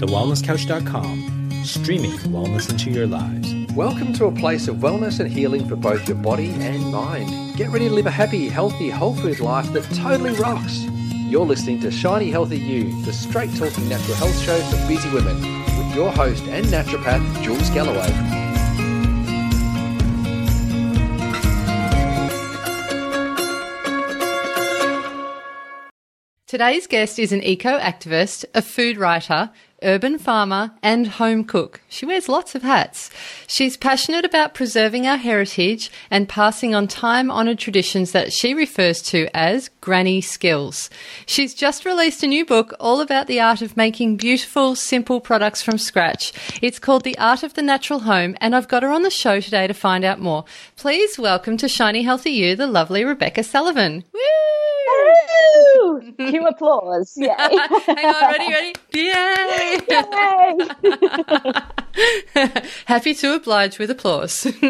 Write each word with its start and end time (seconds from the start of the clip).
thewellnesscouch.com, 0.00 1.64
streaming 1.64 2.12
wellness 2.30 2.70
into 2.70 2.90
your 2.90 3.06
lives. 3.06 3.54
Welcome 3.74 4.12
to 4.14 4.26
a 4.26 4.32
place 4.32 4.68
of 4.68 4.76
wellness 4.76 5.20
and 5.20 5.30
healing 5.30 5.66
for 5.68 5.76
both 5.76 6.06
your 6.06 6.18
body 6.18 6.50
and 6.50 6.92
mind. 6.92 7.56
Get 7.56 7.70
ready 7.70 7.88
to 7.88 7.94
live 7.94 8.06
a 8.06 8.10
happy, 8.10 8.48
healthy, 8.48 8.90
whole 8.90 9.14
food 9.14 9.40
life 9.40 9.72
that 9.72 9.84
totally 9.94 10.34
rocks. 10.34 10.84
You're 11.12 11.46
listening 11.46 11.80
to 11.80 11.90
Shiny 11.90 12.30
Healthy 12.30 12.58
You, 12.58 13.04
the 13.04 13.12
straight 13.12 13.54
talking 13.56 13.88
natural 13.88 14.16
health 14.16 14.38
show 14.40 14.58
for 14.58 14.88
busy 14.88 15.10
women, 15.10 15.36
with 15.78 15.94
your 15.94 16.12
host 16.12 16.44
and 16.44 16.66
naturopath, 16.66 17.42
Jules 17.42 17.70
Galloway. 17.70 18.44
Today's 26.46 26.86
guest 26.86 27.18
is 27.18 27.32
an 27.32 27.42
eco 27.42 27.76
activist, 27.76 28.44
a 28.54 28.62
food 28.62 28.98
writer, 28.98 29.50
urban 29.82 30.18
farmer, 30.18 30.72
and 30.82 31.06
home 31.06 31.44
cook. 31.44 31.80
She 31.88 32.06
wears 32.06 32.28
lots 32.28 32.54
of 32.54 32.62
hats. 32.62 33.10
She's 33.46 33.76
passionate 33.76 34.24
about 34.24 34.54
preserving 34.54 35.06
our 35.06 35.16
heritage 35.16 35.90
and 36.10 36.28
passing 36.28 36.74
on 36.74 36.88
time 36.88 37.30
honoured 37.30 37.58
traditions 37.58 38.12
that 38.12 38.32
she 38.32 38.54
refers 38.54 39.02
to 39.02 39.28
as 39.34 39.70
granny 39.80 40.20
skills. 40.20 40.90
She's 41.26 41.54
just 41.54 41.84
released 41.84 42.22
a 42.22 42.26
new 42.26 42.44
book 42.44 42.74
all 42.80 43.00
about 43.00 43.26
the 43.26 43.40
art 43.40 43.62
of 43.62 43.76
making 43.76 44.16
beautiful, 44.16 44.74
simple 44.74 45.20
products 45.20 45.62
from 45.62 45.78
scratch. 45.78 46.32
It's 46.62 46.78
called 46.78 47.04
The 47.04 47.18
Art 47.18 47.42
of 47.42 47.54
the 47.54 47.62
Natural 47.62 48.00
Home, 48.00 48.36
and 48.40 48.54
I've 48.54 48.68
got 48.68 48.82
her 48.82 48.90
on 48.90 49.02
the 49.02 49.10
show 49.10 49.40
today 49.40 49.66
to 49.66 49.74
find 49.74 50.04
out 50.04 50.20
more. 50.20 50.44
Please 50.76 51.18
welcome 51.18 51.56
to 51.58 51.68
Shiny 51.68 52.02
Healthy 52.02 52.30
You, 52.30 52.56
the 52.56 52.66
lovely 52.66 53.04
Rebecca 53.04 53.42
Sullivan. 53.42 54.04
Woo! 54.12 54.75
Woo! 55.76 56.02
Cue 56.18 56.46
applause. 56.46 57.14
Yay. 57.20 57.28
Hang 57.28 58.06
on, 58.06 58.32
ready, 58.32 58.52
ready? 58.52 58.74
Yay! 58.92 59.80
Yay! 62.34 62.52
Happy 62.86 63.14
to 63.14 63.34
oblige 63.34 63.78
with 63.78 63.90
applause. 63.90 64.46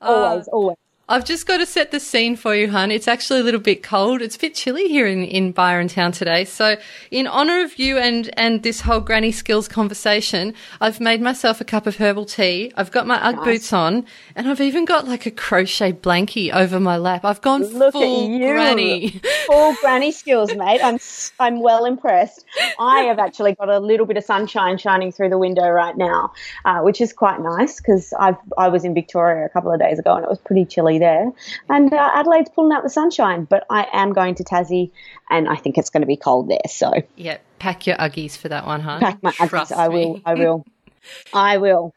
always, 0.00 0.48
uh, 0.48 0.50
always. 0.52 0.76
I've 1.10 1.24
just 1.24 1.46
got 1.46 1.56
to 1.56 1.64
set 1.64 1.90
the 1.90 2.00
scene 2.00 2.36
for 2.36 2.54
you, 2.54 2.70
hun. 2.70 2.90
It's 2.90 3.08
actually 3.08 3.40
a 3.40 3.42
little 3.42 3.60
bit 3.60 3.82
cold. 3.82 4.20
It's 4.20 4.36
a 4.36 4.38
bit 4.38 4.54
chilly 4.54 4.88
here 4.88 5.06
in, 5.06 5.24
in 5.24 5.52
Byron 5.52 5.88
Town 5.88 6.12
today. 6.12 6.44
So, 6.44 6.76
in 7.10 7.26
honour 7.26 7.62
of 7.62 7.78
you 7.78 7.96
and, 7.96 8.28
and 8.36 8.62
this 8.62 8.82
whole 8.82 9.00
granny 9.00 9.32
skills 9.32 9.68
conversation, 9.68 10.52
I've 10.82 11.00
made 11.00 11.22
myself 11.22 11.62
a 11.62 11.64
cup 11.64 11.86
of 11.86 11.96
herbal 11.96 12.26
tea. 12.26 12.72
I've 12.76 12.90
got 12.90 13.06
my 13.06 13.16
Ugg 13.26 13.36
Nice. 13.36 13.44
boots 13.46 13.72
on, 13.72 14.04
and 14.36 14.48
I've 14.50 14.60
even 14.60 14.84
got 14.84 15.08
like 15.08 15.24
a 15.24 15.30
crochet 15.30 15.94
blankie 15.94 16.52
over 16.52 16.78
my 16.78 16.98
lap. 16.98 17.24
I've 17.24 17.40
gone 17.40 17.62
Look 17.64 17.94
full 17.94 18.24
at 18.24 18.30
you. 18.30 18.38
granny. 18.52 19.20
Full 19.46 19.74
granny 19.80 20.12
skills, 20.12 20.54
mate. 20.54 20.82
I'm 20.84 20.98
I'm 21.40 21.62
well 21.62 21.86
impressed. 21.86 22.44
I 22.78 23.00
have 23.04 23.18
actually 23.18 23.54
got 23.54 23.70
a 23.70 23.78
little 23.78 24.04
bit 24.04 24.18
of 24.18 24.24
sunshine 24.24 24.76
shining 24.76 25.10
through 25.10 25.30
the 25.30 25.38
window 25.38 25.70
right 25.70 25.96
now, 25.96 26.34
uh, 26.66 26.80
which 26.80 27.00
is 27.00 27.14
quite 27.14 27.40
nice 27.40 27.78
because 27.80 28.12
I 28.18 28.68
was 28.68 28.84
in 28.84 28.92
Victoria 28.92 29.46
a 29.46 29.48
couple 29.48 29.72
of 29.72 29.80
days 29.80 29.98
ago 29.98 30.16
and 30.16 30.24
it 30.24 30.28
was 30.28 30.38
pretty 30.38 30.66
chilly 30.66 30.97
there, 30.98 31.30
and 31.68 31.92
uh, 31.92 32.10
Adelaide's 32.14 32.50
pulling 32.54 32.76
out 32.76 32.82
the 32.82 32.90
sunshine. 32.90 33.44
But 33.44 33.64
I 33.70 33.86
am 33.92 34.12
going 34.12 34.34
to 34.36 34.44
Tassie, 34.44 34.90
and 35.30 35.48
I 35.48 35.56
think 35.56 35.78
it's 35.78 35.90
going 35.90 36.02
to 36.02 36.06
be 36.06 36.16
cold 36.16 36.48
there. 36.48 36.58
So 36.68 36.92
yeah, 37.16 37.38
pack 37.58 37.86
your 37.86 37.96
Uggies 37.96 38.36
for 38.36 38.48
that 38.48 38.66
one, 38.66 38.80
hun. 38.80 39.00
pack 39.00 39.22
my 39.22 39.32
Trust 39.32 39.72
Uggies. 39.72 39.76
I 39.76 39.88
will. 39.88 40.20
I 40.24 40.34
will. 40.34 40.66
I 41.32 41.56
will. 41.58 41.94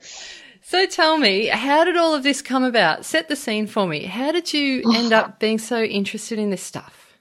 So 0.64 0.86
tell 0.86 1.18
me, 1.18 1.48
how 1.48 1.84
did 1.84 1.98
all 1.98 2.14
of 2.14 2.24
this 2.24 2.42
come 2.42 2.64
about? 2.64 3.04
Set 3.04 3.28
the 3.28 3.36
scene 3.36 3.68
for 3.68 3.86
me. 3.86 4.06
How 4.06 4.32
did 4.32 4.54
you 4.54 4.84
end 4.96 5.12
up 5.12 5.40
being 5.40 5.58
so 5.58 5.82
interested 5.84 6.40
in 6.40 6.50
this 6.50 6.64
stuff? 6.64 7.18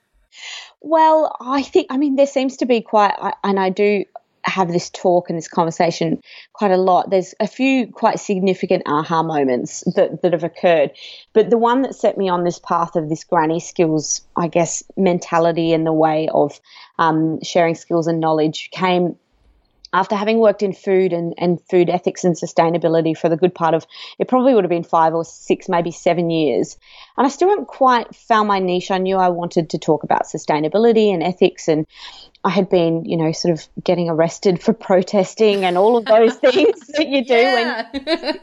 Well, 0.80 1.36
I 1.40 1.62
think, 1.62 1.88
I 1.90 1.96
mean, 1.96 2.16
there 2.16 2.26
seems 2.26 2.58
to 2.58 2.66
be 2.66 2.80
quite, 2.80 3.14
and 3.44 3.58
I 3.60 3.70
do 3.70 4.04
have 4.44 4.68
this 4.68 4.90
talk 4.90 5.28
and 5.28 5.36
this 5.36 5.48
conversation 5.48 6.20
quite 6.52 6.70
a 6.70 6.76
lot. 6.76 7.10
There's 7.10 7.34
a 7.40 7.46
few 7.46 7.86
quite 7.86 8.18
significant 8.20 8.82
aha 8.86 9.22
moments 9.22 9.84
that, 9.94 10.22
that 10.22 10.32
have 10.32 10.44
occurred. 10.44 10.92
But 11.32 11.50
the 11.50 11.58
one 11.58 11.82
that 11.82 11.94
set 11.94 12.18
me 12.18 12.28
on 12.28 12.44
this 12.44 12.58
path 12.58 12.96
of 12.96 13.08
this 13.08 13.24
granny 13.24 13.60
skills, 13.60 14.20
I 14.36 14.48
guess, 14.48 14.82
mentality 14.96 15.72
and 15.72 15.86
the 15.86 15.92
way 15.92 16.28
of 16.32 16.60
um, 16.98 17.42
sharing 17.42 17.74
skills 17.74 18.06
and 18.06 18.20
knowledge 18.20 18.70
came 18.70 19.16
after 19.92 20.14
having 20.14 20.38
worked 20.38 20.62
in 20.62 20.72
food 20.72 21.12
and, 21.12 21.34
and 21.36 21.60
food 21.68 21.90
ethics 21.90 22.24
and 22.24 22.36
sustainability 22.36 23.16
for 23.16 23.28
the 23.28 23.36
good 23.36 23.54
part 23.54 23.74
of 23.74 23.86
it 24.18 24.28
probably 24.28 24.54
would 24.54 24.64
have 24.64 24.70
been 24.70 24.84
five 24.84 25.14
or 25.14 25.24
six, 25.24 25.68
maybe 25.68 25.90
seven 25.90 26.30
years. 26.30 26.78
And 27.16 27.26
I 27.26 27.30
still 27.30 27.48
haven't 27.48 27.66
quite 27.66 28.14
found 28.14 28.48
my 28.48 28.60
niche. 28.60 28.90
I 28.90 28.98
knew 28.98 29.16
I 29.16 29.28
wanted 29.28 29.70
to 29.70 29.78
talk 29.78 30.04
about 30.04 30.26
sustainability 30.26 31.12
and 31.12 31.22
ethics 31.22 31.66
and 31.66 31.86
I 32.42 32.50
had 32.50 32.70
been, 32.70 33.04
you 33.04 33.16
know, 33.16 33.32
sort 33.32 33.52
of 33.52 33.68
getting 33.84 34.08
arrested 34.08 34.62
for 34.62 34.72
protesting 34.72 35.64
and 35.64 35.76
all 35.76 35.96
of 35.96 36.06
those 36.06 36.34
things 36.36 36.86
that 36.96 37.08
you 37.08 37.24
do 37.24 37.34
when 37.34 37.86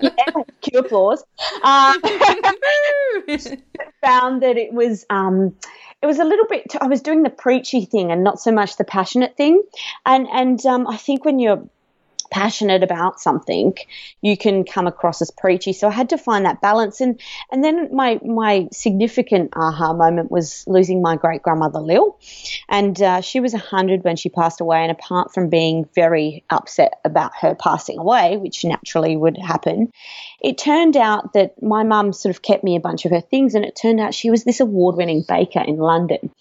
yeah, 0.02 0.44
cue 0.62 0.80
applause. 0.80 1.24
Uh, 1.64 1.94
found 4.02 4.44
that 4.44 4.58
it 4.58 4.72
was 4.72 5.06
um, 5.10 5.56
it 6.02 6.06
was 6.06 6.20
a 6.20 6.24
little 6.24 6.46
bit. 6.48 6.76
I 6.80 6.88
was 6.88 7.02
doing 7.02 7.24
the 7.24 7.32
preachy 7.32 7.86
thing 7.86 8.12
and 8.12 8.24
not 8.24 8.40
so 8.40 8.52
much 8.52 8.78
the 8.78 8.84
passionate 8.84 9.36
thing. 9.36 9.64
And 10.06 10.28
and 10.32 10.64
um, 10.66 10.88
I 10.88 10.98
think 10.98 11.26
when 11.26 11.40
you're 11.40 11.68
passionate 12.32 12.84
about 12.84 13.20
something, 13.20 13.74
you 14.22 14.38
can 14.38 14.64
come 14.64 14.88
across 14.88 15.22
as 15.22 15.32
preachy. 15.32 15.74
So 15.74 15.88
I 15.88 15.92
had 15.92 16.10
to 16.10 16.18
find 16.18 16.46
that 16.46 16.62
balance. 16.62 17.02
And 17.02 17.20
and 17.52 17.64
then 17.64 17.90
my 17.94 18.20
my 18.24 18.68
significant 18.72 19.52
aha 19.56 19.94
moment 19.94 20.32
was 20.32 20.64
losing 20.68 21.02
my 21.02 21.16
great 21.16 21.42
grandmother 21.42 21.80
Lil, 21.80 22.20
and 22.70 23.02
uh, 23.02 23.22
she 23.22 23.40
was 23.40 23.54
hundred 23.54 24.04
when 24.04 24.16
she 24.16 24.30
passed 24.30 24.62
away. 24.62 24.82
And 24.82 24.92
apart 24.92 25.34
from 25.34 25.50
being 25.50 25.88
very 25.96 26.44
upset 26.50 27.00
about 27.04 27.32
her 27.42 27.56
passing 27.56 27.98
away, 28.00 28.38
which 28.38 28.64
naturally 28.64 29.18
would 29.18 29.38
happen, 29.38 29.92
it 30.42 30.58
turned 30.58 30.98
out 30.98 31.34
that 31.34 31.62
my 31.62 31.84
mum 31.84 32.14
sort 32.14 32.36
of 32.36 32.42
kept 32.42 32.64
me 32.64 32.76
a 32.76 32.82
bunch 32.82 33.06
of 33.06 33.12
her 33.12 33.22
things, 33.22 33.56
and 33.56 33.66
it 33.66 33.76
turned 33.76 34.00
out 34.00 34.14
she 34.14 34.32
was 34.32 34.44
this 34.44 34.60
award-winning 34.60 35.26
baker 35.28 35.62
in 35.62 35.78
London. 35.78 36.32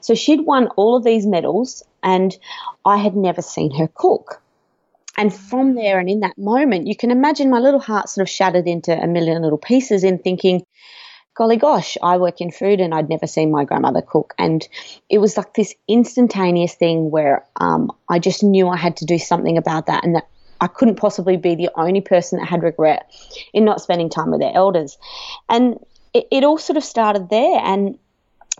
So 0.00 0.14
she'd 0.14 0.46
won 0.46 0.68
all 0.76 0.96
of 0.96 1.04
these 1.04 1.26
medals, 1.26 1.82
and 2.02 2.36
I 2.84 2.96
had 2.96 3.14
never 3.14 3.42
seen 3.42 3.70
her 3.76 3.88
cook. 3.88 4.40
And 5.16 5.34
from 5.34 5.74
there 5.74 5.98
and 5.98 6.08
in 6.08 6.20
that 6.20 6.38
moment, 6.38 6.86
you 6.86 6.96
can 6.96 7.10
imagine 7.10 7.50
my 7.50 7.58
little 7.58 7.80
heart 7.80 8.08
sort 8.08 8.26
of 8.26 8.30
shattered 8.30 8.66
into 8.66 8.92
a 8.92 9.06
million 9.06 9.42
little 9.42 9.58
pieces 9.58 10.04
in 10.04 10.18
thinking, 10.18 10.64
golly 11.34 11.56
gosh, 11.56 11.96
I 12.02 12.18
work 12.18 12.40
in 12.40 12.50
food 12.50 12.80
and 12.80 12.94
I'd 12.94 13.08
never 13.08 13.26
seen 13.26 13.50
my 13.50 13.64
grandmother 13.64 14.02
cook. 14.02 14.34
And 14.38 14.66
it 15.08 15.18
was 15.18 15.36
like 15.36 15.54
this 15.54 15.74
instantaneous 15.88 16.74
thing 16.74 17.10
where 17.10 17.44
um, 17.60 17.90
I 18.08 18.18
just 18.18 18.42
knew 18.42 18.68
I 18.68 18.76
had 18.76 18.96
to 18.98 19.04
do 19.04 19.18
something 19.18 19.58
about 19.58 19.86
that 19.86 20.04
and 20.04 20.16
that 20.16 20.28
I 20.60 20.66
couldn't 20.66 20.96
possibly 20.96 21.36
be 21.36 21.54
the 21.54 21.70
only 21.74 22.02
person 22.02 22.38
that 22.38 22.48
had 22.48 22.62
regret 22.62 23.10
in 23.52 23.64
not 23.64 23.80
spending 23.80 24.10
time 24.10 24.30
with 24.30 24.40
their 24.40 24.54
elders. 24.54 24.98
And 25.48 25.78
it, 26.12 26.26
it 26.30 26.44
all 26.44 26.58
sort 26.58 26.76
of 26.76 26.84
started 26.84 27.30
there. 27.30 27.58
And 27.58 27.98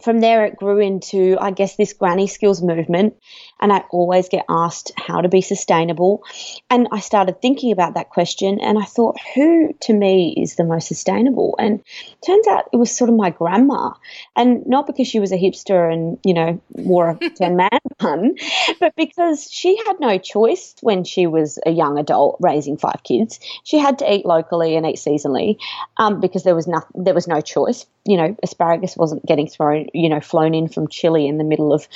from 0.03 0.21
there, 0.21 0.44
it 0.44 0.56
grew 0.56 0.78
into, 0.78 1.37
I 1.41 1.50
guess, 1.50 1.77
this 1.77 1.93
granny 1.93 2.27
skills 2.27 2.62
movement. 2.62 3.15
And 3.61 3.72
I 3.72 3.84
always 3.91 4.28
get 4.28 4.47
asked 4.49 4.93
how 4.97 5.21
to 5.21 5.28
be 5.28 5.43
sustainable. 5.43 6.25
And 6.71 6.88
I 6.93 7.00
started 7.00 7.43
thinking 7.43 7.72
about 7.72 7.94
that 7.94 8.09
question 8.09 8.59
and 8.61 8.78
I 8.78 8.84
thought, 8.84 9.19
who 9.34 9.75
to 9.81 9.93
me 9.93 10.34
is 10.37 10.56
the 10.56 10.65
most 10.65 10.88
sustainable? 10.88 11.56
And 11.59 11.83
turns 12.27 12.47
out 12.49 12.69
it 12.72 12.77
was 12.77 12.97
sort 12.97 13.11
of 13.11 13.16
my 13.16 13.31
grandma. 13.31 13.91
And 14.34 14.66
not 14.66 14.87
because 14.87 15.06
she 15.06 15.21
was 15.21 15.33
a 15.33 15.37
hipster 15.37 15.93
and, 15.93 16.19
you 16.25 16.32
know, 16.32 16.61
wore 16.71 17.11
a 17.11 17.31
10 17.37 17.56
man 17.56 17.69
bun, 17.99 18.37
but 18.81 18.94
because 18.97 19.49
she 19.50 19.77
had 19.87 20.00
no 20.00 20.17
choice 20.17 20.75
when 20.81 21.05
she 21.05 21.27
was 21.27 21.59
a 21.67 21.71
young 21.71 21.99
adult 21.99 22.38
raising 22.41 22.78
five 22.78 23.03
kids. 23.05 23.41
She 23.65 23.78
had 23.78 23.99
to 23.99 24.11
eat 24.11 24.25
locally 24.25 24.77
and 24.77 24.87
eat 24.87 24.97
seasonally 24.97 25.59
um, 25.99 26.21
because 26.21 26.44
there 26.44 26.55
was, 26.55 26.67
no, 26.67 26.81
there 26.94 27.15
was 27.15 27.28
no 27.28 27.43
choice. 27.43 27.84
You 28.06 28.17
know, 28.17 28.37
asparagus 28.43 28.97
wasn't 28.97 29.27
getting 29.27 29.49
thrown, 29.49 29.88
you 29.95 30.09
know, 30.09 30.21
flown 30.21 30.55
in 30.55 30.69
from 30.69 30.89
Chile 30.89 31.27
in 31.27 31.39
the 31.39 31.45
middle 31.45 31.73
of 31.73 31.87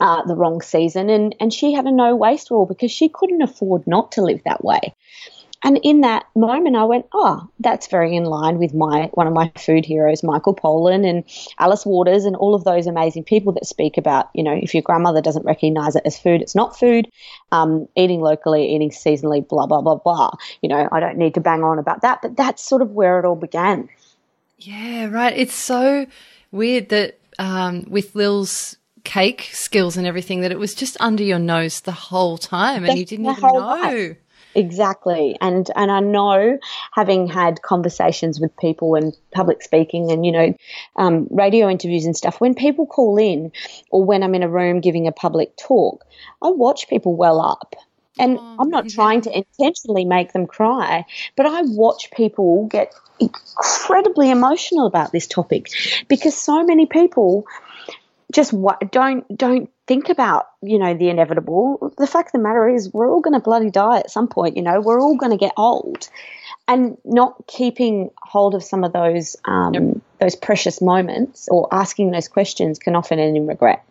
uh, 0.00 0.24
the 0.24 0.34
wrong 0.34 0.60
season, 0.60 1.10
and 1.10 1.34
and 1.40 1.52
she 1.52 1.72
had 1.72 1.86
a 1.86 1.92
no 1.92 2.14
waste 2.16 2.50
rule 2.50 2.66
because 2.66 2.90
she 2.90 3.08
couldn't 3.08 3.42
afford 3.42 3.86
not 3.86 4.12
to 4.12 4.22
live 4.22 4.40
that 4.44 4.64
way. 4.64 4.94
And 5.64 5.80
in 5.82 6.02
that 6.02 6.26
moment, 6.36 6.76
I 6.76 6.84
went, 6.84 7.06
oh, 7.12 7.48
that's 7.58 7.88
very 7.88 8.14
in 8.14 8.24
line 8.24 8.58
with 8.58 8.74
my 8.74 9.10
one 9.14 9.26
of 9.26 9.32
my 9.32 9.50
food 9.58 9.84
heroes, 9.84 10.22
Michael 10.22 10.54
Pollan 10.54 11.08
and 11.08 11.24
Alice 11.58 11.84
Waters, 11.84 12.24
and 12.24 12.36
all 12.36 12.54
of 12.54 12.62
those 12.62 12.86
amazing 12.86 13.24
people 13.24 13.52
that 13.54 13.66
speak 13.66 13.98
about, 13.98 14.28
you 14.34 14.44
know, 14.44 14.52
if 14.52 14.72
your 14.72 14.82
grandmother 14.82 15.20
doesn't 15.20 15.44
recognize 15.44 15.96
it 15.96 16.02
as 16.04 16.16
food, 16.18 16.42
it's 16.42 16.54
not 16.54 16.78
food. 16.78 17.08
Um, 17.50 17.88
eating 17.96 18.20
locally, 18.20 18.72
eating 18.72 18.90
seasonally, 18.90 19.46
blah 19.46 19.66
blah 19.66 19.80
blah 19.80 19.96
blah. 19.96 20.30
You 20.62 20.68
know, 20.68 20.88
I 20.92 21.00
don't 21.00 21.18
need 21.18 21.34
to 21.34 21.40
bang 21.40 21.64
on 21.64 21.80
about 21.80 22.02
that, 22.02 22.20
but 22.22 22.36
that's 22.36 22.62
sort 22.62 22.82
of 22.82 22.92
where 22.92 23.18
it 23.18 23.24
all 23.24 23.36
began. 23.36 23.88
Yeah, 24.58 25.06
right. 25.06 25.36
It's 25.36 25.54
so 25.54 26.06
weird 26.52 26.88
that 26.90 27.17
um, 27.38 27.84
with 27.88 28.14
Lil's 28.14 28.76
cake 29.04 29.48
skills 29.52 29.96
and 29.96 30.06
everything, 30.06 30.40
that 30.42 30.52
it 30.52 30.58
was 30.58 30.74
just 30.74 30.96
under 31.00 31.22
your 31.22 31.38
nose 31.38 31.80
the 31.80 31.92
whole 31.92 32.38
time 32.38 32.84
and 32.84 32.98
you 32.98 33.04
didn't 33.04 33.26
even 33.26 33.42
know. 33.42 33.54
life. 33.54 34.16
Exactly. 34.54 35.36
And 35.40 35.70
and 35.76 35.90
I 35.90 36.00
know 36.00 36.58
having 36.92 37.28
had 37.28 37.62
conversations 37.62 38.40
with 38.40 38.56
people 38.56 38.94
and 38.94 39.16
public 39.32 39.62
speaking 39.62 40.10
and, 40.10 40.26
you 40.26 40.32
know, 40.32 40.54
um, 40.96 41.28
radio 41.30 41.68
interviews 41.68 42.06
and 42.06 42.16
stuff, 42.16 42.40
when 42.40 42.54
people 42.54 42.86
call 42.86 43.18
in 43.18 43.52
or 43.90 44.04
when 44.04 44.22
I'm 44.22 44.34
in 44.34 44.42
a 44.42 44.48
room 44.48 44.80
giving 44.80 45.06
a 45.06 45.12
public 45.12 45.56
talk, 45.56 46.04
I 46.42 46.48
watch 46.50 46.88
people 46.88 47.14
well 47.16 47.40
up. 47.40 47.76
And 48.18 48.38
I'm 48.58 48.68
not 48.68 48.88
trying 48.88 49.20
to 49.22 49.36
intentionally 49.36 50.04
make 50.04 50.32
them 50.32 50.46
cry, 50.46 51.04
but 51.36 51.46
I 51.46 51.62
watch 51.62 52.10
people 52.10 52.66
get 52.66 52.94
incredibly 53.20 54.30
emotional 54.30 54.86
about 54.86 55.12
this 55.12 55.26
topic 55.26 55.70
because 56.08 56.36
so 56.36 56.64
many 56.64 56.86
people 56.86 57.46
just 58.32 58.54
don't 58.90 59.36
don't 59.36 59.70
think 59.86 60.08
about 60.10 60.48
you 60.62 60.78
know 60.78 60.94
the 60.94 61.08
inevitable. 61.08 61.92
The 61.96 62.06
fact 62.06 62.28
of 62.28 62.32
the 62.32 62.38
matter 62.40 62.68
is, 62.68 62.92
we're 62.92 63.10
all 63.10 63.20
going 63.20 63.34
to 63.34 63.40
bloody 63.40 63.70
die 63.70 63.98
at 63.98 64.10
some 64.10 64.28
point. 64.28 64.56
You 64.56 64.62
know, 64.62 64.80
we're 64.80 65.00
all 65.00 65.16
going 65.16 65.32
to 65.32 65.38
get 65.38 65.52
old, 65.56 66.08
and 66.66 66.98
not 67.04 67.46
keeping 67.46 68.10
hold 68.22 68.54
of 68.54 68.62
some 68.62 68.84
of 68.84 68.92
those 68.92 69.36
um, 69.46 69.74
yep. 69.74 69.96
those 70.20 70.36
precious 70.36 70.82
moments 70.82 71.48
or 71.50 71.68
asking 71.72 72.10
those 72.10 72.28
questions 72.28 72.78
can 72.78 72.94
often 72.94 73.18
end 73.18 73.36
in 73.36 73.46
regret. 73.46 73.84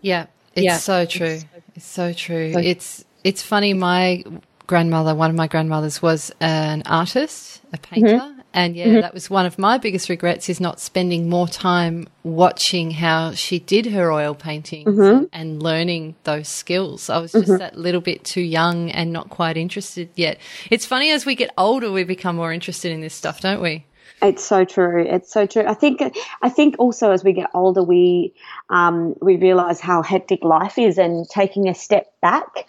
Yeah, 0.00 0.26
it's 0.54 0.64
yeah. 0.64 0.76
so 0.78 1.06
true. 1.06 1.40
It's 1.76 1.86
so 1.86 2.12
true. 2.12 2.52
It's 2.56 3.04
it's 3.24 3.42
funny. 3.42 3.74
My 3.74 4.24
grandmother, 4.66 5.14
one 5.14 5.30
of 5.30 5.36
my 5.36 5.46
grandmothers, 5.46 6.00
was 6.00 6.32
an 6.40 6.82
artist, 6.86 7.60
a 7.72 7.78
painter, 7.78 8.18
mm-hmm. 8.18 8.40
And 8.52 8.74
yeah, 8.74 8.86
mm-hmm. 8.86 9.00
that 9.02 9.14
was 9.14 9.30
one 9.30 9.46
of 9.46 9.58
my 9.58 9.78
biggest 9.78 10.08
regrets 10.08 10.48
is 10.48 10.60
not 10.60 10.80
spending 10.80 11.28
more 11.28 11.46
time 11.46 12.08
watching 12.24 12.90
how 12.90 13.32
she 13.32 13.60
did 13.60 13.86
her 13.86 14.10
oil 14.10 14.34
painting 14.34 14.86
mm-hmm. 14.86 15.24
and 15.32 15.62
learning 15.62 16.16
those 16.24 16.48
skills. 16.48 17.08
I 17.08 17.18
was 17.18 17.32
just 17.32 17.44
mm-hmm. 17.44 17.58
that 17.58 17.78
little 17.78 18.00
bit 18.00 18.24
too 18.24 18.40
young 18.40 18.90
and 18.90 19.12
not 19.12 19.30
quite 19.30 19.56
interested 19.56 20.10
yet. 20.16 20.38
It's 20.68 20.84
funny 20.84 21.10
as 21.10 21.24
we 21.24 21.36
get 21.36 21.52
older, 21.56 21.92
we 21.92 22.02
become 22.02 22.36
more 22.36 22.52
interested 22.52 22.90
in 22.90 23.00
this 23.00 23.14
stuff, 23.14 23.40
don't 23.40 23.62
we? 23.62 23.86
It's 24.20 24.44
so 24.44 24.64
true. 24.64 25.06
It's 25.08 25.32
so 25.32 25.46
true. 25.46 25.64
I 25.66 25.72
think. 25.72 26.02
I 26.42 26.50
think 26.50 26.74
also 26.78 27.10
as 27.10 27.24
we 27.24 27.32
get 27.32 27.48
older, 27.54 27.82
we 27.82 28.34
um, 28.68 29.14
we 29.22 29.36
realize 29.36 29.80
how 29.80 30.02
hectic 30.02 30.44
life 30.44 30.76
is, 30.76 30.98
and 30.98 31.26
taking 31.26 31.70
a 31.70 31.74
step 31.74 32.12
back 32.20 32.66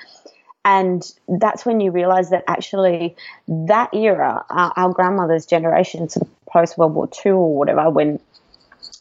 and 0.63 1.03
that's 1.27 1.65
when 1.65 1.79
you 1.79 1.91
realize 1.91 2.29
that 2.29 2.43
actually 2.47 3.15
that 3.47 3.93
era, 3.93 4.45
our, 4.49 4.73
our 4.75 4.93
grandmother's 4.93 5.45
generation, 5.45 6.07
sort 6.09 6.27
of 6.27 6.45
post 6.45 6.77
World 6.77 6.93
War 6.93 7.09
II 7.25 7.31
or 7.31 7.57
whatever, 7.57 7.89
when 7.89 8.19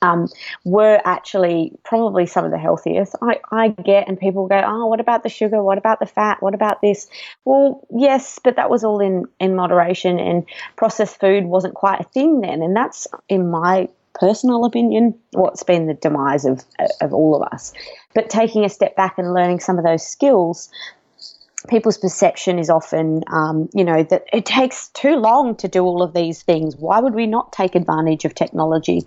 um, 0.03 0.29
were 0.65 1.01
actually 1.05 1.73
probably 1.85 2.27
some 2.27 2.45
of 2.45 2.51
the 2.51 2.59
healthiest. 2.59 3.15
I, 3.21 3.41
I 3.51 3.69
get, 3.69 4.09
and 4.09 4.19
people 4.19 4.47
go, 4.47 4.63
oh, 4.65 4.87
what 4.87 5.01
about 5.01 5.23
the 5.23 5.29
sugar? 5.29 5.63
What 5.63 5.79
about 5.79 6.01
the 6.01 6.07
fat? 6.07 6.43
What 6.43 6.55
about 6.55 6.81
this? 6.81 7.09
Well, 7.45 7.87
yes, 7.91 8.39
but 8.43 8.57
that 8.57 8.71
was 8.71 8.85
all 8.85 9.01
in, 9.01 9.27
in 9.39 9.55
moderation, 9.55 10.19
and 10.19 10.47
processed 10.77 11.21
food 11.21 11.45
wasn't 11.45 11.75
quite 11.75 12.01
a 12.01 12.05
thing 12.05 12.41
then. 12.41 12.63
And 12.63 12.75
that's, 12.75 13.07
in 13.29 13.51
my 13.51 13.89
personal 14.15 14.65
opinion, 14.65 15.15
what's 15.33 15.63
been 15.63 15.87
the 15.87 15.95
demise 15.95 16.45
of, 16.45 16.65
of 17.01 17.13
all 17.13 17.35
of 17.35 17.53
us. 17.53 17.73
But 18.15 18.31
taking 18.31 18.65
a 18.65 18.69
step 18.69 18.97
back 18.97 19.19
and 19.19 19.35
learning 19.35 19.61
some 19.61 19.79
of 19.79 19.85
those 19.85 20.07
skills 20.07 20.71
people's 21.69 21.99
perception 21.99 22.59
is 22.59 22.71
often, 22.71 23.23
um, 23.33 23.69
you 23.75 23.85
know, 23.85 24.03
that 24.05 24.25
it 24.33 24.47
takes 24.47 24.89
too 24.89 25.17
long 25.17 25.57
to 25.57 25.69
do 25.69 25.83
all 25.83 26.03
of 26.03 26.15
these 26.15 26.43
things. 26.43 26.77
Why 26.77 27.01
would 27.01 27.15
we 27.15 27.27
not 27.27 27.53
take 27.53 27.75
advantage 27.75 28.25
of 28.25 28.35
technology? 28.35 29.07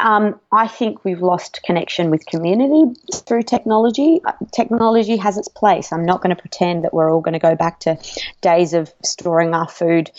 Um, 0.00 0.40
I 0.50 0.66
think 0.66 1.04
we've 1.04 1.22
lost 1.22 1.62
connection 1.62 2.10
with 2.10 2.26
community 2.26 3.00
through 3.14 3.44
technology. 3.44 4.20
Uh, 4.24 4.32
technology 4.52 5.16
has 5.16 5.38
its 5.38 5.46
place. 5.46 5.92
I'm 5.92 6.04
not 6.04 6.20
going 6.20 6.34
to 6.34 6.40
pretend 6.40 6.82
that 6.82 6.92
we're 6.92 7.12
all 7.12 7.20
going 7.20 7.34
to 7.34 7.38
go 7.38 7.54
back 7.54 7.78
to 7.80 7.96
days 8.40 8.74
of 8.74 8.92
storing 9.04 9.54
our 9.54 9.68
food 9.68 10.10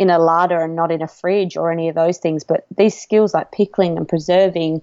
in 0.00 0.10
a 0.10 0.18
larder 0.18 0.60
and 0.60 0.74
not 0.74 0.90
in 0.90 1.00
a 1.00 1.06
fridge 1.06 1.56
or 1.56 1.70
any 1.70 1.88
of 1.88 1.94
those 1.94 2.18
things. 2.18 2.42
But 2.42 2.66
these 2.76 3.00
skills 3.00 3.32
like 3.32 3.52
pickling 3.52 3.96
and 3.96 4.08
preserving 4.08 4.82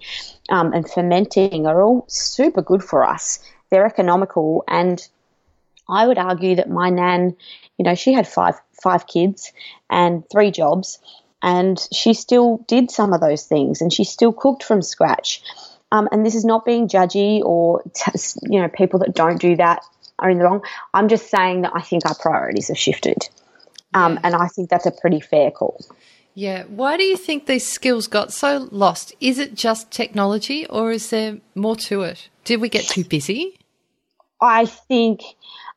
um, 0.50 0.72
and 0.72 0.90
fermenting 0.90 1.68
are 1.68 1.82
all 1.82 2.06
super 2.08 2.62
good 2.62 2.84
for 2.84 3.04
us. 3.04 3.40
They're 3.70 3.86
economical 3.86 4.64
and 4.70 5.06
I 5.90 6.08
would 6.08 6.18
argue 6.18 6.56
that 6.56 6.70
my 6.70 6.90
nan, 6.90 7.36
you 7.78 7.84
know, 7.84 7.96
she 7.96 8.14
had 8.14 8.28
five 8.28 8.56
five 8.82 9.08
kids 9.08 9.52
and 9.90 10.24
three 10.30 10.52
jobs, 10.52 11.00
and 11.42 11.80
she 11.92 12.14
still 12.14 12.64
did 12.68 12.92
some 12.92 13.14
of 13.14 13.22
those 13.22 13.44
things, 13.44 13.82
and 13.82 13.92
she 13.92 14.04
still 14.04 14.34
cooked 14.34 14.64
from 14.64 14.82
scratch. 14.82 15.42
Um, 15.92 16.10
and 16.12 16.26
this 16.26 16.36
is 16.36 16.44
not 16.44 16.66
being 16.66 16.88
judgy 16.88 17.42
or 17.42 17.84
you 18.44 18.62
know 18.62 18.68
people 18.68 19.00
that 19.00 19.16
don't 19.16 19.40
do 19.40 19.56
that 19.56 19.84
are 20.20 20.30
in 20.30 20.38
the 20.38 20.44
wrong. 20.44 20.64
I'm 20.94 21.08
just 21.08 21.30
saying 21.30 21.62
that 21.62 21.72
I 21.76 21.82
think 21.82 22.06
our 22.06 22.16
priorities 22.16 22.68
have 22.68 22.78
shifted, 22.78 23.30
um, 23.94 24.20
and 24.24 24.36
I 24.36 24.48
think 24.48 24.70
that's 24.70 24.86
a 24.86 24.92
pretty 24.92 25.20
fair 25.20 25.52
call. 25.52 25.80
Yeah. 26.34 26.66
Why 26.66 26.98
do 26.98 27.04
you 27.04 27.18
think 27.18 27.48
these 27.48 27.68
skills 27.68 28.06
got 28.06 28.32
so 28.32 28.68
lost? 28.70 29.12
Is 29.20 29.40
it 29.40 29.56
just 29.56 29.90
technology, 29.90 30.68
or 30.68 30.92
is 30.92 31.10
there 31.10 31.40
more 31.56 31.76
to 31.78 32.04
it? 32.04 32.30
Did 32.44 32.62
we 32.62 32.70
get 32.70 32.86
too 32.86 33.04
busy? 33.04 33.58
I 34.40 34.66
think 34.66 35.24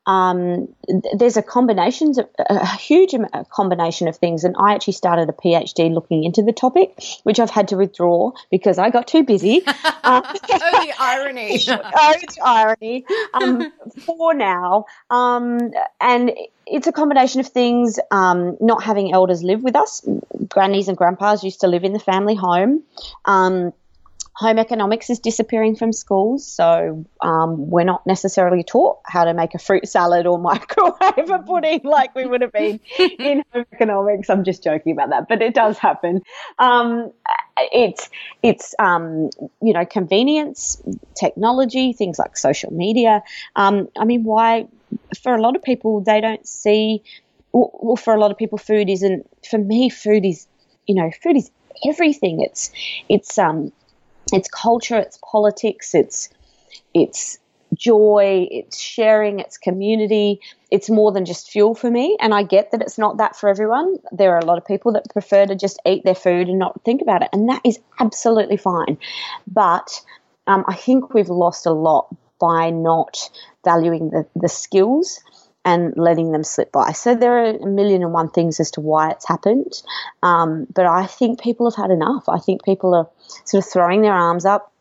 um, 0.06 0.69
there's 1.17 1.37
a 1.37 1.43
combination, 1.43 2.14
a 2.38 2.76
huge 2.76 3.14
combination 3.50 4.08
of 4.08 4.17
things. 4.17 4.44
And 4.44 4.56
I 4.58 4.75
actually 4.75 4.94
started 4.94 5.29
a 5.29 5.32
PhD 5.32 5.93
looking 5.93 6.25
into 6.25 6.43
the 6.43 6.52
topic, 6.52 7.02
which 7.23 7.38
I've 7.38 7.50
had 7.50 7.69
to 7.69 7.76
withdraw 7.76 8.32
because 8.50 8.79
I 8.79 8.91
got 8.91 9.06
too 9.06 9.23
busy. 9.23 9.62
Um, 10.02 10.23
oh, 10.26 10.85
the 10.85 10.93
irony! 10.99 11.61
oh, 11.69 12.14
the 12.20 12.38
irony. 12.43 13.05
Um, 13.35 13.70
for 14.06 14.32
now, 14.32 14.87
um, 15.11 15.73
and 16.00 16.32
it's 16.67 16.87
a 16.87 16.93
combination 16.93 17.41
of 17.41 17.49
things. 17.49 17.99
Um, 18.11 18.56
not 18.61 18.82
having 18.82 19.12
elders 19.12 19.43
live 19.43 19.62
with 19.62 19.76
us, 19.76 20.06
grannies 20.49 20.88
and 20.88 20.97
grandpas 20.97 21.44
used 21.44 21.61
to 21.61 21.67
live 21.67 21.85
in 21.85 21.93
the 21.93 21.99
family 21.99 22.35
home. 22.35 22.82
Um, 23.26 23.75
home 24.40 24.58
economics 24.58 25.10
is 25.10 25.19
disappearing 25.19 25.76
from 25.76 25.92
schools, 25.92 26.46
so 26.46 27.04
um, 27.20 27.69
we're 27.69 27.84
not 27.84 28.06
necessarily 28.06 28.62
taught 28.64 28.96
how 29.04 29.25
to 29.25 29.34
make 29.34 29.54
a 29.54 29.58
fruit 29.58 29.87
salad 29.87 30.26
or 30.26 30.38
microwave 30.50 31.28
a 31.31 31.38
pudding 31.40 31.82
like 31.84 32.14
we 32.14 32.25
would 32.25 32.40
have 32.40 32.52
been 32.52 32.81
in 32.98 33.44
home 33.52 33.66
economics. 33.70 34.31
I'm 34.31 34.42
just 34.42 34.64
joking 34.64 34.92
about 34.92 35.10
that, 35.10 35.28
but 35.28 35.42
it 35.42 35.52
does 35.52 35.76
happen. 35.76 36.22
Um, 36.58 37.12
it's 37.58 38.08
it's 38.42 38.75
um, 38.78 39.28
you 39.60 39.75
know 39.75 39.84
convenience, 39.84 40.82
technology, 41.14 41.92
things 41.92 42.19
like 42.19 42.38
social 42.38 42.72
media. 42.72 43.22
Um, 43.56 43.88
I 43.98 44.06
mean, 44.06 44.25
why 44.25 44.69
for 45.22 45.34
a 45.34 45.40
lot 45.42 45.54
of 45.54 45.62
people 45.62 46.00
they 46.00 46.22
don't 46.22 46.48
see. 46.48 47.02
Well, 47.52 47.96
for 47.96 48.14
a 48.14 48.19
lot 48.19 48.31
of 48.31 48.38
people, 48.38 48.56
food 48.56 48.88
isn't. 48.88 49.26
For 49.50 49.58
me, 49.58 49.90
food 49.90 50.25
is 50.25 50.46
you 50.87 50.94
know 50.94 51.10
food 51.22 51.37
is 51.37 51.50
everything. 51.87 52.40
It's 52.40 52.70
it's 53.10 53.37
um 53.37 53.72
it's 54.32 54.48
culture, 54.48 54.96
it's 54.96 55.18
politics, 55.22 55.94
it's 55.94 56.30
it's 56.94 57.38
joy, 57.74 58.48
it's 58.50 58.78
sharing, 58.78 59.38
it's 59.38 59.56
community. 59.56 60.40
It's 60.70 60.90
more 60.90 61.12
than 61.12 61.24
just 61.24 61.50
fuel 61.50 61.74
for 61.74 61.90
me. 61.90 62.16
And 62.20 62.34
I 62.34 62.42
get 62.42 62.72
that 62.72 62.82
it's 62.82 62.99
not 62.99 63.18
that 63.18 63.37
for 63.37 63.49
everyone. 63.49 63.99
There 64.12 64.34
are 64.34 64.38
a 64.38 64.44
lot 64.44 64.58
of 64.58 64.66
people 64.66 64.92
that 64.92 65.08
prefer 65.10 65.46
to 65.46 65.54
just 65.54 65.80
eat 65.87 66.04
their 66.04 66.14
food 66.14 66.49
and 66.49 66.58
not 66.58 66.82
think 66.84 67.02
about 67.02 67.22
it. 67.22 67.28
And 67.32 67.49
that 67.49 67.62
is 67.64 67.78
absolutely 67.99 68.56
fine. 68.56 68.99
But 69.46 70.00
um, 70.46 70.64
I 70.66 70.75
think 70.75 71.14
we've 71.14 71.28
lost 71.28 71.66
a 71.66 71.72
lot 71.72 72.14
by 72.40 72.70
not 72.70 73.30
valuing 73.64 74.10
the, 74.10 74.26
the 74.34 74.49
skills 74.49 75.20
and 75.64 75.93
letting 75.97 76.33
them 76.33 76.45
slip 76.45 76.73
by. 76.73 76.93
So 76.93 77.14
there 77.14 77.45
are 77.45 77.57
a 77.57 77.67
million 77.67 78.02
and 78.02 78.12
one 78.12 78.31
things 78.31 78.61
as 78.61 78.71
to 78.73 78.81
why 78.81 79.11
it's 79.11 79.29
happened. 79.29 79.83
Um, 80.23 80.67
but 80.75 80.87
I 80.87 81.07
think 81.07 81.40
people 81.40 81.71
have 81.71 81.76
had 81.76 81.90
enough. 81.90 82.29
I 82.29 82.38
think 82.38 82.64
people 82.64 82.95
are 82.95 83.09
sort 83.45 83.64
of 83.64 83.71
throwing 83.71 84.02
their 84.02 84.14
arms 84.14 84.45
up 84.45 84.73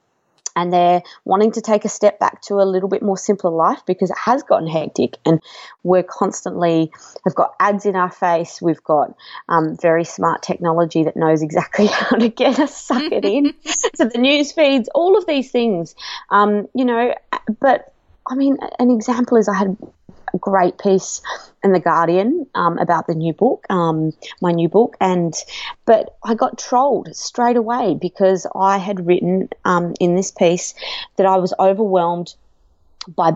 and 0.55 0.73
they're 0.73 1.03
wanting 1.25 1.51
to 1.51 1.61
take 1.61 1.85
a 1.85 1.89
step 1.89 2.19
back 2.19 2.41
to 2.41 2.55
a 2.55 2.65
little 2.65 2.89
bit 2.89 3.01
more 3.01 3.17
simpler 3.17 3.51
life 3.51 3.81
because 3.85 4.09
it 4.09 4.17
has 4.17 4.41
gotten 4.43 4.67
hectic 4.67 5.17
and 5.25 5.41
we're 5.83 6.03
constantly 6.03 6.91
have 7.23 7.35
got 7.35 7.53
ads 7.59 7.85
in 7.85 7.95
our 7.95 8.09
face 8.09 8.59
we've 8.59 8.83
got 8.83 9.15
um, 9.47 9.77
very 9.77 10.03
smart 10.03 10.41
technology 10.41 11.03
that 11.03 11.15
knows 11.15 11.43
exactly 11.43 11.85
how 11.91 12.17
to 12.17 12.29
get 12.29 12.59
us 12.59 12.75
suck 12.81 13.11
it 13.11 13.23
in 13.23 13.53
to 13.95 14.05
the 14.05 14.17
news 14.17 14.51
feeds 14.51 14.89
all 14.95 15.17
of 15.17 15.27
these 15.27 15.51
things 15.51 15.95
um, 16.31 16.67
you 16.73 16.83
know 16.83 17.13
but 17.61 17.93
I 18.29 18.35
mean, 18.35 18.57
an 18.77 18.91
example 18.91 19.37
is 19.37 19.49
I 19.49 19.55
had 19.55 19.75
great 20.37 20.77
piece 20.77 21.21
in 21.63 21.73
the 21.73 21.79
Guardian 21.79 22.47
um, 22.55 22.77
about 22.77 23.07
the 23.07 23.15
new 23.15 23.33
book, 23.33 23.65
um, 23.69 24.13
my 24.41 24.51
new 24.51 24.69
book, 24.69 24.95
and 24.99 25.33
but 25.85 26.17
I 26.23 26.35
got 26.35 26.57
trolled 26.57 27.15
straight 27.15 27.57
away 27.57 27.97
because 27.99 28.47
I 28.55 28.77
had 28.77 29.05
written 29.05 29.49
um, 29.65 29.93
in 29.99 30.15
this 30.15 30.31
piece 30.31 30.73
that 31.17 31.25
I 31.25 31.37
was 31.37 31.53
overwhelmed 31.59 32.35
by. 33.07 33.33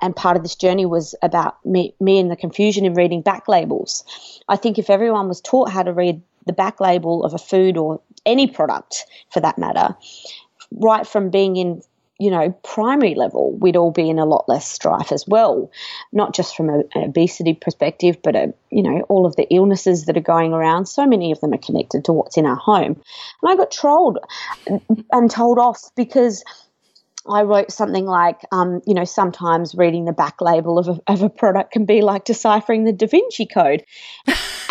And 0.00 0.14
part 0.14 0.36
of 0.36 0.44
this 0.44 0.54
journey 0.54 0.86
was 0.86 1.16
about 1.22 1.56
me, 1.66 1.92
me 1.98 2.20
and 2.20 2.30
the 2.30 2.36
confusion 2.36 2.84
in 2.84 2.94
reading 2.94 3.20
back 3.20 3.48
labels. 3.48 4.04
I 4.48 4.54
think 4.54 4.78
if 4.78 4.88
everyone 4.88 5.26
was 5.26 5.40
taught 5.40 5.72
how 5.72 5.82
to 5.82 5.92
read 5.92 6.22
the 6.46 6.52
back 6.52 6.78
label 6.78 7.24
of 7.24 7.34
a 7.34 7.38
food 7.38 7.76
or 7.76 8.00
any 8.24 8.46
product 8.46 9.04
for 9.30 9.40
that 9.40 9.58
matter, 9.58 9.96
right 10.70 11.04
from 11.04 11.30
being 11.30 11.56
in 11.56 11.82
you 12.22 12.30
know, 12.30 12.52
primary 12.62 13.16
level, 13.16 13.50
we'd 13.50 13.74
all 13.74 13.90
be 13.90 14.08
in 14.08 14.20
a 14.20 14.24
lot 14.24 14.48
less 14.48 14.70
strife 14.70 15.10
as 15.10 15.26
well, 15.26 15.72
not 16.12 16.32
just 16.32 16.54
from 16.56 16.68
a, 16.68 16.78
an 16.94 17.02
obesity 17.02 17.52
perspective, 17.52 18.16
but, 18.22 18.36
a, 18.36 18.54
you 18.70 18.80
know, 18.80 19.00
all 19.08 19.26
of 19.26 19.34
the 19.34 19.52
illnesses 19.52 20.04
that 20.04 20.16
are 20.16 20.20
going 20.20 20.52
around. 20.52 20.86
So 20.86 21.04
many 21.04 21.32
of 21.32 21.40
them 21.40 21.52
are 21.52 21.58
connected 21.58 22.04
to 22.04 22.12
what's 22.12 22.36
in 22.36 22.46
our 22.46 22.54
home. 22.54 23.02
And 23.42 23.50
I 23.50 23.56
got 23.56 23.72
trolled 23.72 24.18
and 25.10 25.28
told 25.32 25.58
off 25.58 25.90
because 25.96 26.44
I 27.26 27.42
wrote 27.42 27.70
something 27.70 28.04
like, 28.06 28.40
um, 28.50 28.80
you 28.86 28.94
know, 28.94 29.04
sometimes 29.04 29.74
reading 29.74 30.04
the 30.04 30.12
back 30.12 30.40
label 30.40 30.78
of 30.78 30.88
a, 30.88 31.00
of 31.12 31.22
a 31.22 31.28
product 31.30 31.72
can 31.72 31.84
be 31.84 32.00
like 32.00 32.24
deciphering 32.24 32.84
the 32.84 32.92
Da 32.92 33.06
Vinci 33.06 33.46
Code. 33.46 33.84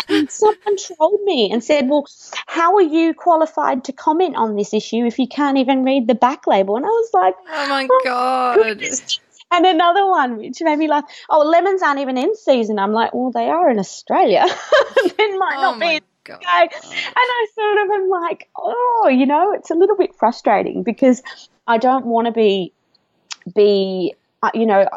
and 0.08 0.30
someone 0.30 0.76
trolled 0.76 1.22
me 1.24 1.50
and 1.50 1.64
said, 1.64 1.88
Well, 1.88 2.06
how 2.46 2.74
are 2.74 2.82
you 2.82 3.14
qualified 3.14 3.84
to 3.84 3.92
comment 3.92 4.36
on 4.36 4.56
this 4.56 4.74
issue 4.74 5.06
if 5.06 5.18
you 5.18 5.26
can't 5.26 5.58
even 5.58 5.84
read 5.84 6.08
the 6.08 6.14
back 6.14 6.46
label? 6.46 6.76
And 6.76 6.84
I 6.84 6.88
was 6.88 7.10
like, 7.14 7.34
Oh 7.48 7.68
my 7.68 7.88
God. 8.04 8.56
goodness. 8.56 9.18
And 9.50 9.66
another 9.66 10.06
one 10.06 10.38
which 10.38 10.62
made 10.62 10.78
me 10.78 10.88
laugh. 10.88 11.04
Oh, 11.28 11.42
lemons 11.42 11.82
aren't 11.82 12.00
even 12.00 12.16
in 12.16 12.34
season. 12.36 12.78
I'm 12.78 12.92
like, 12.92 13.12
well, 13.12 13.30
they 13.30 13.50
are 13.50 13.68
in 13.70 13.78
Australia. 13.78 14.44
it 14.96 15.38
might 15.38 15.56
Oh 15.58 15.62
not 15.62 15.80
be. 15.80 16.00
God. 16.24 16.40
the 16.40 16.46
And 16.46 16.70
I 17.16 17.46
sort 17.54 17.84
of 17.84 17.90
am 18.00 18.08
like, 18.08 18.48
oh, 18.56 19.10
you 19.12 19.26
know, 19.26 19.52
it's 19.52 19.70
a 19.70 19.74
little 19.74 19.96
bit 19.96 20.14
frustrating 20.14 20.82
because 20.82 21.22
I 21.66 21.78
don't 21.78 22.06
want 22.06 22.26
to 22.26 22.32
be 22.32 22.72
be 23.54 24.14
uh, 24.42 24.50
you 24.54 24.66
know 24.66 24.88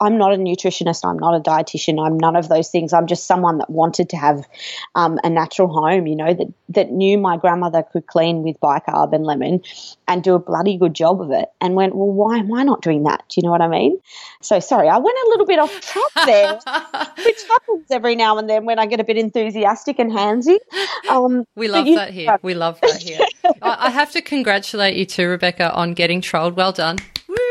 I'm 0.00 0.18
not 0.18 0.34
a 0.34 0.36
nutritionist 0.36 1.08
I'm 1.08 1.18
not 1.18 1.34
a 1.34 1.40
dietitian 1.40 2.04
I'm 2.04 2.18
none 2.18 2.36
of 2.36 2.48
those 2.48 2.68
things. 2.68 2.92
I'm 2.92 3.06
just 3.06 3.26
someone 3.26 3.58
that 3.58 3.70
wanted 3.70 4.10
to 4.10 4.16
have 4.16 4.46
um, 4.94 5.18
a 5.24 5.30
natural 5.30 5.68
home 5.68 6.06
you 6.06 6.16
know 6.16 6.34
that 6.34 6.52
that 6.70 6.90
knew 6.90 7.16
my 7.16 7.36
grandmother 7.36 7.82
could 7.82 8.06
clean 8.06 8.42
with 8.42 8.60
bicarb 8.60 9.14
and 9.14 9.24
lemon 9.24 9.62
and 10.08 10.22
do 10.22 10.34
a 10.34 10.38
bloody 10.38 10.76
good 10.76 10.94
job 10.94 11.20
of 11.22 11.30
it 11.30 11.48
and 11.60 11.74
went 11.74 11.94
well 11.94 12.10
why 12.12 12.38
am 12.38 12.52
I 12.52 12.62
not 12.62 12.82
doing 12.82 13.04
that? 13.04 13.24
Do 13.28 13.40
you 13.40 13.46
know 13.46 13.50
what 13.50 13.62
I 13.62 13.68
mean? 13.68 13.98
So 14.42 14.60
sorry 14.60 14.88
I 14.88 14.98
went 14.98 15.16
a 15.16 15.28
little 15.30 15.46
bit 15.46 15.58
off 15.58 15.80
track 15.80 16.26
there 16.26 16.54
which 17.24 17.42
happens 17.48 17.86
every 17.90 18.16
now 18.16 18.36
and 18.38 18.48
then 18.48 18.66
when 18.66 18.78
I 18.78 18.86
get 18.86 19.00
a 19.00 19.04
bit 19.04 19.16
enthusiastic 19.16 19.98
and 19.98 20.10
handsy. 20.10 20.58
Um, 21.08 21.44
We 21.54 21.68
love 21.68 21.84
that 21.86 22.12
here. 22.12 22.38
We 22.42 22.54
love 22.54 22.80
that 22.80 23.02
here. 23.02 23.20
I, 23.62 23.86
I 23.86 23.90
have 23.90 24.10
to 24.12 24.22
congratulate 24.22 24.96
you 24.96 25.04
too, 25.06 25.28
Rebecca, 25.28 25.72
on 25.72 25.94
getting 25.94 26.20
trolled. 26.20 26.54
Well 26.56 26.72
done. 26.72 26.98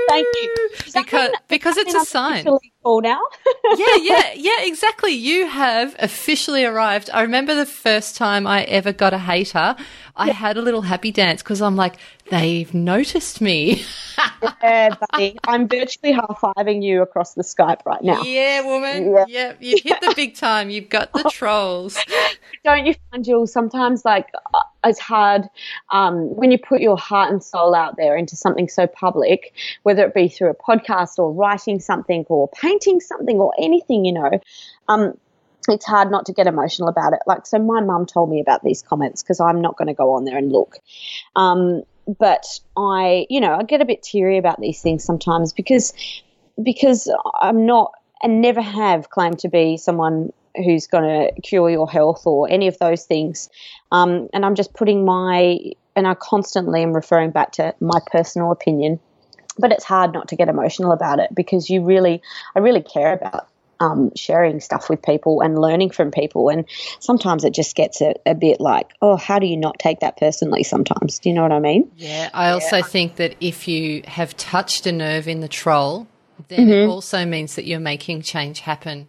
Thank 0.07 0.27
you. 0.41 0.53
Woo! 0.57 0.69
Does 0.83 0.93
that 0.93 1.05
Because 1.05 1.29
mean- 1.29 1.39
because 1.47 1.77
it's 1.77 1.93
that 1.93 1.97
a 1.97 1.99
mean 1.99 1.99
I'm 2.01 2.05
sign. 2.05 2.33
officially 2.41 2.73
cool 2.83 3.01
now 3.01 3.21
yeah, 3.77 3.95
yeah, 4.01 4.33
yeah, 4.35 4.61
exactly. 4.61 5.11
You 5.11 5.47
have 5.47 5.95
officially 5.99 6.65
arrived. 6.65 7.09
I 7.13 7.21
remember 7.21 7.55
the 7.55 7.65
first 7.65 8.15
time 8.17 8.45
I 8.45 8.63
ever 8.63 8.91
got 8.91 9.13
a 9.13 9.17
hater, 9.17 9.75
I 10.15 10.31
had 10.31 10.57
a 10.57 10.61
little 10.61 10.81
happy 10.81 11.11
dance 11.11 11.41
because 11.41 11.61
I'm 11.61 11.75
like, 11.75 11.95
they've 12.29 12.71
noticed 12.73 13.41
me. 13.41 13.83
Yeah, 14.61 14.95
buddy. 15.11 15.37
I'm 15.45 15.67
virtually 15.67 16.11
high 16.11 16.25
fiving 16.41 16.83
you 16.83 17.01
across 17.01 17.33
the 17.33 17.43
Skype 17.43 17.85
right 17.85 18.01
now. 18.01 18.21
yeah, 18.23 18.61
woman. 18.65 19.11
Yeah. 19.11 19.25
Yeah. 19.27 19.53
you've 19.59 19.81
hit 19.81 20.01
the 20.01 20.13
big 20.15 20.35
time. 20.35 20.69
You've 20.69 20.89
got 20.89 21.11
the 21.13 21.23
trolls. 21.31 21.97
Don't 22.63 22.85
you 22.85 22.95
find, 23.11 23.25
Jules, 23.25 23.51
sometimes 23.51 24.05
like 24.05 24.27
uh, 24.53 24.59
it's 24.85 24.99
hard 24.99 25.43
um, 25.91 26.35
when 26.35 26.51
you 26.51 26.57
put 26.57 26.81
your 26.81 26.97
heart 26.97 27.31
and 27.31 27.43
soul 27.43 27.73
out 27.73 27.95
there 27.97 28.15
into 28.15 28.35
something 28.35 28.67
so 28.67 28.87
public, 28.87 29.53
whether 29.83 30.05
it 30.05 30.13
be 30.13 30.27
through 30.27 30.49
a 30.49 30.55
podcast 30.55 31.17
or 31.17 31.31
writing 31.31 31.79
something 31.79 32.25
or 32.29 32.49
painting 32.49 32.99
something 32.99 33.37
or 33.37 33.53
anything, 33.57 34.05
you 34.05 34.13
know. 34.13 34.39
Um, 34.87 35.17
it's 35.67 35.85
hard 35.85 36.11
not 36.11 36.25
to 36.25 36.33
get 36.33 36.47
emotional 36.47 36.89
about 36.89 37.13
it. 37.13 37.19
Like, 37.25 37.45
so 37.45 37.59
my 37.59 37.81
mum 37.81 38.05
told 38.05 38.29
me 38.29 38.41
about 38.41 38.63
these 38.63 38.81
comments 38.81 39.23
because 39.23 39.39
I'm 39.39 39.61
not 39.61 39.77
going 39.77 39.87
to 39.87 39.93
go 39.93 40.13
on 40.13 40.25
there 40.25 40.37
and 40.37 40.51
look. 40.51 40.77
Um, 41.35 41.83
but 42.19 42.45
I, 42.75 43.25
you 43.29 43.39
know, 43.39 43.55
I 43.55 43.63
get 43.63 43.81
a 43.81 43.85
bit 43.85 44.03
teary 44.03 44.37
about 44.37 44.59
these 44.59 44.81
things 44.81 45.03
sometimes 45.03 45.53
because 45.53 45.93
because 46.61 47.09
I'm 47.41 47.65
not 47.65 47.93
and 48.21 48.41
never 48.41 48.61
have 48.61 49.09
claimed 49.09 49.39
to 49.39 49.49
be 49.49 49.77
someone 49.77 50.31
who's 50.55 50.87
going 50.87 51.03
to 51.03 51.41
cure 51.41 51.69
your 51.69 51.89
health 51.89 52.23
or 52.25 52.49
any 52.49 52.67
of 52.67 52.77
those 52.79 53.05
things. 53.05 53.49
Um, 53.91 54.29
and 54.33 54.45
I'm 54.45 54.55
just 54.55 54.73
putting 54.73 55.05
my 55.05 55.59
and 55.95 56.07
I 56.07 56.15
constantly 56.15 56.81
am 56.81 56.93
referring 56.93 57.31
back 57.31 57.51
to 57.53 57.75
my 57.79 57.99
personal 58.07 58.51
opinion. 58.51 58.99
But 59.59 59.71
it's 59.71 59.83
hard 59.83 60.13
not 60.13 60.27
to 60.29 60.35
get 60.35 60.49
emotional 60.49 60.91
about 60.91 61.19
it 61.19 61.29
because 61.35 61.69
you 61.69 61.83
really, 61.83 62.21
I 62.55 62.59
really 62.59 62.81
care 62.81 63.13
about 63.13 63.47
um, 63.83 64.11
sharing 64.15 64.59
stuff 64.59 64.89
with 64.89 65.01
people 65.01 65.41
and 65.41 65.59
learning 65.59 65.91
from 65.91 66.11
people. 66.11 66.49
And 66.49 66.65
sometimes 66.99 67.43
it 67.43 67.53
just 67.53 67.75
gets 67.75 68.01
a, 68.01 68.13
a 68.25 68.35
bit 68.35 68.61
like, 68.61 68.93
oh, 69.01 69.17
how 69.17 69.39
do 69.39 69.45
you 69.45 69.57
not 69.57 69.79
take 69.79 69.99
that 69.99 70.17
personally 70.17 70.63
sometimes? 70.63 71.19
Do 71.19 71.29
you 71.29 71.35
know 71.35 71.43
what 71.43 71.51
I 71.51 71.59
mean? 71.59 71.91
Yeah, 71.97 72.29
I 72.33 72.51
also 72.51 72.81
think 72.81 73.17
that 73.17 73.35
if 73.39 73.67
you 73.67 74.03
have 74.05 74.35
touched 74.37 74.85
a 74.85 74.91
nerve 74.91 75.27
in 75.27 75.41
the 75.41 75.47
troll, 75.47 76.07
then 76.47 76.69
it 76.69 76.87
also 76.87 77.25
means 77.25 77.55
that 77.55 77.65
you're 77.65 77.79
making 77.79 78.21
change 78.21 78.61
happen 78.61 79.07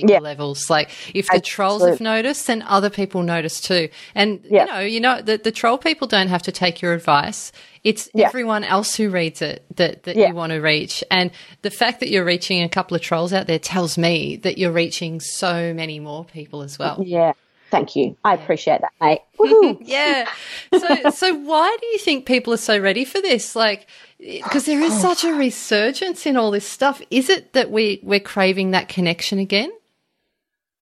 deeper 0.00 0.12
Yeah. 0.12 0.18
levels. 0.18 0.68
Like 0.68 0.90
if 1.14 1.28
the 1.28 1.40
trolls 1.40 1.84
have 1.84 2.00
noticed, 2.00 2.46
then 2.46 2.62
other 2.62 2.90
people 2.90 3.22
notice 3.22 3.60
too. 3.60 3.88
And 4.14 4.40
Yeah. 4.50 4.64
you 4.64 4.72
know, 4.72 4.80
you 4.80 5.00
know, 5.00 5.22
the, 5.22 5.38
the 5.38 5.52
troll 5.52 5.78
people 5.78 6.06
don't 6.06 6.28
have 6.28 6.42
to 6.42 6.52
take 6.52 6.82
your 6.82 6.92
advice. 6.92 7.52
It's 7.84 8.08
Yeah. 8.14 8.26
everyone 8.26 8.64
else 8.64 8.94
who 8.94 9.08
reads 9.10 9.42
it 9.42 9.64
that, 9.76 10.04
that 10.04 10.16
you 10.16 10.34
want 10.34 10.50
to 10.52 10.58
reach. 10.58 11.04
And 11.10 11.30
the 11.62 11.70
fact 11.70 12.00
that 12.00 12.08
you're 12.08 12.24
reaching 12.24 12.62
a 12.62 12.68
couple 12.68 12.94
of 12.94 13.02
trolls 13.02 13.32
out 13.32 13.46
there 13.46 13.58
tells 13.58 13.96
me 13.96 14.36
that 14.36 14.58
you're 14.58 14.72
reaching 14.72 15.20
so 15.20 15.72
many 15.74 16.00
more 16.00 16.24
people 16.24 16.62
as 16.62 16.78
well. 16.78 17.02
Yeah. 17.04 17.32
Thank 17.70 17.96
you. 17.96 18.16
I 18.24 18.34
appreciate 18.34 18.82
that, 18.82 18.92
mate. 19.00 19.20
Yeah. 19.80 20.28
So, 20.72 21.10
so 21.10 21.34
why 21.34 21.76
do 21.80 21.86
you 21.88 21.98
think 21.98 22.24
people 22.24 22.52
are 22.52 22.58
so 22.58 22.78
ready 22.78 23.04
for 23.04 23.20
this? 23.20 23.56
Like, 23.56 23.88
because 24.18 24.64
there 24.64 24.80
is 24.80 24.92
oh. 24.92 24.98
such 24.98 25.24
a 25.24 25.34
resurgence 25.34 26.24
in 26.24 26.36
all 26.36 26.50
this 26.50 26.66
stuff. 26.66 27.02
Is 27.10 27.28
it 27.28 27.52
that 27.52 27.70
we 27.70 28.00
we're 28.02 28.20
craving 28.20 28.70
that 28.70 28.88
connection 28.88 29.38
again? 29.38 29.70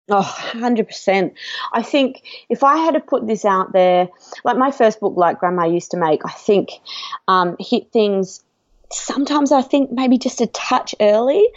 Oh, 0.09 0.51
100%. 0.53 1.33
I 1.73 1.83
think 1.83 2.23
if 2.49 2.65
I 2.65 2.79
had 2.79 2.95
to 2.95 3.01
put 3.01 3.27
this 3.27 3.45
out 3.45 3.73
there, 3.73 4.09
like 4.45 4.57
my 4.57 4.71
first 4.71 5.01
book, 5.01 5.15
like 5.17 5.39
Grandma 5.39 5.65
used 5.65 5.93
to 5.93 5.97
make, 5.97 6.25
I 6.25 6.33
think 6.33 6.71
um, 7.29 7.57
hit 7.59 7.93
things 7.93 8.43
sometimes 8.93 9.53
I 9.53 9.63
think 9.63 9.91
maybe 9.91 10.19
just 10.19 10.41
a 10.41 10.47
touch 10.47 10.95
early, 11.01 11.49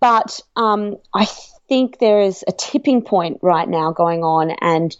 but 0.00 0.40
um, 0.56 0.96
I 1.14 1.26
think 1.68 1.98
there 1.98 2.20
is 2.20 2.44
a 2.46 2.52
tipping 2.52 3.02
point 3.02 3.38
right 3.42 3.68
now 3.68 3.92
going 3.92 4.22
on, 4.22 4.50
and 4.60 4.96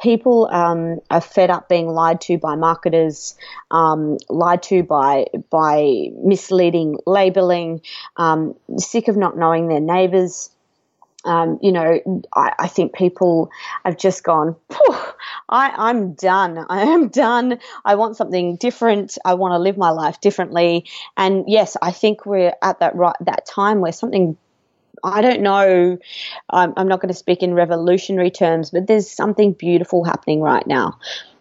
people 0.00 0.48
um, 0.50 1.00
are 1.10 1.20
fed 1.20 1.50
up 1.50 1.68
being 1.68 1.88
lied 1.88 2.20
to 2.22 2.38
by 2.38 2.56
marketers, 2.56 3.36
um, 3.70 4.18
lied 4.28 4.62
to 4.64 4.82
by 4.82 5.26
by 5.50 6.08
misleading 6.22 6.98
labeling, 7.06 7.82
um, 8.16 8.54
sick 8.76 9.08
of 9.08 9.16
not 9.16 9.36
knowing 9.36 9.68
their 9.68 9.80
neighbours. 9.80 10.50
Um, 11.26 11.58
you 11.60 11.72
know, 11.72 12.00
I, 12.34 12.52
I 12.58 12.68
think 12.68 12.94
people 12.94 13.50
have 13.84 13.98
just 13.98 14.24
gone, 14.24 14.56
"Phew, 14.70 14.96
I, 15.48 15.72
I'm 15.76 16.14
done. 16.14 16.64
I 16.68 16.82
am 16.82 17.08
done. 17.08 17.58
I 17.84 17.94
want 17.96 18.16
something 18.16 18.56
different. 18.56 19.18
I 19.24 19.34
want 19.34 19.52
to 19.52 19.58
live 19.58 19.76
my 19.76 19.90
life 19.90 20.20
differently. 20.20 20.86
And 21.16 21.44
yes, 21.46 21.76
I 21.82 21.92
think 21.92 22.26
we're 22.26 22.54
at 22.62 22.80
that 22.80 22.94
right 22.94 23.16
that 23.20 23.46
time 23.46 23.80
where 23.80 23.92
something 23.92 24.36
I 25.04 25.20
don't 25.20 25.42
know. 25.42 25.98
I'm, 26.50 26.72
I'm 26.76 26.88
not 26.88 27.00
going 27.00 27.12
to 27.12 27.18
speak 27.18 27.42
in 27.42 27.54
revolutionary 27.54 28.30
terms, 28.30 28.70
but 28.70 28.86
there's 28.86 29.10
something 29.10 29.52
beautiful 29.52 30.04
happening 30.04 30.40
right 30.40 30.66
now. 30.66 30.98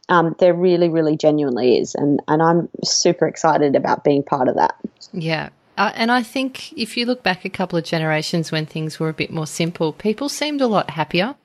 Um, 0.08 0.36
there 0.39 0.54
really, 0.54 0.89
really 0.89 1.18
genuinely 1.18 1.80
is, 1.80 1.96
and 1.96 2.22
and 2.27 2.42
I'm 2.42 2.70
super 2.84 3.27
excited 3.27 3.75
about 3.75 4.04
being 4.04 4.22
part 4.22 4.48
of 4.48 4.56
that. 4.56 4.75
Yeah. 5.13 5.50
Uh, 5.77 5.91
and 5.96 6.12
I 6.12 6.24
think 6.24 6.74
if 6.74 6.96
you 6.98 7.05
look 7.05 7.24
back 7.24 7.46
a 7.46 7.50
couple 7.50 7.77
of 7.77 7.84
generations 7.84 8.51
when 8.51 8.65
things 8.65 9.00
were 9.00 9.10
a 9.10 9.13
bit 9.13 9.32
more 9.32 9.48
simple, 9.48 9.94
people 9.94 10.29
seemed 10.29 10.62
a 10.62 10.67
lot 10.67 10.91
happier. 10.91 11.36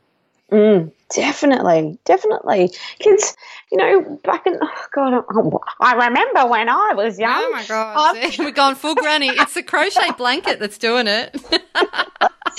Definitely, 1.15 1.99
definitely. 2.05 2.71
Kids, 2.99 3.37
you 3.71 3.79
know, 3.79 4.19
back 4.23 4.47
in 4.47 4.59
oh 4.61 4.87
God, 4.95 5.25
I 5.81 6.07
remember 6.07 6.47
when 6.47 6.69
I 6.69 6.93
was 6.95 7.19
young. 7.19 7.43
Oh 7.45 7.51
my 7.51 7.65
god, 7.65 8.17
Um, 8.17 8.33
we're 8.39 8.51
going 8.53 8.77
full 8.77 8.95
granny. 8.95 9.29
It's 9.29 9.55
the 9.55 9.63
crochet 9.63 10.13
blanket 10.17 10.61
that's 10.61 10.79
doing 10.79 11.07
it. 11.09 11.37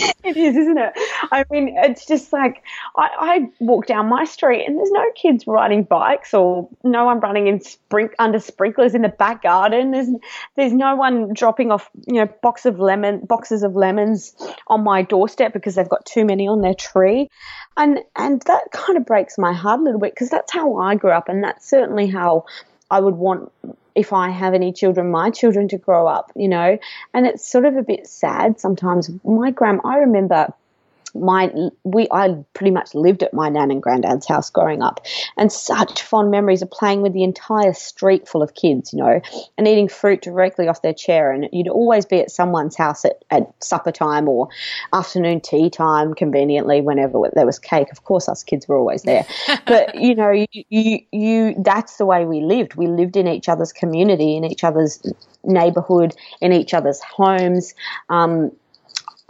It 0.24 0.38
is, 0.38 0.56
isn't 0.56 0.78
it? 0.78 0.94
I 1.32 1.46
mean, 1.50 1.76
it's 1.76 2.06
just 2.06 2.32
like 2.32 2.64
I, 2.96 3.10
I 3.20 3.50
walk 3.60 3.88
down 3.88 4.08
my 4.08 4.24
street 4.24 4.66
and 4.66 4.78
there's 4.78 4.92
no 4.92 5.04
kids 5.16 5.48
riding 5.48 5.84
bikes 5.84 6.36
or 6.36 6.70
no 6.84 7.06
one 7.06 7.20
running 7.20 7.48
in 7.48 7.58
sprink 7.60 8.12
under 8.20 8.40
sprinklers 8.40 8.94
in 8.94 9.02
the 9.02 9.10
back 9.10 9.42
garden. 9.42 9.90
There's 9.90 10.10
there's 10.56 10.74
no 10.74 10.96
one 10.96 11.34
dropping 11.34 11.72
off 11.72 11.90
you 12.06 12.22
know 12.22 12.28
box 12.44 12.68
of 12.68 12.80
lemon 12.80 13.26
boxes 13.26 13.64
of 13.64 13.76
lemons 13.76 14.36
on 14.68 14.84
my 14.84 15.02
doorstep 15.02 15.54
because 15.54 15.74
they've 15.74 15.90
got 15.90 16.06
too 16.06 16.24
many 16.24 16.48
on 16.48 16.62
their 16.62 16.76
tree, 16.76 17.28
and 17.76 18.00
and 18.16 18.42
that 18.44 18.72
kind 18.72 18.98
of 18.98 19.06
breaks 19.06 19.40
my 19.40 19.54
heart 19.54 19.80
a 19.80 19.84
little 19.84 20.00
bit 20.00 20.14
because 20.14 20.30
that's 20.30 20.54
how 20.54 20.78
I 20.78 20.96
grew 20.96 21.12
up 21.12 21.30
and 21.30 21.44
that's 21.44 21.68
certainly 21.68 22.08
how 22.08 22.46
I 22.92 23.00
would 23.00 23.16
want 23.16 23.52
if 23.96 24.14
I 24.14 24.30
have 24.30 24.54
any 24.54 24.72
children, 24.72 25.12
my 25.12 25.30
children 25.32 25.68
to 25.70 25.78
grow 25.78 26.08
up, 26.08 26.32
you 26.36 26.48
know. 26.48 26.78
And 27.14 27.26
it's 27.26 27.46
sort 27.46 27.66
of 27.66 27.76
a 27.76 27.82
bit 27.82 28.08
sad 28.08 28.60
sometimes. 28.60 29.10
My 29.24 29.52
grand, 29.52 29.82
I 29.84 29.98
remember 29.98 30.54
my 31.16 31.52
we 31.84 32.08
I 32.12 32.36
pretty 32.54 32.72
much 32.72 32.94
lived 32.94 33.24
at 33.24 33.34
my 33.34 33.50
nan 33.50 33.72
and 33.72 33.82
granddad's 33.82 34.28
house 34.28 34.50
growing 34.50 34.82
up, 34.82 35.00
and 35.38 35.52
such 35.52 36.02
fond 36.02 36.32
memories 36.32 36.62
of 36.62 36.72
playing 36.72 37.02
with 37.02 37.14
the 37.14 37.24
entire 37.24 37.74
street 37.74 38.28
full 38.28 38.42
of 38.42 38.54
kids, 38.54 38.94
you 38.94 39.00
know, 39.00 39.22
and 39.58 39.68
eating 39.68 39.88
fruit 39.88 40.22
directly 40.22 40.68
off 40.68 40.82
their 40.82 40.94
chair. 40.94 41.32
And 41.32 41.50
you'd 41.52 41.68
always 41.68 42.06
be 42.06 42.20
at 42.20 42.32
someone's 42.32 42.76
house 42.76 43.06
at, 43.06 43.24
at 43.30 43.52
supper 43.64 43.92
time 43.92 44.28
or 44.28 44.50
afternoon 44.94 45.42
tea 45.42 45.70
time, 45.70 46.14
conveniently 46.14 46.82
whenever 46.82 47.20
there 47.34 47.46
was 47.46 47.60
cake. 47.60 47.92
Of 47.92 48.04
course, 48.04 48.28
us 48.30 48.44
kids 48.44 48.68
were 48.68 48.78
always 48.78 49.04
there, 49.04 49.26
but 49.66 49.96
you 49.96 50.16
know, 50.16 50.32
you, 50.32 50.64
you 50.70 51.00
you 51.12 51.56
that's 51.58 51.98
the 51.98 52.06
way 52.06 52.26
we 52.26 52.42
lived. 52.42 52.76
We 52.76 52.88
lived 52.88 53.18
in 53.18 53.28
each 53.28 53.50
other's 53.50 53.74
community, 53.74 54.36
in 54.36 54.44
each 54.44 54.64
other's 54.64 55.02
neighborhood, 55.44 56.16
in 56.40 56.54
each 56.54 56.74
other's 56.74 57.02
homes. 57.02 57.74
Um, 58.10 58.52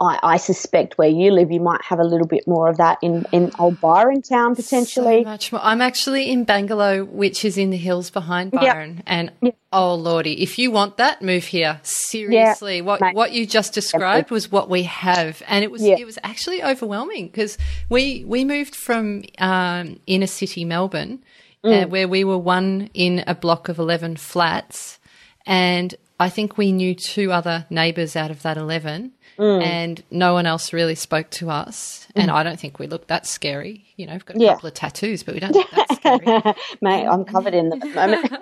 I, 0.02 0.18
I, 0.22 0.36
suspect 0.36 0.98
where 0.98 1.08
you 1.08 1.30
live, 1.30 1.52
you 1.52 1.60
might 1.60 1.80
have 1.84 2.00
a 2.00 2.04
little 2.04 2.26
bit 2.26 2.46
more 2.48 2.68
of 2.68 2.78
that 2.78 2.98
in, 3.02 3.24
in 3.30 3.52
Old 3.58 3.80
Byron 3.80 4.20
Town 4.20 4.56
potentially. 4.56 5.22
So 5.22 5.30
much 5.30 5.52
more. 5.52 5.60
I'm 5.62 5.80
actually 5.80 6.28
in 6.30 6.44
Bangalow, 6.44 7.06
which 7.06 7.44
is 7.44 7.56
in 7.56 7.70
the 7.70 7.76
hills 7.76 8.10
behind 8.10 8.50
Byron. 8.50 8.96
Yep. 8.96 9.04
And 9.06 9.32
yep. 9.40 9.56
oh 9.72 9.94
lordy, 9.94 10.42
if 10.42 10.58
you 10.58 10.72
want 10.72 10.96
that, 10.96 11.22
move 11.22 11.44
here. 11.44 11.78
Seriously, 11.84 12.78
yeah, 12.78 12.82
what 12.82 13.00
mate. 13.00 13.14
what 13.14 13.32
you 13.32 13.46
just 13.46 13.74
described 13.74 14.30
was 14.32 14.50
what 14.50 14.68
we 14.68 14.82
have, 14.82 15.40
and 15.46 15.62
it 15.62 15.70
was 15.70 15.82
it 15.82 16.04
was 16.04 16.18
actually 16.24 16.64
overwhelming 16.64 17.26
because 17.26 17.56
we 17.88 18.24
we 18.26 18.44
moved 18.44 18.74
from 18.74 19.22
um, 19.38 20.00
inner 20.08 20.26
city 20.26 20.64
Melbourne, 20.64 21.22
uh, 21.62 21.68
mm. 21.68 21.84
uh, 21.84 21.86
where 21.86 22.08
we 22.08 22.24
were 22.24 22.38
one 22.38 22.90
in 22.92 23.22
a 23.28 23.36
block 23.36 23.68
of 23.68 23.78
eleven 23.78 24.16
flats, 24.16 24.98
and 25.46 25.94
I 26.22 26.28
think 26.28 26.56
we 26.56 26.72
knew 26.72 26.94
two 26.94 27.32
other 27.32 27.66
neighbours 27.68 28.16
out 28.16 28.30
of 28.30 28.42
that 28.42 28.56
eleven 28.56 29.12
Mm. 29.38 29.62
And 29.62 30.02
no 30.10 30.34
one 30.34 30.46
else 30.46 30.72
really 30.72 30.94
spoke 30.94 31.30
to 31.30 31.50
us. 31.50 32.06
And 32.14 32.30
mm. 32.30 32.34
I 32.34 32.42
don't 32.42 32.60
think 32.60 32.78
we 32.78 32.86
look 32.86 33.06
that 33.06 33.26
scary. 33.26 33.86
You 33.96 34.06
know, 34.06 34.12
we've 34.12 34.26
got 34.26 34.36
a 34.36 34.40
yeah. 34.40 34.54
couple 34.54 34.68
of 34.68 34.74
tattoos, 34.74 35.22
but 35.22 35.34
we 35.34 35.40
don't 35.40 35.52
look 35.52 35.70
that 35.70 35.96
scary. 35.96 36.54
Mate, 36.80 37.06
I'm 37.06 37.24
covered 37.24 37.54
in 37.54 37.70
them 37.70 37.82
at 37.82 37.88
the 37.88 37.94
moment. 37.94 38.32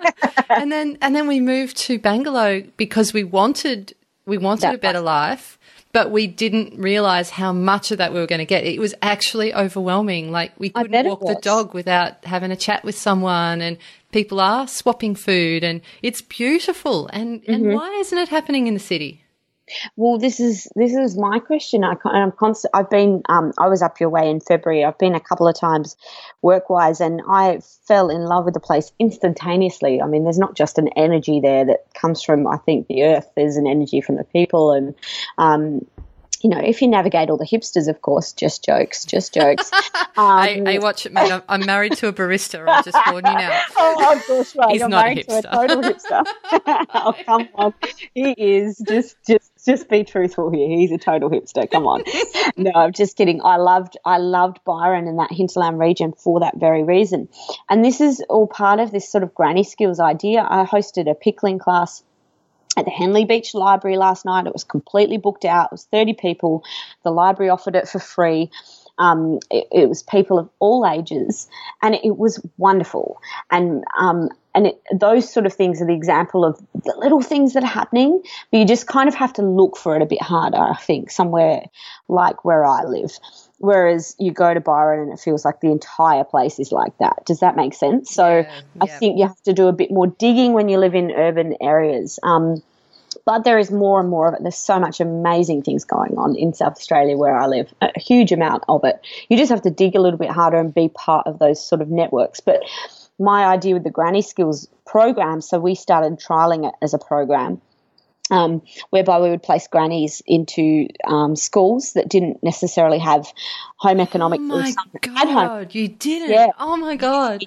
and 0.49 0.71
then 0.71 0.97
and 1.01 1.15
then 1.15 1.27
we 1.27 1.39
moved 1.39 1.77
to 1.77 1.97
Bangalow 1.97 2.69
because 2.77 3.13
we 3.13 3.23
wanted 3.23 3.95
we 4.25 4.37
wanted 4.37 4.63
that 4.63 4.75
a 4.75 4.77
better 4.77 5.01
life 5.01 5.57
but 5.93 6.11
we 6.11 6.27
didn't 6.27 6.77
realize 6.77 7.29
how 7.29 7.51
much 7.51 7.91
of 7.91 7.97
that 7.97 8.13
we 8.13 8.19
were 8.19 8.27
going 8.27 8.39
to 8.39 8.45
get. 8.45 8.63
It 8.63 8.79
was 8.79 8.93
actually 9.01 9.53
overwhelming. 9.53 10.31
Like 10.31 10.53
we 10.57 10.69
couldn't 10.69 11.05
walk 11.05 11.21
the 11.21 11.39
dog 11.41 11.73
without 11.73 12.23
having 12.25 12.51
a 12.51 12.55
chat 12.55 12.83
with 12.83 12.97
someone 12.97 13.61
and 13.61 13.77
people 14.11 14.39
are 14.39 14.67
swapping 14.67 15.15
food 15.15 15.63
and 15.63 15.81
it's 16.01 16.21
beautiful. 16.21 17.07
And, 17.07 17.41
mm-hmm. 17.41 17.53
and 17.53 17.73
why 17.73 17.89
isn't 17.99 18.17
it 18.17 18.29
happening 18.29 18.67
in 18.67 18.73
the 18.73 18.79
city? 18.79 19.20
Well, 19.95 20.17
this 20.17 20.39
is 20.39 20.67
this 20.75 20.93
is 20.93 21.17
my 21.17 21.39
question. 21.39 21.83
I, 21.83 21.95
am 22.05 22.31
constant. 22.31 22.71
I've 22.73 22.89
been. 22.89 23.21
Um, 23.29 23.53
I 23.57 23.67
was 23.67 23.81
up 23.81 23.99
your 23.99 24.09
way 24.09 24.29
in 24.29 24.39
February. 24.39 24.83
I've 24.83 24.97
been 24.97 25.15
a 25.15 25.19
couple 25.19 25.47
of 25.47 25.57
times, 25.59 25.95
work 26.41 26.69
wise, 26.69 27.01
and 27.01 27.21
I 27.27 27.59
fell 27.87 28.09
in 28.09 28.25
love 28.25 28.45
with 28.45 28.53
the 28.53 28.59
place 28.59 28.91
instantaneously. 28.99 30.01
I 30.01 30.07
mean, 30.07 30.23
there's 30.23 30.39
not 30.39 30.55
just 30.55 30.77
an 30.77 30.89
energy 30.89 31.39
there 31.39 31.65
that 31.65 31.93
comes 31.93 32.21
from 32.21 32.47
I 32.47 32.57
think 32.57 32.87
the 32.87 33.03
earth. 33.03 33.29
There's 33.35 33.57
an 33.57 33.67
energy 33.67 34.01
from 34.01 34.15
the 34.15 34.23
people, 34.23 34.71
and 34.71 34.95
um, 35.37 35.85
you 36.43 36.49
know, 36.49 36.59
if 36.59 36.81
you 36.81 36.87
navigate 36.87 37.29
all 37.29 37.37
the 37.37 37.45
hipsters, 37.45 37.87
of 37.87 38.01
course, 38.01 38.33
just 38.33 38.65
jokes, 38.65 39.05
just 39.05 39.33
jokes. 39.33 39.71
Um, 40.17 40.27
I, 40.27 40.63
I, 40.67 40.77
watch 40.79 41.05
it, 41.05 41.13
mate. 41.13 41.41
I'm 41.47 41.65
married 41.65 41.93
to 41.93 42.07
a 42.09 42.13
barista. 42.13 42.67
I'll 42.67 42.83
just 42.83 42.97
warn 43.09 43.25
you 43.25 43.31
now. 43.31 43.61
oh, 43.77 44.13
of 44.13 44.25
course, 44.25 44.55
right. 44.57 44.71
He's 44.71 44.81
You're 44.81 44.89
not 44.89 45.05
married 45.05 45.19
a 45.19 45.23
hipster. 45.23 45.41
to 45.41 45.47
a 45.47 45.67
total 45.67 45.81
hipster. 45.81 46.23
oh, 46.93 47.15
come 47.25 47.49
on. 47.55 47.73
He 48.13 48.31
is. 48.31 48.83
Just, 48.85 49.15
just, 49.25 49.50
just 49.65 49.89
be 49.89 50.03
truthful 50.03 50.51
here. 50.51 50.67
He's 50.67 50.91
a 50.91 50.97
total 50.97 51.29
hipster. 51.29 51.69
Come 51.69 51.87
on. 51.87 52.03
no, 52.57 52.71
I'm 52.73 52.93
just 52.93 53.17
kidding. 53.17 53.41
I 53.43 53.57
loved, 53.57 53.97
I 54.05 54.17
loved 54.17 54.59
Byron 54.65 55.07
and 55.07 55.19
that 55.19 55.31
hinterland 55.31 55.79
region 55.79 56.13
for 56.13 56.39
that 56.39 56.57
very 56.57 56.83
reason. 56.83 57.29
And 57.69 57.83
this 57.83 58.01
is 58.01 58.23
all 58.29 58.47
part 58.47 58.79
of 58.79 58.91
this 58.91 59.09
sort 59.09 59.23
of 59.23 59.33
granny 59.33 59.63
skills 59.63 59.99
idea. 59.99 60.45
I 60.47 60.65
hosted 60.65 61.09
a 61.09 61.15
pickling 61.15 61.59
class 61.59 62.03
at 62.77 62.85
the 62.85 62.91
Henley 62.91 63.25
Beach 63.25 63.53
Library 63.53 63.97
last 63.97 64.25
night. 64.25 64.47
It 64.47 64.53
was 64.53 64.63
completely 64.63 65.17
booked 65.17 65.45
out. 65.45 65.65
It 65.65 65.73
was 65.73 65.85
30 65.85 66.13
people. 66.13 66.63
The 67.03 67.11
library 67.11 67.49
offered 67.49 67.75
it 67.75 67.87
for 67.87 67.99
free. 67.99 68.49
Um, 68.97 69.39
it, 69.49 69.67
it, 69.71 69.89
was 69.89 70.03
people 70.03 70.37
of 70.37 70.49
all 70.59 70.85
ages, 70.85 71.49
and 71.81 71.95
it, 71.95 72.01
it 72.03 72.17
was 72.17 72.39
wonderful. 72.57 73.19
And 73.49 73.83
um, 73.99 74.29
and 74.53 74.67
it, 74.67 74.81
those 74.93 75.31
sort 75.31 75.45
of 75.45 75.53
things 75.53 75.81
are 75.81 75.85
the 75.85 75.93
example 75.93 76.43
of 76.43 76.59
the 76.73 76.95
little 76.97 77.21
things 77.21 77.53
that 77.53 77.63
are 77.63 77.67
happening, 77.67 78.21
but 78.51 78.57
you 78.57 78.65
just 78.65 78.87
kind 78.87 79.07
of 79.07 79.15
have 79.15 79.33
to 79.33 79.41
look 79.41 79.77
for 79.77 79.95
it 79.95 80.01
a 80.01 80.05
bit 80.05 80.21
harder. 80.21 80.57
I 80.57 80.75
think 80.75 81.09
somewhere 81.11 81.63
like 82.07 82.43
where 82.43 82.65
I 82.65 82.83
live. 82.83 83.11
Whereas 83.59 84.15
you 84.19 84.31
go 84.31 84.53
to 84.53 84.59
Byron 84.59 85.01
and 85.01 85.13
it 85.13 85.21
feels 85.21 85.45
like 85.45 85.61
the 85.61 85.71
entire 85.71 86.23
place 86.23 86.59
is 86.59 86.71
like 86.71 86.97
that. 86.97 87.25
Does 87.25 87.39
that 87.39 87.55
make 87.55 87.73
sense? 87.73 88.11
So 88.11 88.27
yeah, 88.27 88.61
yeah. 88.75 88.83
I 88.83 88.87
think 88.87 89.19
you 89.19 89.27
have 89.27 89.41
to 89.43 89.53
do 89.53 89.67
a 89.67 89.73
bit 89.73 89.91
more 89.91 90.07
digging 90.07 90.53
when 90.53 90.67
you 90.67 90.79
live 90.79 90.95
in 90.95 91.11
urban 91.11 91.55
areas. 91.61 92.19
Um, 92.23 92.63
but 93.25 93.43
there 93.43 93.59
is 93.59 93.71
more 93.71 93.99
and 93.99 94.09
more 94.09 94.27
of 94.27 94.33
it. 94.33 94.41
There's 94.41 94.57
so 94.57 94.79
much 94.79 94.99
amazing 94.99 95.63
things 95.63 95.85
going 95.85 96.17
on 96.17 96.35
in 96.35 96.53
South 96.53 96.73
Australia 96.73 97.17
where 97.17 97.37
I 97.37 97.47
live, 97.47 97.73
a 97.81 97.99
huge 97.99 98.31
amount 98.31 98.63
of 98.67 98.83
it. 98.83 98.99
You 99.29 99.37
just 99.37 99.51
have 99.51 99.61
to 99.63 99.71
dig 99.71 99.95
a 99.95 100.01
little 100.01 100.19
bit 100.19 100.29
harder 100.29 100.59
and 100.59 100.73
be 100.73 100.89
part 100.89 101.27
of 101.27 101.39
those 101.39 101.63
sort 101.63 101.81
of 101.81 101.89
networks. 101.89 102.39
But 102.39 102.61
my 103.19 103.45
idea 103.45 103.73
with 103.73 103.83
the 103.83 103.91
Granny 103.91 104.21
Skills 104.21 104.67
program, 104.85 105.41
so 105.41 105.59
we 105.59 105.75
started 105.75 106.19
trialing 106.19 106.67
it 106.67 106.75
as 106.81 106.93
a 106.93 106.99
program 106.99 107.61
um, 108.31 108.61
whereby 108.89 109.19
we 109.19 109.29
would 109.29 109.43
place 109.43 109.67
grannies 109.67 110.21
into 110.25 110.87
um, 111.05 111.35
schools 111.35 111.93
that 111.93 112.09
didn't 112.09 112.41
necessarily 112.41 112.97
have 112.97 113.31
home 113.75 113.99
economics. 113.99 114.41
Oh 114.43 114.57
my 115.03 115.45
god, 115.45 115.75
you 115.75 115.89
didn't! 115.89 116.31
Yeah. 116.31 116.47
Oh 116.57 116.77
my 116.77 116.95
god. 116.95 117.43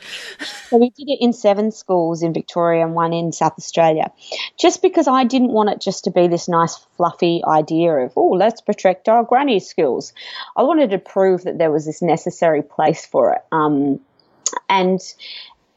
so 0.69 0.77
we 0.77 0.91
did 0.91 1.09
it 1.09 1.19
in 1.21 1.33
seven 1.33 1.73
schools 1.73 2.23
in 2.23 2.35
Victoria 2.35 2.85
and 2.85 2.95
one 2.95 3.13
in 3.13 3.33
South 3.33 3.55
Australia, 3.59 4.13
just 4.61 4.83
because 4.83 5.09
I 5.09 5.25
didn't 5.25 5.53
want 5.53 5.71
it 5.71 5.81
just 5.81 6.05
to 6.05 6.11
be 6.11 6.29
this 6.29 6.49
nice 6.49 6.77
fluffy 6.97 7.43
idea 7.47 7.93
of 7.93 8.13
oh 8.17 8.31
let's 8.31 8.61
protect 8.61 9.09
our 9.09 9.25
granny 9.25 9.61
skills. 9.61 10.13
I 10.57 10.63
wanted 10.63 10.91
to 10.91 10.99
prove 10.99 11.45
that 11.45 11.59
there 11.59 11.73
was 11.73 11.87
this 11.87 12.03
necessary 12.03 12.63
place 12.63 13.07
for 13.07 13.33
it. 13.33 13.43
Um, 13.51 14.01
and 14.69 15.01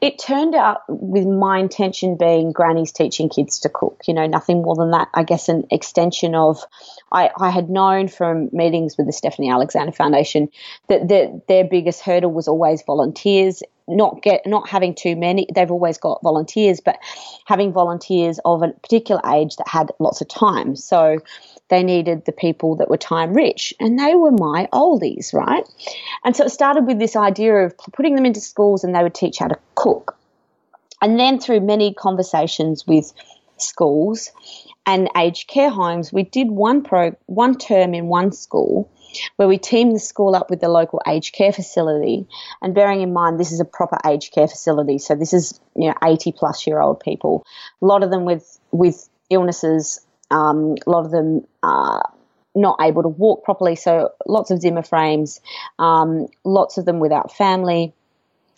it 0.00 0.18
turned 0.18 0.54
out 0.54 0.82
with 0.88 1.26
my 1.26 1.58
intention 1.58 2.16
being 2.16 2.52
grannies 2.52 2.92
teaching 2.92 3.28
kids 3.28 3.58
to 3.60 3.68
cook, 3.68 4.02
you 4.06 4.14
know, 4.14 4.26
nothing 4.26 4.62
more 4.62 4.76
than 4.76 4.92
that. 4.92 5.08
I 5.12 5.24
guess 5.24 5.48
an 5.48 5.66
extension 5.72 6.36
of, 6.36 6.64
I, 7.10 7.30
I 7.36 7.50
had 7.50 7.68
known 7.68 8.06
from 8.06 8.48
meetings 8.52 8.96
with 8.96 9.06
the 9.06 9.12
Stephanie 9.12 9.50
Alexander 9.50 9.90
Foundation 9.90 10.50
that 10.88 11.08
the, 11.08 11.42
their 11.48 11.64
biggest 11.64 12.00
hurdle 12.00 12.30
was 12.30 12.46
always 12.46 12.82
volunteers. 12.82 13.62
Not 13.88 14.22
get 14.22 14.46
not 14.46 14.68
having 14.68 14.94
too 14.94 15.16
many. 15.16 15.46
They've 15.52 15.70
always 15.70 15.96
got 15.96 16.22
volunteers, 16.22 16.78
but 16.78 16.98
having 17.46 17.72
volunteers 17.72 18.38
of 18.44 18.62
a 18.62 18.68
particular 18.68 19.22
age 19.32 19.56
that 19.56 19.66
had 19.66 19.90
lots 19.98 20.20
of 20.20 20.28
time. 20.28 20.76
So 20.76 21.20
they 21.68 21.82
needed 21.82 22.24
the 22.24 22.32
people 22.32 22.76
that 22.76 22.88
were 22.88 22.96
time 22.96 23.34
rich, 23.34 23.74
and 23.78 23.98
they 23.98 24.14
were 24.14 24.32
my 24.32 24.68
oldies, 24.72 25.34
right? 25.34 25.64
And 26.24 26.34
so 26.34 26.44
it 26.44 26.50
started 26.50 26.86
with 26.86 26.98
this 26.98 27.16
idea 27.16 27.54
of 27.56 27.76
putting 27.76 28.14
them 28.14 28.26
into 28.26 28.40
schools 28.40 28.84
and 28.84 28.94
they 28.94 29.02
would 29.02 29.14
teach 29.14 29.38
how 29.38 29.48
to 29.48 29.58
cook. 29.74 30.16
And 31.00 31.18
then 31.18 31.38
through 31.38 31.60
many 31.60 31.94
conversations 31.94 32.86
with 32.86 33.12
schools 33.58 34.30
and 34.86 35.08
aged 35.16 35.48
care 35.48 35.70
homes, 35.70 36.12
we 36.12 36.24
did 36.24 36.50
one 36.50 36.82
pro 36.82 37.16
one 37.26 37.56
term 37.56 37.94
in 37.94 38.06
one 38.06 38.32
school 38.32 38.90
where 39.36 39.48
we 39.48 39.58
teamed 39.58 39.94
the 39.94 40.00
school 40.00 40.34
up 40.34 40.50
with 40.50 40.60
the 40.60 40.68
local 40.68 41.00
aged 41.06 41.34
care 41.34 41.52
facility. 41.52 42.26
And 42.62 42.74
bearing 42.74 43.00
in 43.00 43.12
mind 43.12 43.38
this 43.38 43.52
is 43.52 43.60
a 43.60 43.64
proper 43.64 43.98
aged 44.06 44.32
care 44.32 44.48
facility, 44.48 44.98
so 44.98 45.14
this 45.14 45.32
is 45.32 45.60
you 45.76 45.88
know 45.88 45.94
80 46.02 46.32
plus 46.32 46.66
year 46.66 46.80
old 46.80 47.00
people, 47.00 47.44
a 47.80 47.86
lot 47.86 48.02
of 48.02 48.10
them 48.10 48.24
with 48.24 48.58
with 48.72 49.08
illnesses 49.30 50.00
um, 50.30 50.76
a 50.86 50.90
lot 50.90 51.04
of 51.04 51.10
them 51.10 51.46
are 51.62 52.12
not 52.54 52.78
able 52.80 53.02
to 53.02 53.08
walk 53.08 53.44
properly, 53.44 53.76
so 53.76 54.10
lots 54.26 54.50
of 54.50 54.60
Zimmer 54.60 54.82
frames, 54.82 55.40
um, 55.78 56.26
lots 56.44 56.78
of 56.78 56.84
them 56.84 56.98
without 56.98 57.34
family. 57.34 57.92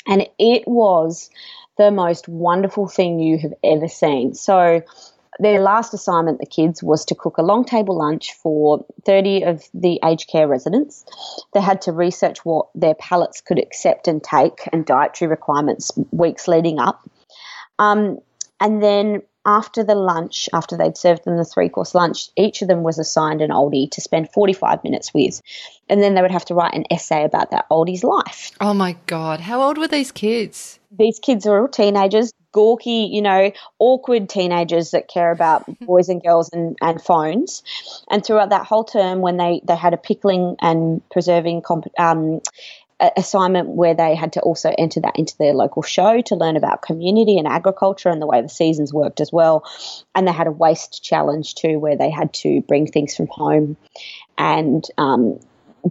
And 0.06 0.26
it 0.38 0.66
was 0.66 1.30
the 1.76 1.90
most 1.90 2.28
wonderful 2.28 2.88
thing 2.88 3.20
you 3.20 3.38
have 3.38 3.54
ever 3.62 3.88
seen. 3.88 4.34
So, 4.34 4.82
their 5.38 5.60
last 5.60 5.94
assignment, 5.94 6.38
the 6.38 6.46
kids, 6.46 6.82
was 6.82 7.04
to 7.06 7.14
cook 7.14 7.38
a 7.38 7.42
long 7.42 7.64
table 7.64 7.96
lunch 7.96 8.34
for 8.34 8.84
30 9.06 9.44
of 9.44 9.64
the 9.72 9.98
aged 10.04 10.28
care 10.28 10.46
residents. 10.46 11.04
They 11.54 11.60
had 11.60 11.80
to 11.82 11.92
research 11.92 12.44
what 12.44 12.66
their 12.74 12.94
palates 12.94 13.40
could 13.40 13.58
accept 13.58 14.06
and 14.08 14.22
take 14.22 14.68
and 14.72 14.84
dietary 14.84 15.30
requirements 15.30 15.92
weeks 16.10 16.46
leading 16.46 16.78
up. 16.78 17.08
Um, 17.78 18.18
and 18.60 18.82
then 18.82 19.22
after 19.46 19.82
the 19.82 19.94
lunch, 19.94 20.48
after 20.52 20.76
they'd 20.76 20.96
served 20.96 21.24
them 21.24 21.36
the 21.36 21.44
three 21.44 21.68
course 21.68 21.94
lunch, 21.94 22.28
each 22.36 22.62
of 22.62 22.68
them 22.68 22.82
was 22.82 22.98
assigned 22.98 23.40
an 23.40 23.50
oldie 23.50 23.90
to 23.92 24.00
spend 24.00 24.30
45 24.32 24.84
minutes 24.84 25.14
with. 25.14 25.40
And 25.88 26.02
then 26.02 26.14
they 26.14 26.22
would 26.22 26.30
have 26.30 26.44
to 26.46 26.54
write 26.54 26.74
an 26.74 26.84
essay 26.90 27.24
about 27.24 27.50
that 27.50 27.66
oldie's 27.70 28.04
life. 28.04 28.52
Oh 28.60 28.74
my 28.74 28.96
God. 29.06 29.40
How 29.40 29.62
old 29.62 29.78
were 29.78 29.88
these 29.88 30.12
kids? 30.12 30.78
These 30.96 31.20
kids 31.20 31.46
are 31.46 31.60
all 31.60 31.68
teenagers, 31.68 32.32
gawky, 32.52 33.08
you 33.10 33.22
know, 33.22 33.52
awkward 33.78 34.28
teenagers 34.28 34.90
that 34.90 35.08
care 35.08 35.30
about 35.30 35.64
boys 35.80 36.08
and 36.08 36.22
girls 36.22 36.50
and, 36.52 36.76
and 36.80 37.00
phones. 37.00 37.62
And 38.10 38.24
throughout 38.24 38.50
that 38.50 38.66
whole 38.66 38.84
term, 38.84 39.20
when 39.20 39.36
they, 39.36 39.60
they 39.64 39.76
had 39.76 39.94
a 39.94 39.98
pickling 39.98 40.56
and 40.60 41.00
preserving 41.10 41.62
comp- 41.62 41.98
um, 41.98 42.40
assignment 43.16 43.68
where 43.68 43.94
they 43.94 44.14
had 44.14 44.34
to 44.34 44.40
also 44.40 44.72
enter 44.76 45.00
that 45.00 45.18
into 45.18 45.36
their 45.38 45.54
local 45.54 45.82
show 45.82 46.20
to 46.22 46.36
learn 46.36 46.56
about 46.56 46.82
community 46.82 47.38
and 47.38 47.46
agriculture 47.46 48.08
and 48.08 48.20
the 48.20 48.26
way 48.26 48.40
the 48.42 48.48
seasons 48.48 48.92
worked 48.92 49.20
as 49.20 49.32
well. 49.32 49.64
And 50.14 50.26
they 50.26 50.32
had 50.32 50.46
a 50.46 50.52
waste 50.52 51.02
challenge 51.02 51.54
too, 51.54 51.78
where 51.78 51.96
they 51.96 52.10
had 52.10 52.32
to 52.34 52.60
bring 52.62 52.86
things 52.86 53.16
from 53.16 53.28
home 53.28 53.76
and 54.36 54.84
um, 54.98 55.40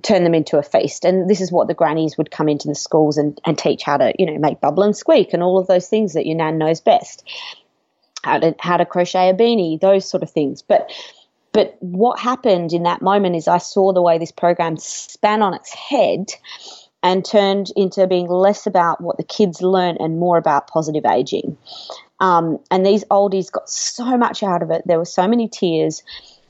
turn 0.02 0.24
them 0.24 0.36
into 0.36 0.58
a 0.58 0.63
feast. 0.63 1.06
And 1.06 1.30
this 1.30 1.41
is 1.41 1.52
what 1.52 1.67
the 1.67 1.74
grannies 1.74 2.17
would 2.17 2.32
come 2.32 2.50
into 2.50 2.67
the 2.67 2.76
schools 2.76 3.17
and, 3.17 3.39
and 3.45 3.58
teach 3.58 3.84
how 3.84 3.98
to, 3.98 4.13
you 4.19 4.26
know, 4.26 4.38
make 4.38 4.62
bubble 4.62 4.84
and 4.84 4.95
squeak 4.95 5.34
and 5.34 5.41
all 5.41 5.60
of 5.60 5.67
those 5.67 5.88
things 5.88 6.13
that 6.13 6.26
your 6.26 6.38
nan 6.38 6.58
knows 6.58 6.82
best. 6.82 7.28
How 8.24 8.38
to 8.39 8.54
how 8.60 8.76
to 8.78 8.86
crochet 8.86 9.30
a 9.30 9.34
beanie, 9.34 9.80
those 9.80 10.08
sort 10.08 10.24
of 10.24 10.30
things. 10.30 10.62
But 10.62 10.91
but 11.54 11.78
what 11.80 12.19
happened 12.19 12.74
in 12.74 12.84
that 12.84 13.02
moment 13.02 13.36
is 13.36 13.48
I 13.48 13.58
saw 13.58 13.93
the 13.93 14.02
way 14.02 14.17
this 14.17 14.32
program 14.32 14.78
span 14.78 15.41
on 15.41 15.54
its 15.54 15.74
head 15.74 16.28
and 17.01 17.23
turned 17.23 17.71
into 17.75 18.05
being 18.07 18.27
less 18.27 18.67
about 18.67 19.01
what 19.01 19.17
the 19.17 19.23
kids 19.23 19.62
learn 19.62 19.97
and 19.99 20.19
more 20.19 20.38
about 20.38 20.67
positive 20.67 21.05
aging. 21.05 21.57
Um, 22.19 22.59
and 22.69 22.85
these 22.85 23.05
oldies 23.05 23.51
got 23.51 23.69
so 23.69 24.17
much 24.17 24.43
out 24.43 24.62
of 24.62 24.71
it. 24.71 24.83
There 24.85 24.97
were 24.97 25.05
so 25.05 25.27
many 25.27 25.47
tears 25.47 26.03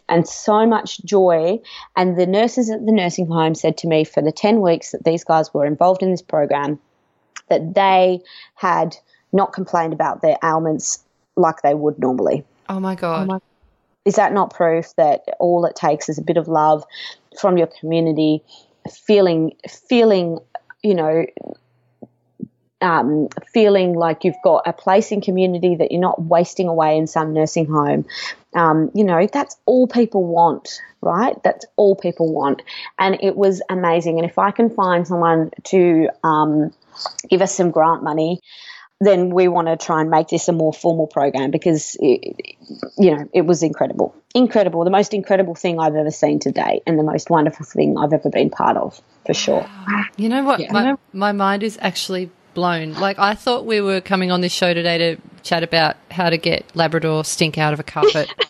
and 0.08 0.28
so 0.28 0.66
much 0.66 1.04
joy. 1.06 1.60
And 1.96 2.18
the 2.18 2.26
nurses 2.26 2.70
at 2.70 2.86
the 2.86 2.92
nursing 2.92 3.28
home 3.28 3.54
said 3.54 3.78
to 3.80 3.88
me 3.88 4.04
for 4.04 4.22
the 4.22 4.32
10 4.32 4.62
weeks 4.62 4.92
that 4.92 5.04
these 5.04 5.24
guys 5.24 5.54
were 5.54 5.66
involved 5.66 6.02
in 6.02 6.10
this 6.10 6.24
program 6.24 6.80
that 7.50 7.76
they 7.76 8.20
had 8.56 8.96
not 9.32 9.54
complained 9.54 9.94
about 9.94 10.22
their 10.22 10.38
ailments 10.44 11.04
like 11.36 11.62
they 11.62 11.76
would 11.76 12.00
normally. 12.00 12.44
Oh 12.68 12.80
my 12.80 12.96
God. 12.96 13.24
Oh 13.24 13.26
my- 13.26 13.40
is 14.06 14.16
that 14.16 14.34
not 14.34 14.52
proof 14.52 14.96
that 14.96 15.24
all 15.40 15.66
it 15.66 15.76
takes 15.76 16.10
is 16.10 16.18
a 16.18 16.24
bit 16.24 16.38
of 16.38 16.48
love 16.48 16.84
from 17.40 17.58
your 17.58 17.68
community 17.68 18.42
feeling 18.88 19.56
feeling 19.68 20.40
you 20.84 20.96
know 20.96 21.26
um, 22.82 23.28
feeling 23.54 23.94
like 23.94 24.24
you've 24.24 24.42
got 24.44 24.64
a 24.66 24.74
place 24.74 25.12
in 25.12 25.22
community 25.22 25.76
that 25.76 25.92
you're 25.92 26.02
not 26.02 26.22
wasting 26.22 26.68
away 26.68 26.98
in 26.98 27.08
some 27.08 27.34
nursing 27.34 27.66
home. 27.66 28.06
Um, 28.56 28.90
you 28.94 29.04
know, 29.04 29.28
that's 29.32 29.58
all 29.66 29.88
people 29.88 30.24
want, 30.24 30.82
right? 31.02 31.36
That's 31.44 31.66
all 31.76 31.96
people 31.96 32.34
want. 32.34 32.62
And 32.98 33.18
it 33.22 33.36
was 33.36 33.62
amazing. 33.70 34.18
And 34.18 34.30
if 34.30 34.40
I 34.40 34.52
can 34.52 34.70
find 34.70 35.08
someone 35.08 35.52
to 35.66 36.10
um, 36.24 36.74
give 37.30 37.42
us 37.42 37.56
some 37.56 37.72
grant 37.72 38.04
money, 38.04 38.40
then 39.02 39.30
we 39.30 39.48
want 39.48 39.68
to 39.68 39.78
try 39.78 40.02
and 40.02 40.10
make 40.10 40.28
this 40.28 40.48
a 40.48 40.52
more 40.52 40.74
formal 40.74 41.08
program 41.08 41.52
because 41.52 41.96
it, 42.00 42.58
you 42.98 43.16
know 43.16 43.30
it 43.34 43.42
was 43.42 43.64
incredible. 43.64 44.16
Incredible. 44.36 44.84
The 44.84 44.90
most 44.90 45.14
incredible 45.14 45.56
thing 45.56 45.80
i've 45.80 45.96
ever 45.96 46.12
seen 46.12 46.40
to 46.42 46.52
date 46.52 46.84
and 46.86 47.00
the 47.00 47.04
most 47.04 47.30
wonderful 47.30 47.66
thing 47.66 47.98
i've 47.98 48.14
ever 48.14 48.30
been 48.30 48.50
part 48.50 48.78
of 48.78 49.02
for 49.26 49.34
sure. 49.34 49.66
You 50.18 50.30
know 50.30 50.44
what? 50.44 50.60
Yeah. 50.60 50.72
my, 50.72 50.98
my 51.14 51.32
mind 51.32 51.64
is 51.64 51.78
actually 51.82 52.30
blown. 52.54 52.94
Like 52.94 53.20
i 53.20 53.36
thought 53.36 53.66
we 53.66 53.82
were 53.82 54.02
coming 54.02 54.32
on 54.32 54.42
this 54.42 54.54
show 54.54 54.74
today 54.74 54.98
to 54.98 55.22
chat 55.44 55.64
about 55.64 55.96
how 56.12 56.30
to 56.30 56.38
get 56.38 56.66
labrador 56.76 57.24
stink 57.24 57.58
out 57.58 57.74
of 57.74 57.80
a 57.80 57.84
carpet. 57.84 58.30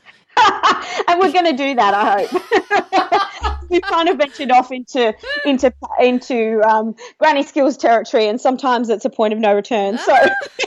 And 1.07 1.19
we're 1.19 1.31
going 1.31 1.45
to 1.45 1.57
do 1.57 1.75
that 1.75 1.93
i 1.93 2.23
hope 2.23 3.58
we've 3.79 3.81
kind 3.81 4.09
of 4.09 4.17
ventured 4.17 4.51
off 4.51 4.71
into 4.71 5.13
into 5.45 5.73
into 5.99 6.61
um, 6.67 6.95
granny 7.17 7.43
skills 7.43 7.77
territory, 7.77 8.27
and 8.27 8.39
sometimes 8.39 8.89
it's 8.89 9.05
a 9.05 9.09
point 9.09 9.33
of 9.33 9.39
no 9.39 9.53
return. 9.53 9.97
So, 9.97 10.15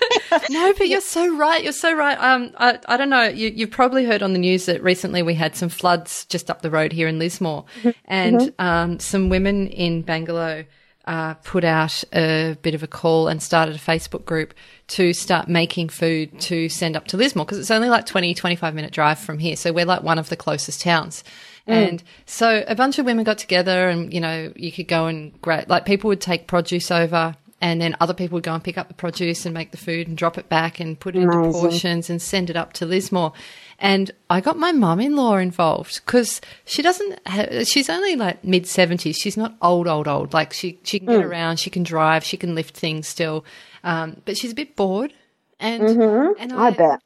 no, 0.50 0.72
but 0.76 0.88
you're 0.88 1.00
so 1.00 1.36
right. 1.36 1.62
You're 1.62 1.72
so 1.72 1.94
right. 1.94 2.18
Um, 2.18 2.52
I, 2.56 2.78
I 2.86 2.96
don't 2.96 3.10
know. 3.10 3.24
You, 3.24 3.48
you've 3.48 3.70
probably 3.70 4.04
heard 4.04 4.22
on 4.22 4.32
the 4.32 4.38
news 4.38 4.66
that 4.66 4.82
recently 4.82 5.22
we 5.22 5.34
had 5.34 5.56
some 5.56 5.68
floods 5.68 6.24
just 6.26 6.50
up 6.50 6.62
the 6.62 6.70
road 6.70 6.92
here 6.92 7.08
in 7.08 7.18
Lismore, 7.18 7.64
mm-hmm. 7.78 7.90
and 8.04 8.38
mm-hmm. 8.38 8.64
um, 8.64 8.98
some 8.98 9.28
women 9.28 9.68
in 9.68 10.02
Bangalow. 10.02 10.66
Uh, 11.04 11.34
put 11.42 11.64
out 11.64 12.04
a 12.12 12.56
bit 12.62 12.76
of 12.76 12.84
a 12.84 12.86
call 12.86 13.26
and 13.26 13.42
started 13.42 13.74
a 13.74 13.78
Facebook 13.78 14.24
group 14.24 14.54
to 14.86 15.12
start 15.12 15.48
making 15.48 15.88
food 15.88 16.40
to 16.40 16.68
send 16.68 16.94
up 16.94 17.08
to 17.08 17.16
Lismore 17.16 17.44
because 17.44 17.58
it's 17.58 17.72
only 17.72 17.88
like 17.88 18.06
20, 18.06 18.34
25 18.34 18.72
minute 18.72 18.92
drive 18.92 19.18
from 19.18 19.40
here. 19.40 19.56
So 19.56 19.72
we're 19.72 19.84
like 19.84 20.04
one 20.04 20.20
of 20.20 20.28
the 20.28 20.36
closest 20.36 20.80
towns. 20.80 21.24
Mm. 21.68 21.88
And 21.88 22.02
so 22.26 22.64
a 22.66 22.74
bunch 22.74 22.98
of 22.98 23.06
women 23.06 23.24
got 23.24 23.38
together 23.38 23.88
and, 23.88 24.12
you 24.12 24.20
know, 24.20 24.52
you 24.56 24.72
could 24.72 24.88
go 24.88 25.06
and 25.06 25.40
grab, 25.42 25.70
like 25.70 25.84
people 25.84 26.08
would 26.08 26.20
take 26.20 26.46
produce 26.46 26.90
over 26.90 27.36
and 27.62 27.80
then 27.80 27.96
other 28.00 28.12
people 28.12 28.34
would 28.34 28.44
go 28.44 28.52
and 28.52 28.62
pick 28.62 28.76
up 28.76 28.88
the 28.88 28.94
produce 28.94 29.46
and 29.46 29.54
make 29.54 29.70
the 29.70 29.76
food 29.76 30.08
and 30.08 30.18
drop 30.18 30.36
it 30.36 30.48
back 30.48 30.80
and 30.80 30.98
put 30.98 31.14
it 31.14 31.22
Amazing. 31.22 31.44
into 31.44 31.58
portions 31.60 32.10
and 32.10 32.20
send 32.20 32.50
it 32.50 32.56
up 32.56 32.72
to 32.74 32.84
Lismore. 32.86 33.32
And 33.78 34.10
I 34.28 34.40
got 34.40 34.58
my 34.58 34.72
mum-in-law 34.72 35.36
involved 35.36 36.04
because 36.04 36.40
she 36.64 36.82
doesn't. 36.82 37.24
Have, 37.26 37.66
she's 37.68 37.88
only 37.88 38.16
like 38.16 38.42
mid 38.44 38.66
seventies. 38.66 39.16
She's 39.16 39.36
not 39.36 39.54
old, 39.62 39.86
old, 39.86 40.08
old. 40.08 40.32
Like 40.32 40.52
she 40.52 40.80
she 40.82 40.98
can 40.98 41.06
get 41.06 41.20
mm. 41.20 41.28
around, 41.28 41.58
she 41.58 41.70
can 41.70 41.84
drive, 41.84 42.24
she 42.24 42.36
can 42.36 42.56
lift 42.56 42.76
things 42.76 43.06
still, 43.06 43.44
um, 43.84 44.20
but 44.24 44.36
she's 44.36 44.52
a 44.52 44.56
bit 44.56 44.74
bored. 44.74 45.12
And 45.60 45.82
mm-hmm. 45.82 46.40
and 46.40 46.52
I, 46.52 46.66
I 46.66 46.70
bet 46.70 47.00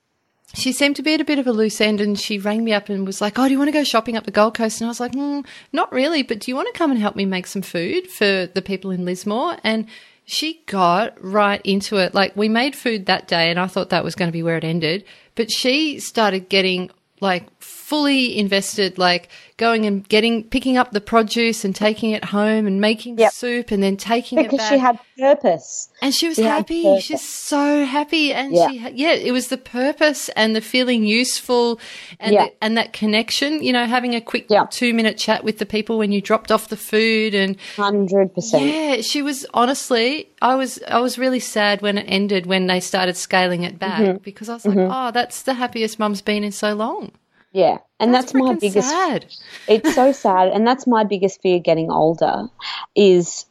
she 0.57 0.73
seemed 0.73 0.97
to 0.97 1.03
be 1.03 1.15
at 1.15 1.21
a 1.21 1.25
bit 1.25 1.39
of 1.39 1.47
a 1.47 1.53
loose 1.53 1.81
end 1.81 2.01
and 2.01 2.19
she 2.19 2.39
rang 2.39 2.65
me 2.65 2.73
up 2.73 2.89
and 2.89 3.07
was 3.07 3.21
like, 3.21 3.39
Oh, 3.39 3.45
do 3.45 3.53
you 3.53 3.59
want 3.59 3.69
to 3.69 3.73
go 3.73 3.85
shopping 3.85 4.17
up 4.17 4.25
the 4.25 4.31
Gold 4.31 4.55
Coast? 4.55 4.81
And 4.81 4.87
I 4.87 4.91
was 4.91 5.01
like, 5.01 5.13
mm, 5.13 5.47
Not 5.73 5.93
really, 5.93 6.23
but 6.23 6.41
do 6.41 6.51
you 6.51 6.57
want 6.57 6.73
to 6.73 6.79
come 6.79 6.91
and 6.91 7.01
help 7.01 7.15
me 7.15 7.27
make 7.27 7.47
some 7.47 7.63
food 7.63 8.11
for 8.11 8.47
the 8.47 8.63
people 8.63 8.91
in 8.91 9.05
Lismore? 9.05 9.57
And 9.63 9.87
she 10.25 10.63
got 10.67 11.15
right 11.23 11.61
into 11.63 11.99
it. 11.99 12.15
Like, 12.15 12.35
we 12.37 12.49
made 12.49 12.75
food 12.75 13.07
that 13.07 13.29
day 13.29 13.51
and 13.51 13.61
I 13.61 13.67
thought 13.67 13.91
that 13.91 14.03
was 14.03 14.15
going 14.15 14.29
to 14.29 14.33
be 14.33 14.43
where 14.43 14.57
it 14.57 14.65
ended. 14.65 15.05
But 15.35 15.51
she 15.51 16.01
started 16.01 16.49
getting 16.49 16.91
like 17.21 17.47
fully 17.87 18.37
invested, 18.37 18.99
like 18.99 19.29
going 19.59 19.87
and 19.87 20.07
getting, 20.09 20.43
picking 20.43 20.77
up 20.77 20.91
the 20.91 21.01
produce 21.01 21.65
and 21.65 21.75
taking 21.75 22.11
it 22.11 22.25
home 22.25 22.67
and 22.67 22.81
making 22.81 23.17
yep. 23.17 23.33
soup 23.33 23.71
and 23.71 23.81
then 23.81 23.97
taking 23.97 24.37
because 24.37 24.55
it 24.55 24.59
back. 24.59 24.73
she 24.73 24.79
had 24.79 24.99
purpose. 25.17 25.89
And 26.03 26.13
she 26.13 26.27
was 26.27 26.35
she 26.35 26.43
happy. 26.43 27.01
She's 27.01 27.23
so 27.23 27.85
happy. 27.85 28.33
And 28.33 28.53
yeah. 28.53 28.69
she, 28.71 28.79
yeah, 28.91 29.13
it 29.13 29.31
was 29.31 29.49
the 29.49 29.57
purpose 29.57 30.29
and 30.31 30.57
the 30.57 30.61
feeling 30.61 31.05
useful 31.05 31.79
and, 32.19 32.35
yeah. 32.35 32.47
the, 32.47 32.65
and 32.65 32.77
that 32.77 32.93
connection, 32.93 33.63
you 33.63 33.73
know, 33.73 33.87
having 33.87 34.17
a 34.17 34.21
quick 34.21 34.47
yeah. 34.51 34.67
two 34.69 34.93
minute 34.93 35.17
chat 35.17 35.45
with 35.45 35.59
the 35.59 35.67
people 35.67 35.97
when 35.97 36.11
you 36.11 36.21
dropped 36.21 36.51
off 36.51 36.69
the 36.69 36.77
food 36.77 37.37
and 37.37 37.57
100%. 37.77 38.35
Yeah, 38.67 39.01
she 39.01 39.23
was 39.23 39.47
honestly, 39.55 40.29
I 40.43 40.57
was, 40.57 40.83
I 40.89 40.99
was 40.99 41.19
really 41.19 41.41
sad 41.41 41.83
when 41.83 41.99
it 41.99 42.07
ended, 42.09 42.47
when 42.47 42.67
they 42.67 42.81
started 42.81 43.17
scaling 43.17 43.63
it 43.63 43.79
back 43.79 44.01
mm-hmm. 44.01 44.17
because 44.25 44.49
I 44.49 44.55
was 44.55 44.67
like, 44.67 44.77
mm-hmm. 44.77 44.93
oh, 44.93 45.13
that's 45.13 45.43
the 45.43 45.55
happiest 45.55 46.01
mum's 46.01 46.21
been 46.21 46.43
in 46.43 46.51
so 46.51 46.75
long. 46.75 47.13
Yeah, 47.57 47.79
and 47.99 48.13
that's, 48.13 48.33
that's 48.33 48.35
my 48.35 48.55
biggest. 48.55 48.91
Sad. 48.91 49.35
It's 49.67 49.95
so 49.95 50.13
sad, 50.13 50.49
and 50.49 50.67
that's 50.67 50.87
my 50.87 51.05
biggest 51.05 51.41
fear 51.41 51.59
getting 51.59 51.91
older, 51.91 52.49
is 52.95 53.47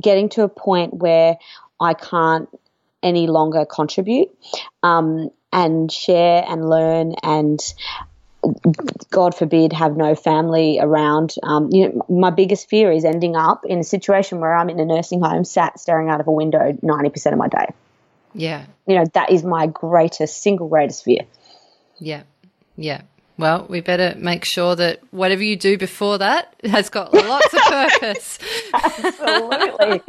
getting 0.00 0.28
to 0.30 0.42
a 0.42 0.48
point 0.48 0.92
where 0.92 1.36
I 1.80 1.94
can't 1.94 2.48
any 3.00 3.28
longer 3.28 3.64
contribute 3.64 4.36
um, 4.82 5.30
and 5.52 5.92
share 5.92 6.44
and 6.48 6.68
learn 6.68 7.14
and 7.22 7.60
God 9.10 9.36
forbid, 9.36 9.72
have 9.72 9.96
no 9.96 10.16
family 10.16 10.80
around. 10.80 11.36
Um, 11.44 11.68
you 11.70 11.88
know, 11.88 12.04
my 12.08 12.30
biggest 12.30 12.68
fear 12.68 12.90
is 12.90 13.04
ending 13.04 13.36
up 13.36 13.64
in 13.64 13.78
a 13.78 13.84
situation 13.84 14.40
where 14.40 14.56
I'm 14.56 14.68
in 14.68 14.80
a 14.80 14.84
nursing 14.84 15.20
home, 15.20 15.44
sat 15.44 15.78
staring 15.78 16.10
out 16.10 16.20
of 16.20 16.26
a 16.26 16.32
window 16.32 16.76
ninety 16.82 17.10
percent 17.10 17.34
of 17.34 17.38
my 17.38 17.46
day. 17.46 17.72
Yeah, 18.34 18.66
you 18.88 18.96
know 18.96 19.04
that 19.14 19.30
is 19.30 19.44
my 19.44 19.68
greatest, 19.68 20.42
single 20.42 20.66
greatest 20.66 21.04
fear. 21.04 21.20
Yeah, 22.00 22.24
yeah. 22.76 23.02
Well, 23.36 23.66
we 23.68 23.80
better 23.80 24.14
make 24.16 24.44
sure 24.44 24.76
that 24.76 25.00
whatever 25.10 25.42
you 25.42 25.56
do 25.56 25.76
before 25.76 26.18
that 26.18 26.54
has 26.62 26.88
got 26.88 27.12
lots 27.12 27.52
of 27.52 27.60
purpose. 27.62 28.38
Absolutely. 28.72 30.02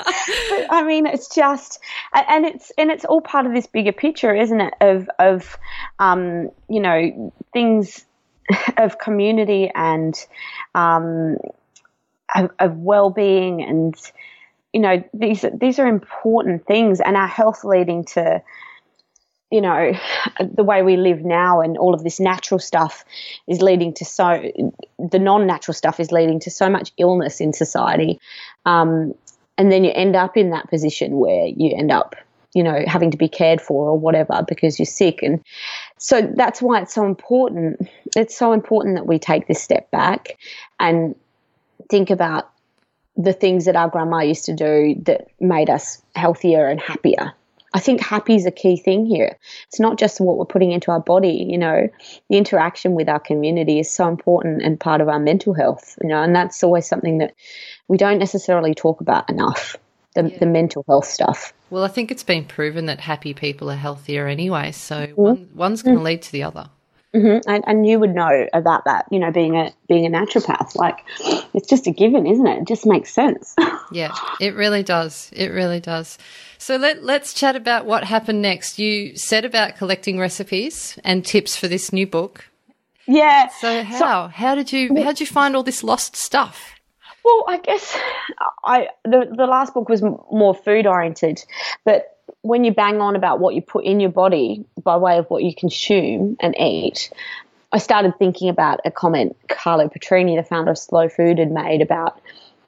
I 0.70 0.84
mean, 0.86 1.08
it's 1.08 1.34
just, 1.34 1.80
and 2.14 2.46
it's 2.46 2.72
and 2.78 2.92
it's 2.92 3.04
all 3.04 3.22
part 3.22 3.48
of 3.48 3.54
this 3.54 3.66
bigger 3.66 3.94
picture, 3.94 4.36
isn't 4.36 4.62
it? 4.62 4.74
Of 4.80 5.10
of, 5.18 5.58
um, 5.98 6.52
you 6.70 6.80
know, 6.80 7.34
things 7.52 8.06
of 8.78 9.00
community 9.00 9.72
and 9.74 10.16
um, 10.76 11.38
of, 12.36 12.52
of 12.60 12.78
well 12.78 13.10
being, 13.10 13.64
and 13.64 13.96
you 14.72 14.82
know, 14.82 15.04
these 15.16 15.44
these 15.52 15.80
are 15.80 15.88
important 15.88 16.68
things, 16.68 17.02
and 17.02 17.18
our 17.18 17.28
health 17.28 17.64
leading 17.64 18.06
to 18.06 18.44
you 19.56 19.62
know, 19.62 19.94
the 20.54 20.66
way 20.66 20.84
we 20.84 20.98
live 20.98 21.24
now 21.24 21.62
and 21.62 21.78
all 21.78 21.94
of 21.94 22.04
this 22.04 22.20
natural 22.20 22.60
stuff 22.60 23.06
is 23.48 23.62
leading 23.62 23.94
to 23.94 24.04
so, 24.04 24.44
the 25.00 25.18
non 25.18 25.48
natural 25.48 25.74
stuff 25.74 25.98
is 25.98 26.12
leading 26.12 26.42
to 26.42 26.52
so 26.52 26.70
much 26.70 26.92
illness 26.98 27.40
in 27.40 27.54
society. 27.54 28.20
Um, 28.66 29.16
and 29.58 29.72
then 29.72 29.86
you 29.86 29.92
end 29.96 30.18
up 30.18 30.36
in 30.36 30.50
that 30.50 30.70
position 30.70 31.20
where 31.20 31.48
you 31.48 31.74
end 31.74 31.90
up, 31.90 32.18
you 32.54 32.64
know, 32.64 32.84
having 32.86 33.12
to 33.12 33.18
be 33.18 33.30
cared 33.30 33.62
for 33.62 33.88
or 33.88 33.98
whatever 33.98 34.44
because 34.46 34.78
you're 34.78 34.86
sick. 34.86 35.24
And 35.24 35.42
so 35.98 36.22
that's 36.36 36.62
why 36.62 36.82
it's 36.82 36.94
so 36.94 37.06
important. 37.06 37.88
It's 38.14 38.38
so 38.38 38.52
important 38.52 38.98
that 38.98 39.08
we 39.08 39.20
take 39.20 39.48
this 39.48 39.64
step 39.64 39.90
back 39.90 40.38
and 40.82 41.16
think 41.90 42.10
about 42.10 42.52
the 43.16 43.32
things 43.32 43.64
that 43.64 43.78
our 43.78 43.88
grandma 43.88 44.20
used 44.20 44.44
to 44.46 44.54
do 44.54 45.02
that 45.06 45.28
made 45.40 45.70
us 45.70 46.02
healthier 46.14 46.68
and 46.68 46.82
happier 46.82 47.34
I 47.76 47.80
think 47.80 48.00
happy 48.00 48.36
is 48.36 48.46
a 48.46 48.52
key 48.52 48.78
thing 48.78 49.06
here. 49.06 49.38
It's 49.68 49.82
not 49.82 50.00
just 50.00 50.22
what 50.22 50.38
we're 50.38 50.46
putting 50.46 50.72
into 50.72 50.92
our 50.92 51.02
body, 51.02 51.46
you 51.50 51.58
know, 51.58 51.90
the 52.30 52.38
interaction 52.38 52.94
with 52.94 53.10
our 53.10 53.20
community 53.20 53.80
is 53.80 53.92
so 53.92 54.08
important 54.08 54.62
and 54.62 54.80
part 54.80 55.02
of 55.02 55.10
our 55.10 55.20
mental 55.20 55.54
health, 55.54 56.00
you 56.02 56.08
know, 56.08 56.24
and 56.24 56.34
that's 56.34 56.64
always 56.64 56.88
something 56.88 57.18
that 57.18 57.34
we 57.90 57.98
don't 57.98 58.18
necessarily 58.18 58.74
talk 58.74 59.02
about 59.02 59.30
enough 59.30 59.76
the, 60.16 60.30
yeah. 60.30 60.40
the 60.40 60.46
mental 60.46 60.86
health 60.88 61.06
stuff. 61.06 61.54
Well, 61.70 61.84
I 61.84 61.90
think 61.90 62.12
it's 62.12 62.24
been 62.24 62.46
proven 62.46 62.86
that 62.86 63.02
happy 63.02 63.34
people 63.34 63.70
are 63.70 63.76
healthier 63.76 64.26
anyway, 64.28 64.72
so 64.72 65.08
mm-hmm. 65.08 65.22
one, 65.22 65.50
one's 65.54 65.84
going 65.84 65.96
to 65.96 66.00
mm-hmm. 66.00 66.06
lead 66.06 66.22
to 66.22 66.32
the 66.32 66.44
other. 66.44 66.70
Mm-hmm. 67.16 67.50
And, 67.50 67.64
and, 67.66 67.88
you 67.88 67.98
would 67.98 68.14
know 68.14 68.48
about 68.52 68.84
that, 68.86 69.06
you 69.10 69.20
know, 69.20 69.32
being 69.32 69.56
a 69.56 69.72
being 69.88 70.06
a 70.06 70.10
naturopath. 70.10 70.76
Like, 70.76 70.98
it's 71.54 71.70
just 71.70 71.88
a 71.88 71.92
given, 71.92 72.28
isn't 72.28 72.46
it? 72.46 72.60
It 72.64 72.68
just 72.68 72.86
makes 72.86 73.14
sense. 73.14 73.56
yeah, 73.92 74.14
it 74.42 74.54
really 74.54 74.84
does. 74.84 75.32
It 75.34 75.48
really 75.48 75.80
does. 75.80 76.18
So 76.58 76.76
let 76.76 77.04
let's 77.04 77.34
chat 77.34 77.56
about 77.56 77.86
what 77.86 78.04
happened 78.04 78.42
next. 78.42 78.80
You 78.80 79.16
said 79.16 79.46
about 79.46 79.78
collecting 79.78 80.20
recipes 80.20 81.00
and 81.06 81.26
tips 81.26 81.56
for 81.56 81.70
this 81.70 81.94
new 81.94 82.06
book. 82.06 82.46
Yeah. 83.08 83.48
So 83.48 83.84
how 83.84 84.00
so, 84.00 84.28
how 84.34 84.56
did 84.56 84.74
you 84.74 84.90
how 84.96 85.12
did 85.12 85.22
you 85.22 85.28
find 85.28 85.56
all 85.56 85.64
this 85.64 85.84
lost 85.84 86.16
stuff? 86.16 86.76
Well, 87.24 87.46
I 87.48 87.58
guess 87.60 87.98
I 88.66 88.90
the 89.04 89.34
the 89.36 89.46
last 89.46 89.74
book 89.74 89.88
was 89.88 90.02
more 90.02 90.54
food 90.54 90.86
oriented, 90.86 91.44
but 91.86 92.15
when 92.46 92.64
you 92.64 92.72
bang 92.72 93.02
on 93.02 93.16
about 93.16 93.40
what 93.40 93.56
you 93.56 93.62
put 93.62 93.86
in 93.86 94.00
your 94.00 94.12
body 94.12 94.64
by 94.84 94.96
way 94.98 95.18
of 95.18 95.26
what 95.32 95.44
you 95.44 95.54
consume 95.56 96.38
and 96.40 96.56
eat, 96.60 97.12
I 97.72 97.80
started 97.80 98.14
thinking 98.20 98.50
about 98.50 98.82
a 98.86 98.92
comment 98.92 99.36
Carlo 99.50 99.90
Petrini, 99.90 100.38
the 100.38 100.44
founder 100.44 100.72
of 100.72 100.78
Slow 100.78 101.10
Food, 101.10 101.40
had 101.40 101.52
made 101.52 101.82
about 101.82 102.22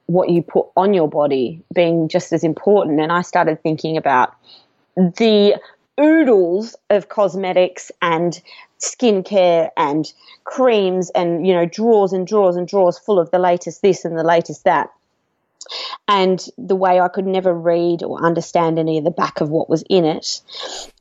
what 0.07 0.29
you 0.29 0.41
put 0.41 0.65
on 0.75 0.95
your 0.95 1.07
body 1.07 1.61
being 1.75 2.07
just 2.07 2.33
as 2.33 2.43
important. 2.43 2.99
And 2.99 3.11
I 3.11 3.21
started 3.21 3.61
thinking 3.61 3.97
about 3.97 4.35
the 4.95 5.61
oodles 5.99 6.75
of 6.89 7.09
cosmetics 7.09 7.91
and 8.01 8.41
skincare 8.79 9.69
and 9.77 10.11
creams 10.43 11.11
and 11.11 11.45
you 11.45 11.53
know 11.53 11.65
drawers 11.65 12.13
and 12.13 12.25
drawers 12.25 12.55
and 12.55 12.67
drawers 12.67 12.97
full 12.97 13.19
of 13.19 13.29
the 13.31 13.39
latest 13.39 13.81
this 13.81 14.05
and 14.05 14.17
the 14.17 14.23
latest 14.23 14.63
that 14.63 14.91
and 16.07 16.45
the 16.57 16.75
way 16.75 16.99
I 16.99 17.07
could 17.07 17.25
never 17.25 17.53
read 17.53 18.03
or 18.03 18.23
understand 18.23 18.79
any 18.79 18.97
of 18.97 19.03
the 19.03 19.11
back 19.11 19.41
of 19.41 19.49
what 19.49 19.69
was 19.69 19.83
in 19.89 20.05
it. 20.05 20.41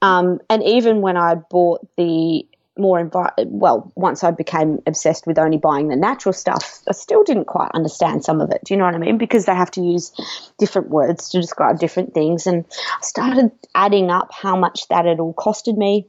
Um, 0.02 0.40
and 0.50 0.62
even 0.62 1.00
when 1.00 1.16
I 1.16 1.34
bought 1.34 1.86
the 1.96 2.46
more 2.78 3.02
envi- 3.02 3.46
well, 3.46 3.90
once 3.94 4.22
I 4.22 4.30
became 4.30 4.80
obsessed 4.86 5.26
with 5.26 5.38
only 5.38 5.56
buying 5.56 5.88
the 5.88 5.96
natural 5.96 6.32
stuff, 6.32 6.80
I 6.88 6.92
still 6.92 7.24
didn't 7.24 7.46
quite 7.46 7.70
understand 7.72 8.24
some 8.24 8.40
of 8.40 8.50
it. 8.50 8.62
Do 8.64 8.74
you 8.74 8.78
know 8.78 8.84
what 8.84 8.94
I 8.94 8.98
mean? 8.98 9.18
Because 9.18 9.46
they 9.46 9.54
have 9.54 9.70
to 9.72 9.82
use 9.82 10.12
different 10.58 10.90
words 10.90 11.30
to 11.30 11.40
describe 11.40 11.78
different 11.78 12.14
things, 12.14 12.46
and 12.46 12.64
I 12.70 13.02
started 13.02 13.50
adding 13.74 14.10
up 14.10 14.30
how 14.32 14.56
much 14.56 14.88
that 14.88 15.06
had 15.06 15.20
all 15.20 15.34
costed 15.34 15.76
me. 15.76 16.06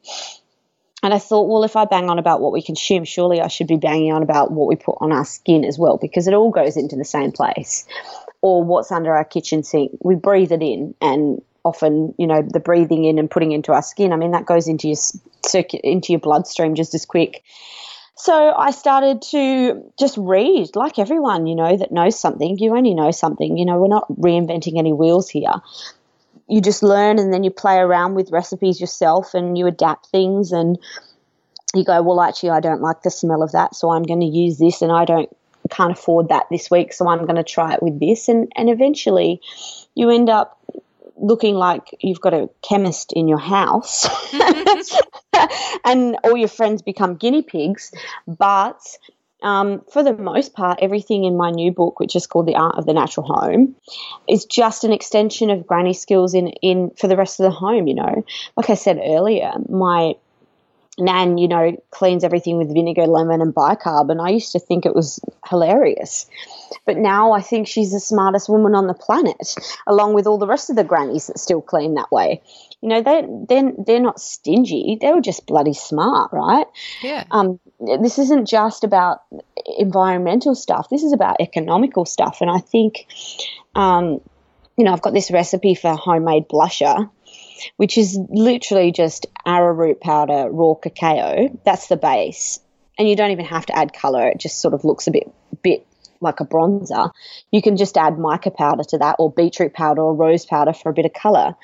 And 1.03 1.13
I 1.13 1.19
thought, 1.19 1.47
well, 1.47 1.63
if 1.63 1.75
I 1.75 1.85
bang 1.85 2.09
on 2.09 2.17
about 2.17 2.41
what 2.41 2.51
we 2.51 2.61
consume, 2.61 3.05
surely 3.05 3.39
I 3.39 3.49
should 3.49 3.67
be 3.67 3.77
banging 3.77 4.11
on 4.11 4.23
about 4.23 4.51
what 4.51 4.67
we 4.67 4.75
put 4.75 4.97
on 4.99 5.11
our 5.11 5.25
skin 5.25 5.63
as 5.63 5.77
well, 5.77 5.97
because 5.97 6.27
it 6.27 6.33
all 6.33 6.49
goes 6.49 6.75
into 6.75 6.95
the 6.95 7.05
same 7.05 7.31
place 7.31 7.85
or 8.41 8.63
what's 8.63 8.91
under 8.91 9.15
our 9.15 9.25
kitchen 9.25 9.63
sink. 9.63 9.91
We 10.01 10.15
breathe 10.15 10.51
it 10.51 10.61
in, 10.61 10.95
and 11.01 11.41
often, 11.63 12.13
you 12.17 12.27
know, 12.27 12.41
the 12.41 12.59
breathing 12.59 13.05
in 13.05 13.19
and 13.19 13.29
putting 13.29 13.51
into 13.51 13.73
our 13.73 13.81
skin. 13.81 14.13
I 14.13 14.15
mean, 14.15 14.31
that 14.31 14.45
goes 14.45 14.67
into 14.67 14.87
your 14.87 14.97
circuit 15.45 15.81
into 15.83 16.13
your 16.13 16.19
bloodstream 16.19 16.75
just 16.75 16.93
as 16.93 17.05
quick. 17.05 17.43
So 18.15 18.33
I 18.33 18.71
started 18.71 19.21
to 19.31 19.91
just 19.99 20.17
read, 20.17 20.75
like 20.75 20.97
everyone, 20.97 21.45
you 21.45 21.55
know, 21.55 21.77
that 21.77 21.91
knows 21.91 22.19
something. 22.19 22.57
You 22.57 22.75
only 22.75 22.95
know 22.95 23.11
something. 23.11 23.57
You 23.57 23.65
know, 23.65 23.79
we're 23.79 23.87
not 23.87 24.07
reinventing 24.11 24.77
any 24.77 24.91
wheels 24.91 25.29
here. 25.29 25.53
You 26.47 26.61
just 26.61 26.81
learn 26.81 27.19
and 27.19 27.31
then 27.31 27.43
you 27.43 27.51
play 27.51 27.77
around 27.77 28.15
with 28.15 28.31
recipes 28.31 28.79
yourself 28.79 29.33
and 29.33 29.57
you 29.57 29.67
adapt 29.67 30.07
things 30.07 30.51
and 30.51 30.79
you 31.75 31.83
go, 31.83 32.01
well, 32.01 32.21
actually, 32.21 32.51
I 32.51 32.59
don't 32.59 32.81
like 32.81 33.03
the 33.03 33.11
smell 33.11 33.43
of 33.43 33.51
that, 33.51 33.75
so 33.75 33.91
I'm 33.91 34.03
going 34.03 34.21
to 34.21 34.25
use 34.25 34.57
this, 34.57 34.81
and 34.81 34.91
I 34.91 35.03
don't 35.03 35.29
can't 35.67 35.91
afford 35.91 36.29
that 36.29 36.47
this 36.49 36.69
week, 36.71 36.93
so 36.93 37.07
I'm 37.07 37.25
going 37.25 37.35
to 37.35 37.43
try 37.43 37.73
it 37.73 37.83
with 37.83 37.99
this. 37.99 38.27
And, 38.27 38.51
and 38.55 38.69
eventually 38.69 39.41
you 39.95 40.09
end 40.09 40.29
up 40.29 40.59
looking 41.17 41.55
like 41.55 41.95
you've 41.99 42.21
got 42.21 42.33
a 42.33 42.49
chemist 42.61 43.11
in 43.13 43.27
your 43.27 43.39
house 43.39 44.07
and 45.85 46.17
all 46.23 46.37
your 46.37 46.47
friends 46.47 46.81
become 46.81 47.15
guinea 47.15 47.41
pigs. 47.41 47.91
But 48.27 48.79
um, 49.43 49.83
for 49.91 50.03
the 50.03 50.13
most 50.13 50.53
part, 50.53 50.79
everything 50.81 51.23
in 51.23 51.37
my 51.37 51.51
new 51.51 51.71
book, 51.71 51.99
which 51.99 52.15
is 52.15 52.27
called 52.27 52.47
The 52.47 52.55
Art 52.55 52.75
of 52.77 52.85
the 52.85 52.93
Natural 52.93 53.25
Home, 53.27 53.75
is 54.27 54.45
just 54.45 54.83
an 54.83 54.93
extension 54.93 55.49
of 55.49 55.67
granny 55.67 55.93
skills 55.93 56.33
in, 56.33 56.47
in 56.47 56.91
for 56.91 57.07
the 57.07 57.17
rest 57.17 57.39
of 57.39 57.43
the 57.43 57.51
home. 57.51 57.87
You 57.87 57.95
know, 57.95 58.25
like 58.55 58.69
I 58.69 58.75
said 58.75 58.99
earlier, 59.03 59.51
my 59.69 60.15
Nan, 60.99 61.37
you 61.37 61.47
know, 61.47 61.77
cleans 61.91 62.23
everything 62.23 62.57
with 62.57 62.73
vinegar, 62.73 63.05
lemon, 63.05 63.41
and 63.41 63.53
bicarb. 63.53 64.09
And 64.09 64.19
I 64.19 64.29
used 64.29 64.51
to 64.53 64.59
think 64.59 64.85
it 64.85 64.95
was 64.95 65.19
hilarious. 65.47 66.27
But 66.85 66.97
now 66.97 67.33
I 67.33 67.41
think 67.41 67.67
she's 67.67 67.91
the 67.91 67.99
smartest 67.99 68.49
woman 68.49 68.73
on 68.73 68.87
the 68.87 68.93
planet, 68.95 69.55
along 69.85 70.15
with 70.15 70.25
all 70.25 70.39
the 70.39 70.47
rest 70.47 70.69
of 70.69 70.75
the 70.75 70.83
grannies 70.83 71.27
that 71.27 71.37
still 71.37 71.61
clean 71.61 71.93
that 71.95 72.11
way. 72.11 72.41
You 72.81 72.89
know, 72.89 73.01
they 73.01 73.27
they're, 73.47 73.71
they're 73.85 73.99
not 73.99 74.19
stingy. 74.19 74.97
They 74.99 75.11
were 75.11 75.21
just 75.21 75.45
bloody 75.45 75.73
smart, 75.73 76.31
right? 76.33 76.67
Yeah. 77.03 77.25
Um, 77.29 77.59
this 77.79 78.17
isn't 78.17 78.47
just 78.47 78.83
about 78.83 79.21
environmental 79.77 80.55
stuff. 80.55 80.89
This 80.89 81.03
is 81.03 81.13
about 81.13 81.41
economical 81.41 82.05
stuff. 82.05 82.39
And 82.41 82.49
I 82.49 82.59
think, 82.59 83.05
um, 83.75 84.19
you 84.77 84.83
know, 84.83 84.93
I've 84.93 85.01
got 85.01 85.13
this 85.13 85.29
recipe 85.31 85.75
for 85.75 85.95
homemade 85.95 86.47
blusher 86.49 87.09
which 87.77 87.97
is 87.97 88.19
literally 88.29 88.91
just 88.91 89.27
arrowroot 89.45 90.01
powder, 90.01 90.49
raw 90.49 90.73
cacao. 90.75 91.49
That's 91.65 91.87
the 91.87 91.97
base. 91.97 92.59
And 92.97 93.07
you 93.07 93.15
don't 93.15 93.31
even 93.31 93.45
have 93.45 93.65
to 93.67 93.77
add 93.77 93.93
color. 93.93 94.27
It 94.27 94.39
just 94.39 94.59
sort 94.59 94.73
of 94.73 94.83
looks 94.83 95.07
a 95.07 95.11
bit, 95.11 95.31
bit 95.61 95.85
like 96.19 96.39
a 96.39 96.45
bronzer. 96.45 97.11
You 97.51 97.61
can 97.61 97.77
just 97.77 97.97
add 97.97 98.17
mica 98.17 98.51
powder 98.51 98.83
to 98.85 98.97
that 98.97 99.17
or 99.19 99.31
beetroot 99.31 99.73
powder 99.73 100.01
or 100.01 100.15
rose 100.15 100.45
powder 100.45 100.73
for 100.73 100.89
a 100.89 100.93
bit 100.93 101.05
of 101.05 101.13
color. 101.13 101.55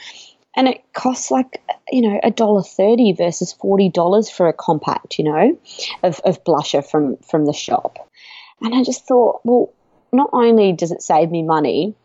And 0.56 0.68
it 0.68 0.84
costs 0.94 1.32
like, 1.32 1.64
you 1.92 2.02
know, 2.04 2.20
a 2.24 2.30
dollar 2.30 2.62
thirty 2.62 3.14
versus 3.14 3.52
forty 3.54 3.90
dollars 3.90 4.30
for 4.30 4.48
a 4.48 4.54
compact, 4.54 5.18
you 5.18 5.26
know, 5.26 5.60
of, 6.04 6.22
of 6.24 6.44
blusher 6.44 6.88
from, 6.88 7.18
from 7.18 7.46
the 7.46 7.54
shop. 7.54 8.08
And 8.62 8.76
I 8.76 8.84
just 8.84 9.08
thought, 9.08 9.42
well, 9.44 9.74
not 10.12 10.30
only 10.32 10.72
does 10.72 10.92
it 10.92 11.02
save 11.02 11.32
me 11.32 11.42
money, 11.42 11.96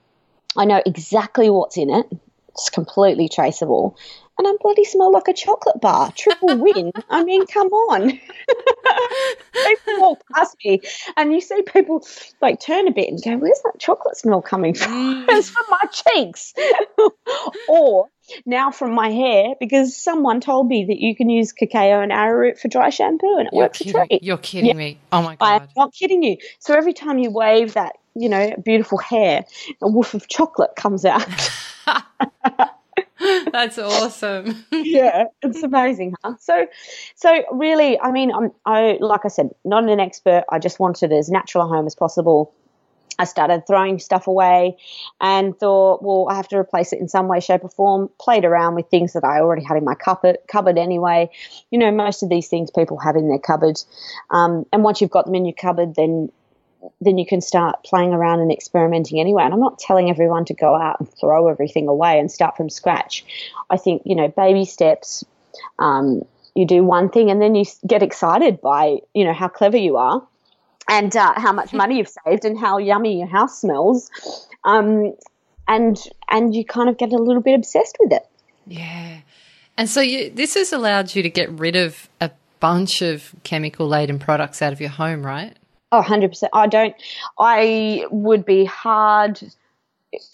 I 0.56 0.64
know 0.64 0.82
exactly 0.86 1.50
what's 1.50 1.76
in 1.76 1.90
it 1.90 2.06
it's 2.50 2.70
completely 2.70 3.28
traceable. 3.28 3.96
And 4.38 4.46
I 4.46 4.52
bloody 4.60 4.84
smell 4.84 5.12
like 5.12 5.26
a 5.26 5.32
chocolate 5.32 5.80
bar. 5.80 6.12
Triple 6.12 6.58
win. 6.58 6.92
I 7.10 7.24
mean, 7.24 7.44
come 7.46 7.68
on. 7.68 8.10
people 9.66 10.00
walk 10.00 10.22
past 10.32 10.56
me 10.64 10.80
and 11.16 11.32
you 11.32 11.40
see 11.40 11.62
people 11.62 12.06
like 12.40 12.60
turn 12.60 12.86
a 12.86 12.92
bit 12.92 13.08
and 13.08 13.20
go, 13.22 13.36
Where's 13.36 13.60
that 13.64 13.80
chocolate 13.80 14.16
smell 14.16 14.40
coming 14.40 14.74
from? 14.74 14.92
Mm. 14.92 15.24
it's 15.30 15.50
from 15.50 15.64
my 15.68 15.82
cheeks. 15.90 16.54
or 17.68 18.08
now 18.46 18.70
from 18.70 18.92
my 18.92 19.10
hair 19.10 19.54
because 19.58 19.96
someone 19.96 20.40
told 20.40 20.68
me 20.68 20.84
that 20.84 20.98
you 20.98 21.16
can 21.16 21.30
use 21.30 21.52
cacao 21.52 22.00
and 22.00 22.12
arrowroot 22.12 22.60
for 22.60 22.68
dry 22.68 22.90
shampoo 22.90 23.38
and 23.38 23.48
it 23.48 23.52
You're 23.52 23.62
works 23.62 23.78
kidding. 23.78 24.00
a 24.00 24.06
treat. 24.06 24.22
You're 24.22 24.38
kidding 24.38 24.68
yeah. 24.68 24.74
me. 24.74 24.98
Oh 25.10 25.22
my 25.22 25.34
God. 25.34 25.62
I'm 25.62 25.68
not 25.76 25.92
kidding 25.92 26.22
you. 26.22 26.36
So 26.60 26.74
every 26.74 26.92
time 26.92 27.18
you 27.18 27.30
wave 27.30 27.74
that, 27.74 27.96
you 28.14 28.28
know, 28.28 28.54
beautiful 28.64 28.98
hair, 28.98 29.44
a 29.82 29.90
whiff 29.90 30.14
of 30.14 30.28
chocolate 30.28 30.76
comes 30.76 31.04
out. 31.04 31.26
That's 33.52 33.78
awesome. 33.78 34.64
yeah, 34.70 35.24
it's 35.42 35.62
amazing, 35.62 36.14
huh? 36.22 36.34
So, 36.40 36.66
so 37.16 37.42
really, 37.52 38.00
I 38.00 38.12
mean, 38.12 38.32
I'm, 38.32 38.52
I 38.64 38.98
like 39.00 39.24
I 39.24 39.28
said, 39.28 39.50
not 39.64 39.88
an 39.88 40.00
expert. 40.00 40.44
I 40.50 40.58
just 40.58 40.78
wanted 40.78 41.12
as 41.12 41.28
natural 41.28 41.64
a 41.64 41.68
home 41.68 41.86
as 41.86 41.94
possible. 41.94 42.54
I 43.18 43.24
started 43.24 43.66
throwing 43.66 43.98
stuff 43.98 44.28
away 44.28 44.76
and 45.20 45.58
thought, 45.58 46.02
well, 46.02 46.28
I 46.30 46.36
have 46.36 46.46
to 46.48 46.56
replace 46.56 46.92
it 46.92 47.00
in 47.00 47.08
some 47.08 47.26
way, 47.26 47.40
shape, 47.40 47.64
or 47.64 47.70
form. 47.70 48.10
Played 48.20 48.44
around 48.44 48.76
with 48.76 48.86
things 48.88 49.12
that 49.14 49.24
I 49.24 49.40
already 49.40 49.64
had 49.64 49.76
in 49.76 49.84
my 49.84 49.96
cupboard, 49.96 50.38
cupboard 50.46 50.78
anyway. 50.78 51.30
You 51.70 51.80
know, 51.80 51.90
most 51.90 52.22
of 52.22 52.28
these 52.28 52.46
things 52.46 52.70
people 52.70 52.98
have 52.98 53.16
in 53.16 53.28
their 53.28 53.40
cupboard. 53.40 53.80
Um, 54.30 54.66
and 54.72 54.84
once 54.84 55.00
you've 55.00 55.10
got 55.10 55.24
them 55.26 55.34
in 55.34 55.44
your 55.44 55.54
cupboard, 55.54 55.96
then 55.96 56.30
then 57.00 57.18
you 57.18 57.26
can 57.26 57.40
start 57.40 57.82
playing 57.84 58.12
around 58.12 58.40
and 58.40 58.52
experimenting 58.52 59.20
anyway. 59.20 59.42
And 59.44 59.52
I'm 59.52 59.60
not 59.60 59.78
telling 59.78 60.10
everyone 60.10 60.44
to 60.46 60.54
go 60.54 60.74
out 60.74 61.00
and 61.00 61.08
throw 61.18 61.48
everything 61.48 61.88
away 61.88 62.18
and 62.18 62.30
start 62.30 62.56
from 62.56 62.70
scratch. 62.70 63.24
I 63.70 63.76
think, 63.76 64.02
you 64.04 64.14
know, 64.14 64.28
baby 64.28 64.64
steps, 64.64 65.24
um, 65.78 66.24
you 66.54 66.66
do 66.66 66.84
one 66.84 67.08
thing 67.08 67.30
and 67.30 67.40
then 67.40 67.54
you 67.54 67.64
get 67.86 68.02
excited 68.02 68.60
by, 68.60 68.98
you 69.14 69.24
know, 69.24 69.32
how 69.32 69.48
clever 69.48 69.76
you 69.76 69.96
are 69.96 70.26
and 70.88 71.14
uh, 71.16 71.34
how 71.36 71.52
much 71.52 71.72
money 71.72 71.98
you've 71.98 72.12
saved 72.26 72.44
and 72.44 72.58
how 72.58 72.78
yummy 72.78 73.18
your 73.18 73.28
house 73.28 73.60
smells. 73.60 74.10
Um, 74.64 75.14
and, 75.66 75.98
and 76.28 76.54
you 76.54 76.64
kind 76.64 76.88
of 76.88 76.96
get 76.96 77.12
a 77.12 77.18
little 77.18 77.42
bit 77.42 77.54
obsessed 77.54 77.96
with 78.00 78.12
it. 78.12 78.26
Yeah. 78.66 79.18
And 79.76 79.88
so 79.88 80.00
you, 80.00 80.30
this 80.30 80.54
has 80.54 80.72
allowed 80.72 81.14
you 81.14 81.22
to 81.22 81.30
get 81.30 81.50
rid 81.50 81.76
of 81.76 82.08
a 82.20 82.30
bunch 82.58 83.02
of 83.02 83.34
chemical 83.44 83.86
laden 83.86 84.18
products 84.18 84.62
out 84.62 84.72
of 84.72 84.80
your 84.80 84.90
home, 84.90 85.24
right? 85.24 85.56
Oh, 85.90 86.02
100%. 86.02 86.48
I 86.52 86.66
don't, 86.66 86.94
I 87.38 88.04
would 88.10 88.44
be 88.44 88.64
hard. 88.64 89.40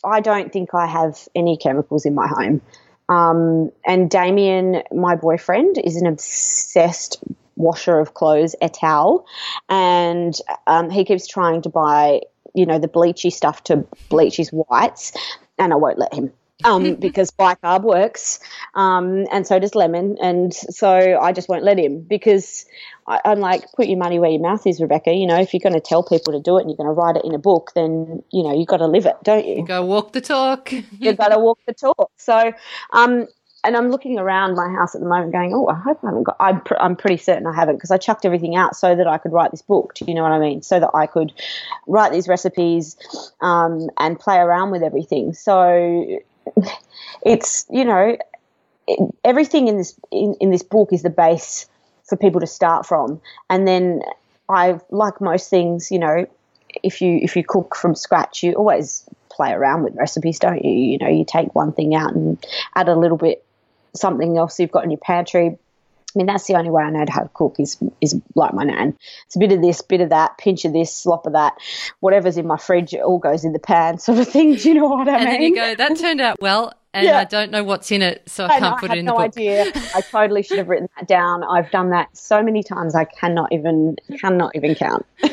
I 0.04 0.20
don't 0.20 0.52
think 0.52 0.74
I 0.74 0.86
have 0.86 1.28
any 1.34 1.56
chemicals 1.56 2.04
in 2.04 2.14
my 2.14 2.26
home. 2.26 2.60
Um, 3.08 3.70
and 3.86 4.10
Damien, 4.10 4.82
my 4.92 5.14
boyfriend, 5.14 5.78
is 5.78 5.96
an 5.96 6.06
obsessed 6.06 7.22
washer 7.56 8.00
of 8.00 8.14
clothes 8.14 8.56
et 8.60 8.78
al. 8.82 9.26
And 9.68 10.34
um, 10.66 10.90
he 10.90 11.04
keeps 11.04 11.26
trying 11.26 11.62
to 11.62 11.68
buy, 11.68 12.22
you 12.54 12.66
know, 12.66 12.78
the 12.78 12.88
bleachy 12.88 13.32
stuff 13.32 13.62
to 13.64 13.86
bleach 14.08 14.36
his 14.36 14.50
whites, 14.50 15.12
and 15.58 15.72
I 15.72 15.76
won't 15.76 15.98
let 15.98 16.14
him. 16.14 16.32
Um, 16.64 16.94
because 17.00 17.30
bicarb 17.30 17.82
works, 17.82 18.40
um, 18.74 19.26
and 19.30 19.46
so 19.46 19.58
does 19.58 19.74
lemon, 19.74 20.16
and 20.20 20.52
so 20.52 21.18
I 21.20 21.32
just 21.32 21.48
won't 21.48 21.62
let 21.62 21.78
him 21.78 22.00
because 22.00 22.64
I, 23.06 23.20
am 23.24 23.40
like, 23.40 23.64
put 23.76 23.86
your 23.86 23.98
money 23.98 24.18
where 24.18 24.30
your 24.30 24.40
mouth 24.40 24.66
is, 24.66 24.80
Rebecca. 24.80 25.12
You 25.12 25.26
know, 25.26 25.38
if 25.38 25.52
you're 25.52 25.60
going 25.60 25.74
to 25.74 25.80
tell 25.80 26.02
people 26.02 26.32
to 26.32 26.40
do 26.40 26.56
it 26.58 26.62
and 26.62 26.70
you're 26.70 26.76
going 26.76 26.88
to 26.88 26.92
write 26.92 27.16
it 27.16 27.24
in 27.24 27.34
a 27.34 27.38
book, 27.38 27.72
then 27.74 28.22
you 28.32 28.42
know 28.42 28.54
you've 28.54 28.68
got 28.68 28.78
to 28.78 28.86
live 28.86 29.06
it, 29.06 29.16
don't 29.22 29.46
you? 29.46 29.56
you 29.56 29.66
go 29.66 29.84
walk 29.84 30.12
the 30.12 30.20
talk. 30.20 30.72
you've 30.72 31.16
got 31.18 31.28
to 31.28 31.38
walk 31.38 31.58
the 31.66 31.74
talk. 31.74 32.10
So, 32.16 32.52
um, 32.92 33.26
and 33.64 33.76
I'm 33.76 33.90
looking 33.90 34.18
around 34.18 34.54
my 34.54 34.68
house 34.68 34.94
at 34.94 35.00
the 35.00 35.06
moment, 35.06 35.32
going, 35.32 35.52
"Oh, 35.54 35.66
I 35.66 35.74
hope 35.74 35.98
I 36.02 36.08
haven't 36.08 36.24
got." 36.24 36.36
I'm, 36.40 36.60
pr- 36.60 36.78
I'm 36.78 36.96
pretty 36.96 37.16
certain 37.16 37.46
I 37.46 37.54
haven't 37.54 37.76
because 37.76 37.90
I 37.90 37.98
chucked 37.98 38.24
everything 38.24 38.56
out 38.56 38.76
so 38.76 38.94
that 38.94 39.06
I 39.06 39.18
could 39.18 39.32
write 39.32 39.50
this 39.50 39.62
book. 39.62 39.94
Do 39.94 40.04
you 40.06 40.14
know 40.14 40.22
what 40.22 40.32
I 40.32 40.38
mean? 40.38 40.62
So 40.62 40.80
that 40.80 40.90
I 40.94 41.06
could 41.06 41.32
write 41.86 42.12
these 42.12 42.28
recipes 42.28 42.96
um, 43.40 43.88
and 43.98 44.18
play 44.18 44.36
around 44.36 44.70
with 44.70 44.82
everything. 44.82 45.32
So 45.32 46.20
it's 47.24 47.66
you 47.70 47.84
know 47.84 48.16
it, 48.86 49.14
everything 49.24 49.68
in 49.68 49.78
this 49.78 49.98
in, 50.10 50.34
in 50.40 50.50
this 50.50 50.62
book 50.62 50.92
is 50.92 51.02
the 51.02 51.10
base 51.10 51.66
for 52.04 52.16
people 52.16 52.40
to 52.40 52.46
start 52.46 52.86
from, 52.86 53.20
and 53.48 53.66
then 53.66 54.02
I 54.48 54.78
like 54.90 55.20
most 55.20 55.48
things, 55.48 55.90
you 55.90 55.98
know, 55.98 56.26
if 56.82 57.00
you 57.00 57.18
if 57.22 57.36
you 57.36 57.44
cook 57.44 57.74
from 57.74 57.94
scratch, 57.94 58.42
you 58.42 58.52
always 58.54 59.08
play 59.30 59.52
around 59.52 59.82
with 59.82 59.94
recipes, 59.96 60.38
don't 60.38 60.64
you? 60.64 60.70
You 60.70 60.98
know, 60.98 61.08
you 61.08 61.24
take 61.24 61.54
one 61.54 61.72
thing 61.72 61.94
out 61.94 62.14
and 62.14 62.44
add 62.74 62.88
a 62.88 62.96
little 62.96 63.16
bit 63.16 63.44
something 63.94 64.36
else 64.36 64.58
you've 64.58 64.70
got 64.70 64.84
in 64.84 64.90
your 64.90 64.98
pantry. 64.98 65.56
I 66.14 66.18
mean, 66.18 66.26
that's 66.26 66.46
the 66.46 66.54
only 66.54 66.70
way 66.70 66.82
I 66.82 66.90
know 66.90 67.04
how 67.08 67.22
to 67.22 67.30
cook 67.34 67.56
is 67.58 67.76
is 68.00 68.14
like 68.34 68.54
my 68.54 68.64
nan. 68.64 68.96
It's 69.26 69.36
a 69.36 69.38
bit 69.38 69.50
of 69.52 69.60
this, 69.62 69.82
bit 69.82 70.00
of 70.00 70.10
that, 70.10 70.38
pinch 70.38 70.64
of 70.64 70.72
this, 70.72 70.92
slop 70.96 71.26
of 71.26 71.32
that, 71.32 71.54
whatever's 72.00 72.36
in 72.36 72.46
my 72.46 72.56
fridge, 72.56 72.94
it 72.94 73.00
all 73.00 73.18
goes 73.18 73.44
in 73.44 73.52
the 73.52 73.58
pan, 73.58 73.98
sort 73.98 74.18
of 74.18 74.28
thing. 74.28 74.54
Do 74.56 74.68
you 74.68 74.74
know 74.74 74.86
what 74.88 75.08
I 75.08 75.16
and 75.16 75.24
mean? 75.24 75.32
then 75.32 75.42
you 75.42 75.54
go, 75.54 75.74
that 75.74 75.96
turned 75.98 76.20
out 76.20 76.40
well, 76.40 76.72
and 76.92 77.04
Yeah. 77.06 77.18
I 77.18 77.24
don't 77.24 77.50
know 77.50 77.64
what's 77.64 77.90
in 77.90 78.02
it, 78.02 78.22
so 78.28 78.44
I 78.44 78.48
I, 78.54 78.58
can't 78.60 78.76
know, 78.76 78.80
put 78.80 78.90
I 78.90 78.94
it 78.94 78.98
in 79.00 79.04
no 79.06 79.12
the 79.12 79.16
book. 79.16 79.36
idea. 79.36 79.72
I 79.94 80.00
totally 80.02 80.42
should 80.44 80.58
have 80.58 80.68
written 80.68 80.88
that 80.96 81.08
down. 81.08 81.42
I've 81.42 81.70
done 81.72 81.90
that 81.90 82.16
so 82.16 82.42
many 82.42 82.62
times. 82.62 82.94
I 82.94 83.04
cannot 83.04 83.52
even 83.52 83.96
cannot 84.20 84.54
even 84.54 84.74
count. 84.76 85.04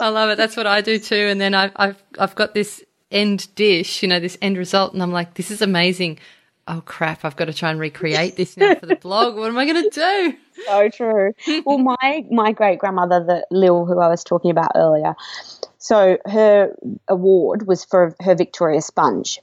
I 0.00 0.08
love 0.08 0.30
it. 0.30 0.36
That's 0.38 0.56
what 0.56 0.66
I 0.66 0.80
do 0.80 0.98
too. 0.98 1.14
And 1.30 1.40
then 1.40 1.54
I've 1.54 1.72
I've 1.76 2.02
I've 2.18 2.34
got 2.34 2.54
this 2.54 2.82
end 3.10 3.54
dish, 3.54 4.02
you 4.02 4.08
know, 4.08 4.18
this 4.20 4.38
end 4.42 4.56
result, 4.56 4.92
and 4.92 5.02
I'm 5.02 5.12
like, 5.12 5.34
this 5.34 5.50
is 5.50 5.62
amazing. 5.62 6.18
Oh 6.68 6.80
crap! 6.84 7.24
I've 7.24 7.34
got 7.34 7.46
to 7.46 7.52
try 7.52 7.70
and 7.70 7.80
recreate 7.80 8.36
this 8.36 8.56
now 8.56 8.74
for 8.76 8.86
the 8.86 8.96
blog. 9.00 9.36
What 9.36 9.48
am 9.48 9.58
I 9.58 9.64
going 9.64 9.82
to 9.82 9.90
do? 9.90 10.36
so 10.66 10.88
true. 10.90 11.32
Well, 11.64 11.78
my 12.02 12.24
my 12.30 12.52
great 12.52 12.78
grandmother, 12.78 13.24
the 13.24 13.46
Lil, 13.50 13.84
who 13.84 13.98
I 13.98 14.08
was 14.08 14.22
talking 14.22 14.50
about 14.50 14.70
earlier, 14.76 15.16
so 15.78 16.18
her 16.26 16.76
award 17.08 17.66
was 17.66 17.84
for 17.84 18.14
her 18.20 18.36
Victoria 18.36 18.80
sponge, 18.80 19.40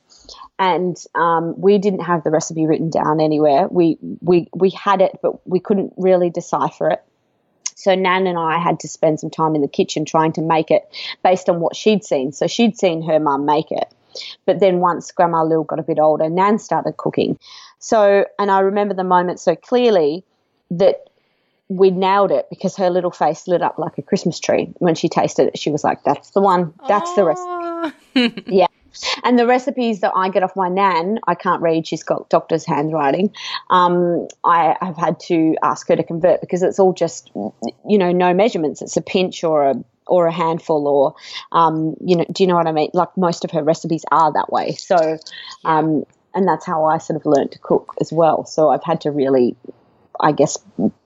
and 0.58 0.96
um, 1.14 1.60
we 1.60 1.78
didn't 1.78 2.02
have 2.06 2.24
the 2.24 2.32
recipe 2.32 2.66
written 2.66 2.90
down 2.90 3.20
anywhere. 3.20 3.68
We 3.70 3.98
we 4.22 4.48
we 4.54 4.70
had 4.70 5.02
it, 5.02 5.20
but 5.22 5.46
we 5.46 5.60
couldn't 5.60 5.94
really 5.98 6.30
decipher 6.30 6.92
it. 6.92 7.04
So 7.76 7.96
Nan 7.96 8.28
and 8.28 8.38
I 8.38 8.60
had 8.60 8.80
to 8.82 8.88
spend 8.88 9.20
some 9.20 9.30
time 9.30 9.56
in 9.56 9.62
the 9.62 9.68
kitchen 9.68 10.04
trying 10.06 10.34
to 10.34 10.42
make 10.42 10.70
it 10.70 10.84
based 11.24 11.50
on 11.50 11.60
what 11.60 11.76
she'd 11.76 12.04
seen. 12.04 12.32
So 12.34 12.48
she'd 12.48 12.78
seen 12.78 13.02
her 13.04 13.20
mum 13.20 13.46
make 13.46 13.72
it. 13.72 13.94
But 14.46 14.60
then 14.60 14.80
once 14.80 15.12
Grandma 15.12 15.44
Lil 15.44 15.64
got 15.64 15.80
a 15.80 15.84
bit 15.84 16.00
older, 16.00 16.30
Nan 16.30 16.60
started 16.60 16.98
cooking. 16.98 17.38
So, 17.80 18.26
and 18.38 18.52
I 18.52 18.60
remember 18.60 18.94
the 18.94 19.04
moment 19.04 19.40
so 19.40 19.56
clearly 19.56 20.24
that 20.72 21.10
we 21.70 21.92
nailed 21.92 22.32
it 22.32 22.48
because 22.50 22.76
her 22.78 22.90
little 22.90 23.12
face 23.12 23.48
lit 23.48 23.62
up 23.62 23.78
like 23.78 23.98
a 23.98 24.02
Christmas 24.02 24.40
tree 24.40 24.74
when 24.80 24.96
she 24.96 25.08
tasted 25.08 25.48
it. 25.50 25.60
She 25.60 25.70
was 25.70 25.84
like, 25.84 26.04
"That's 26.04 26.32
the 26.32 26.42
one. 26.42 26.74
That's 26.88 27.14
the 27.16 27.24
recipe." 27.24 27.46
Oh. 27.48 27.92
Yeah. 28.48 28.66
And 29.24 29.38
the 29.38 29.46
recipes 29.46 30.00
that 30.02 30.12
I 30.16 30.30
get 30.30 30.44
off 30.44 30.56
my 30.56 30.68
nan, 30.68 31.20
I 31.28 31.36
can't 31.36 31.62
read. 31.62 31.86
She's 31.88 32.04
got 32.04 32.28
doctor's 32.30 32.66
handwriting. 32.66 33.34
Um, 33.70 34.28
I 34.44 34.76
have 34.82 34.98
had 34.98 35.20
to 35.22 35.56
ask 35.62 35.88
her 35.90 35.96
to 35.96 36.04
convert 36.04 36.42
because 36.42 36.64
it's 36.64 36.80
all 36.80 36.92
just, 36.92 37.30
you 37.36 37.98
know, 37.98 38.12
no 38.12 38.34
measurements. 38.34 38.82
It's 38.82 38.98
a 38.98 39.02
pinch 39.02 39.44
or 39.44 39.70
a 39.70 39.76
or 40.10 40.28
a 40.28 40.32
handful 40.34 40.88
or, 40.88 41.16
um, 41.52 41.96
you 42.04 42.16
know, 42.16 42.26
do 42.32 42.44
you 42.44 42.48
know 42.48 42.56
what 42.56 42.68
I 42.68 42.72
mean? 42.72 42.90
Like 42.94 43.16
most 43.16 43.46
of 43.46 43.52
her 43.52 43.64
recipes 43.64 44.04
are 44.12 44.34
that 44.34 44.52
way. 44.52 44.74
So, 44.74 45.18
um, 45.66 46.04
and 46.34 46.48
that's 46.48 46.66
how 46.66 46.86
I 46.86 46.98
sort 46.98 47.18
of 47.18 47.26
learned 47.26 47.54
to 47.54 47.60
cook 47.60 47.94
as 48.02 48.12
well. 48.12 48.46
So 48.46 48.70
I've 48.70 48.84
had 48.84 49.02
to 49.02 49.12
really 49.12 49.56
I 50.20 50.32
guess, 50.34 50.58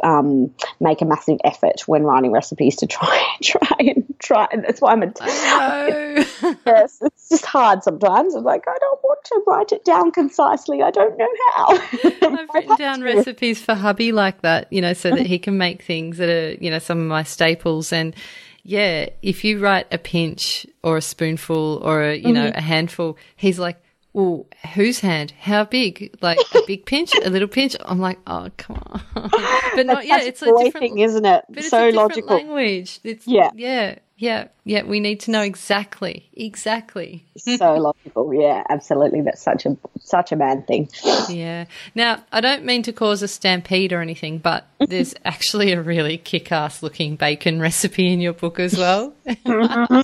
um, 0.02 0.54
make 0.80 1.02
a 1.02 1.06
massive 1.06 1.38
effort 1.44 1.88
when 1.88 2.04
writing 2.04 2.32
recipes 2.32 2.78
to 2.78 2.88
try 2.88 3.34
and 3.36 3.46
try 3.46 3.78
and 3.80 4.16
try. 4.20 4.48
And 4.52 4.64
that's 4.64 4.82
why 4.82 4.92
I'm 4.94 5.04
a 5.04 5.14
yes, 6.66 7.00
it's 7.02 7.30
just 7.30 7.46
hard 7.46 7.84
sometimes. 7.84 8.36
I'm 8.36 8.44
like, 8.44 8.64
I 8.68 8.78
don't 8.80 9.04
want 9.04 9.20
to 9.26 9.44
write 9.46 9.72
it 9.72 9.86
down 9.86 10.12
concisely. 10.12 10.82
I 10.82 10.92
don't 10.92 11.18
know 11.18 11.28
how. 11.56 11.68
I've 12.40 12.50
written 12.54 12.76
down 12.78 13.02
recipes 13.02 13.62
for 13.62 13.76
hubby 13.76 14.12
like 14.12 14.42
that, 14.42 14.72
you 14.72 14.82
know, 14.82 14.94
so 14.94 15.12
that 15.12 15.26
he 15.26 15.40
can 15.40 15.58
make 15.58 15.84
things 15.84 16.18
that 16.18 16.30
are, 16.30 16.54
you 16.64 16.72
know, 16.72 16.80
some 16.80 17.00
of 17.00 17.08
my 17.08 17.24
staples. 17.24 17.94
And 17.94 18.16
yeah, 18.64 19.10
if 19.22 19.44
you 19.44 19.60
write 19.60 19.88
a 19.92 19.98
pinch 19.98 20.66
or 20.84 20.98
a 20.98 21.02
spoonful 21.02 21.82
or 21.84 22.02
a, 22.04 22.16
you 22.16 22.32
know, 22.34 22.46
Mm-hmm. 22.48 22.58
a 22.58 22.62
handful, 22.62 23.18
he's 23.36 23.60
like, 23.60 23.78
well, 24.14 24.46
whose 24.76 25.00
hand? 25.00 25.32
How 25.40 25.66
big? 25.66 26.16
Like 26.22 26.38
a 26.54 26.60
big 26.68 26.86
pinch, 26.92 27.12
a 27.24 27.30
little 27.30 27.48
pinch? 27.48 27.76
I'm 27.84 28.00
like, 28.00 28.20
oh, 28.28 28.50
come 28.58 28.78
on. 28.78 29.02
but 29.76 29.86
not, 29.88 30.06
yeah, 30.06 30.22
it's 30.22 30.42
a 30.44 30.46
different 30.46 30.74
thing, 30.78 31.00
isn't 31.00 31.26
it? 31.26 31.46
But 31.50 31.58
it's 31.60 31.70
so 31.70 31.90
logical. 31.90 32.36
language. 32.38 33.00
It's 33.04 33.26
Yeah. 33.28 33.50
yeah, 33.56 33.96
yeah, 34.16 34.48
yeah. 34.64 34.84
We 34.84 35.00
need 35.00 35.22
to 35.22 35.32
know 35.32 35.42
exactly, 35.42 36.30
exactly. 36.34 37.26
so 37.38 37.74
logical. 37.78 38.34
Yeah, 38.34 38.64
absolutely. 38.70 39.22
That's 39.22 39.42
such 39.42 39.66
a 39.66 39.76
such 40.00 40.32
a 40.32 40.36
man 40.36 40.64
thing. 40.64 40.90
Yeah. 41.30 41.66
Now, 41.96 42.24
I 42.32 42.40
don't 42.42 42.64
mean 42.64 42.84
to 42.84 42.94
cause 42.94 43.24
a 43.24 43.28
stampede 43.28 43.92
or 43.92 44.02
anything, 44.02 44.38
but 44.38 44.68
there's 44.80 45.16
actually 45.26 45.72
a 45.72 45.82
really 45.82 46.18
kick-ass 46.18 46.84
looking 46.84 47.16
bacon 47.16 47.60
recipe 47.60 48.12
in 48.12 48.22
your 48.22 48.34
book 48.34 48.60
as 48.60 48.78
well. 48.78 49.14
I 49.46 50.04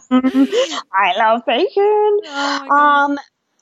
love 1.18 1.46
bacon. 1.46 1.70
Oh 2.26 2.68
um, 2.72 3.20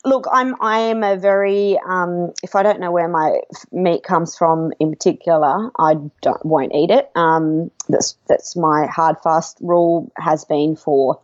look, 0.07 0.25
I'm 0.31 0.55
I 0.61 0.79
am 0.79 1.03
a 1.03 1.17
very 1.17 1.77
um, 1.87 2.33
if 2.41 2.55
I 2.55 2.63
don't 2.63 2.79
know 2.79 2.91
where 2.91 3.07
my 3.07 3.41
meat 3.71 4.03
comes 4.03 4.35
from 4.35 4.71
in 4.79 4.89
particular, 4.89 5.69
I 5.77 5.95
don't 6.21 6.45
won't 6.45 6.73
eat 6.73 6.89
it. 6.89 7.11
Um, 7.15 7.69
that's 7.89 8.17
that's 8.27 8.55
my 8.55 8.87
hard 8.87 9.17
fast 9.23 9.57
rule 9.61 10.11
has 10.17 10.45
been 10.45 10.75
for 10.75 11.19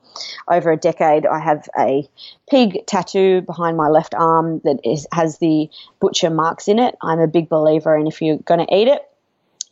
over 0.50 0.72
a 0.72 0.78
decade. 0.78 1.26
I 1.26 1.39
have 1.39 1.67
a 1.80 2.08
pig 2.50 2.86
tattoo 2.86 3.41
behind 3.41 3.78
my 3.78 3.88
left 3.88 4.13
arm 4.13 4.62
that 4.65 4.80
is 4.84 5.08
has 5.12 5.39
the 5.39 5.69
butcher 6.00 6.30
marks 6.30 6.67
in 6.67 6.80
it. 6.80 6.96
I'm 7.02 7.19
a 7.19 7.28
big 7.28 7.50
believer 7.50 7.96
in 7.96 8.08
if 8.08 8.22
you're 8.22 8.38
going 8.38 8.65
to 8.65 8.76
eat 8.76 8.88
it, 8.88 9.02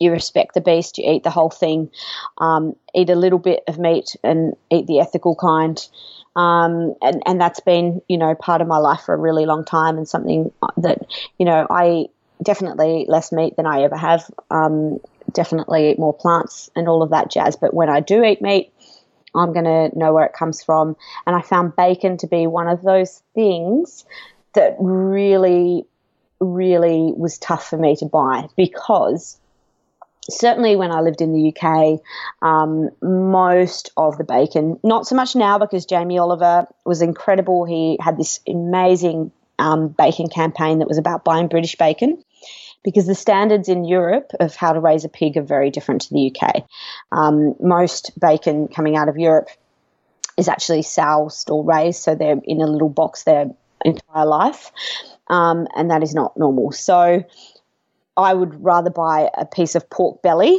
you 0.00 0.10
respect 0.10 0.54
the 0.54 0.60
beast, 0.60 0.98
you 0.98 1.10
eat 1.10 1.22
the 1.22 1.30
whole 1.30 1.50
thing, 1.50 1.90
um, 2.38 2.74
eat 2.94 3.10
a 3.10 3.14
little 3.14 3.38
bit 3.38 3.62
of 3.68 3.78
meat 3.78 4.16
and 4.24 4.54
eat 4.70 4.86
the 4.86 5.00
ethical 5.00 5.36
kind. 5.36 5.86
Um, 6.34 6.94
and, 7.02 7.22
and 7.26 7.40
that's 7.40 7.60
been, 7.60 8.00
you 8.08 8.16
know, 8.16 8.34
part 8.34 8.60
of 8.60 8.68
my 8.68 8.78
life 8.78 9.02
for 9.02 9.14
a 9.14 9.18
really 9.18 9.44
long 9.44 9.64
time 9.64 9.98
and 9.98 10.08
something 10.08 10.50
that, 10.78 11.06
you 11.38 11.44
know, 11.44 11.66
I 11.68 12.06
definitely 12.42 13.04
less 13.08 13.32
meat 13.32 13.56
than 13.56 13.66
I 13.66 13.82
ever 13.82 13.96
have. 13.96 14.30
Um, 14.50 14.98
definitely 15.32 15.90
eat 15.90 15.98
more 15.98 16.14
plants 16.14 16.70
and 16.74 16.88
all 16.88 17.02
of 17.02 17.10
that 17.10 17.30
jazz. 17.30 17.56
But 17.56 17.74
when 17.74 17.88
I 17.88 18.00
do 18.00 18.24
eat 18.24 18.42
meat, 18.42 18.72
I'm 19.34 19.52
going 19.52 19.64
to 19.64 19.98
know 19.98 20.12
where 20.12 20.26
it 20.26 20.32
comes 20.32 20.62
from. 20.62 20.96
And 21.26 21.36
I 21.36 21.42
found 21.42 21.76
bacon 21.76 22.16
to 22.18 22.26
be 22.26 22.46
one 22.46 22.68
of 22.68 22.82
those 22.82 23.22
things 23.34 24.04
that 24.54 24.76
really, 24.78 25.86
really 26.40 27.12
was 27.16 27.38
tough 27.38 27.68
for 27.68 27.76
me 27.76 27.96
to 27.96 28.06
buy 28.06 28.48
because 28.56 29.38
certainly 30.30 30.76
when 30.76 30.92
I 30.92 31.00
lived 31.00 31.20
in 31.20 31.32
the 31.32 31.54
UK, 31.54 32.00
um, 32.42 32.90
most 33.00 33.90
of 33.96 34.18
the 34.18 34.24
bacon, 34.24 34.78
not 34.84 35.06
so 35.06 35.14
much 35.14 35.34
now 35.34 35.58
because 35.58 35.86
Jamie 35.86 36.18
Oliver 36.18 36.66
was 36.84 37.02
incredible. 37.02 37.64
He 37.64 37.98
had 38.00 38.16
this 38.16 38.40
amazing 38.48 39.32
um, 39.58 39.88
bacon 39.88 40.28
campaign 40.28 40.78
that 40.78 40.88
was 40.88 40.98
about 40.98 41.24
buying 41.24 41.48
British 41.48 41.76
bacon. 41.76 42.22
Because 42.84 43.06
the 43.06 43.14
standards 43.14 43.68
in 43.68 43.84
Europe 43.84 44.32
of 44.40 44.56
how 44.56 44.72
to 44.72 44.80
raise 44.80 45.04
a 45.04 45.08
pig 45.08 45.36
are 45.36 45.42
very 45.42 45.70
different 45.70 46.02
to 46.02 46.14
the 46.14 46.34
UK. 46.34 46.64
Um, 47.12 47.54
most 47.60 48.18
bacon 48.18 48.66
coming 48.66 48.96
out 48.96 49.08
of 49.08 49.16
Europe 49.16 49.50
is 50.36 50.48
actually 50.48 50.82
soused 50.82 51.48
or 51.48 51.64
raised, 51.64 52.02
so 52.02 52.16
they're 52.16 52.40
in 52.42 52.60
a 52.60 52.66
little 52.66 52.88
box 52.88 53.22
their 53.22 53.50
entire 53.84 54.26
life, 54.26 54.72
um, 55.28 55.68
and 55.76 55.92
that 55.92 56.02
is 56.02 56.12
not 56.12 56.36
normal. 56.36 56.72
So 56.72 57.22
I 58.16 58.34
would 58.34 58.62
rather 58.62 58.90
buy 58.90 59.30
a 59.36 59.46
piece 59.46 59.74
of 59.74 59.88
pork 59.88 60.22
belly 60.22 60.58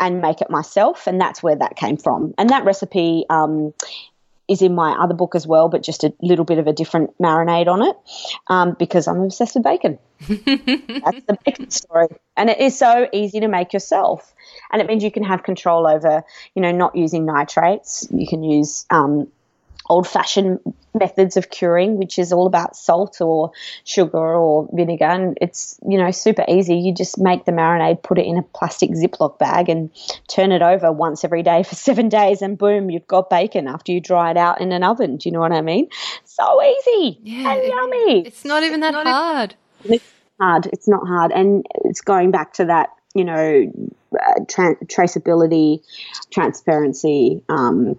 and 0.00 0.22
make 0.22 0.40
it 0.40 0.50
myself, 0.50 1.06
and 1.06 1.20
that's 1.20 1.42
where 1.42 1.56
that 1.56 1.76
came 1.76 1.96
from. 1.96 2.34
And 2.38 2.50
that 2.50 2.64
recipe 2.64 3.24
um, 3.28 3.74
is 4.48 4.62
in 4.62 4.74
my 4.74 4.92
other 4.92 5.14
book 5.14 5.34
as 5.34 5.46
well, 5.46 5.68
but 5.68 5.82
just 5.82 6.02
a 6.04 6.12
little 6.22 6.44
bit 6.44 6.58
of 6.58 6.66
a 6.66 6.72
different 6.72 7.16
marinade 7.18 7.68
on 7.68 7.82
it 7.82 7.96
um, 8.48 8.76
because 8.78 9.06
I'm 9.06 9.20
obsessed 9.20 9.54
with 9.54 9.64
bacon. 9.64 9.98
That's 10.20 11.24
the 11.26 11.38
bacon 11.44 11.70
story. 11.70 12.08
And 12.36 12.48
it 12.48 12.58
is 12.58 12.76
so 12.76 13.08
easy 13.12 13.40
to 13.40 13.48
make 13.48 13.72
yourself. 13.74 14.34
And 14.72 14.80
it 14.80 14.88
means 14.88 15.04
you 15.04 15.10
can 15.10 15.24
have 15.24 15.42
control 15.42 15.86
over, 15.86 16.24
you 16.54 16.62
know, 16.62 16.72
not 16.72 16.96
using 16.96 17.26
nitrates. 17.26 18.08
You 18.10 18.26
can 18.26 18.42
use 18.42 18.86
um, 18.90 19.28
old 19.88 20.06
fashioned 20.06 20.60
methods 20.94 21.36
of 21.36 21.50
curing, 21.50 21.96
which 21.96 22.18
is 22.18 22.32
all 22.32 22.46
about 22.46 22.76
salt 22.76 23.20
or 23.20 23.52
sugar 23.84 24.34
or 24.34 24.68
vinegar. 24.72 25.04
And 25.04 25.38
it's, 25.40 25.78
you 25.88 25.98
know, 25.98 26.10
super 26.10 26.44
easy. 26.48 26.76
You 26.76 26.94
just 26.94 27.18
make 27.18 27.44
the 27.44 27.52
marinade, 27.52 28.02
put 28.02 28.18
it 28.18 28.26
in 28.26 28.36
a 28.36 28.42
plastic 28.42 28.90
Ziploc 28.90 29.38
bag 29.38 29.68
and 29.68 29.90
turn 30.28 30.52
it 30.52 30.62
over 30.62 30.92
once 30.92 31.24
every 31.24 31.42
day 31.42 31.62
for 31.62 31.74
seven 31.88 32.08
days, 32.08 32.42
and 32.42 32.58
boom, 32.58 32.90
you've 32.90 33.06
got 33.06 33.30
bacon 33.30 33.68
after 33.68 33.92
you 33.92 34.00
dry 34.00 34.30
it 34.30 34.36
out 34.36 34.60
in 34.60 34.72
an 34.72 34.82
oven. 34.82 35.16
Do 35.16 35.28
you 35.28 35.32
know 35.32 35.40
what 35.40 35.52
I 35.52 35.60
mean? 35.60 35.88
So 36.24 36.62
easy 36.62 37.18
Yeah, 37.22 37.54
and 37.54 37.68
yummy. 37.68 38.26
It's 38.26 38.44
not 38.44 38.62
even 38.62 38.80
that 38.80 38.94
hard. 38.94 39.54
It's 39.84 40.04
hard. 40.40 40.66
It's 40.66 40.88
not 40.88 41.06
hard. 41.06 41.32
And 41.32 41.66
it's 41.84 42.00
going 42.00 42.30
back 42.30 42.54
to 42.54 42.66
that, 42.66 42.90
you 43.14 43.24
know, 43.24 43.72
uh, 44.14 44.44
tra- 44.48 44.76
traceability, 44.86 45.82
transparency. 46.30 47.42
Um, 47.48 47.98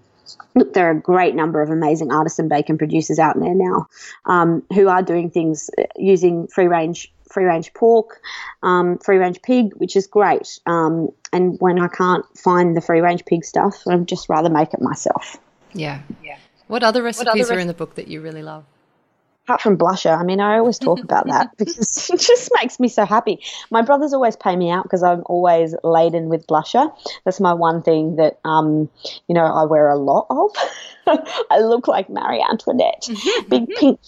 look, 0.56 0.74
there 0.74 0.88
are 0.88 0.92
a 0.92 1.00
great 1.00 1.36
number 1.36 1.62
of 1.62 1.70
amazing 1.70 2.12
artisan 2.12 2.48
bacon 2.48 2.78
producers 2.78 3.20
out 3.20 3.40
there 3.40 3.56
now 3.56 3.88
um, 4.26 4.64
who 4.74 4.88
are 4.88 5.02
doing 5.02 5.30
things 5.30 5.70
uh, 5.78 5.84
using 5.96 6.48
free 6.48 6.68
range. 6.68 7.12
Free 7.32 7.46
range 7.46 7.72
pork, 7.76 8.22
um, 8.64 8.98
free 8.98 9.18
range 9.18 9.40
pig, 9.44 9.76
which 9.76 9.96
is 9.96 10.08
great. 10.08 10.60
Um, 10.66 11.10
and 11.32 11.58
when 11.60 11.80
I 11.80 11.88
can't 11.88 12.26
find 12.36 12.76
the 12.76 12.82
free 12.82 13.02
range 13.02 13.24
pig 13.24 13.46
stuff, 13.46 13.84
I'd 13.88 14.08
just 14.08 14.30
rather 14.30 14.50
make 14.50 14.74
it 14.74 14.82
myself. 14.82 15.38
Yeah. 15.72 16.02
Yeah. 16.24 16.40
What 16.66 16.82
other 16.82 17.04
recipes 17.04 17.52
are 17.52 17.60
in 17.60 17.68
the 17.68 17.76
book 17.76 17.94
that 17.96 18.08
you 18.08 18.22
really 18.22 18.42
love? 18.42 18.66
Apart 19.50 19.62
from 19.62 19.80
blusher, 19.80 20.16
I 20.16 20.24
mean, 20.24 20.40
I 20.40 20.60
always 20.60 20.78
talk 20.78 21.00
about 21.04 21.26
that 21.28 21.58
because 21.58 22.10
it 22.14 22.20
just 22.20 22.52
makes 22.62 22.80
me 22.80 22.88
so 22.88 23.04
happy. 23.04 23.42
My 23.72 23.82
brothers 23.82 24.14
always 24.14 24.36
pay 24.36 24.56
me 24.56 24.70
out 24.70 24.84
because 24.84 25.02
I'm 25.02 25.24
always 25.26 25.74
laden 25.84 26.30
with 26.30 26.46
blusher. 26.46 26.94
That's 27.26 27.40
my 27.40 27.54
one 27.54 27.82
thing 27.82 28.18
that, 28.18 28.40
um, 28.46 28.90
you 29.28 29.34
know, 29.34 29.46
I 29.46 29.64
wear 29.64 29.90
a 29.90 29.98
lot 29.98 30.28
of. 30.30 30.52
I 31.50 31.62
look 31.62 31.88
like 31.88 32.10
Marie 32.10 32.46
Antoinette, 32.48 33.10
big 33.48 33.68
pink. 33.70 34.00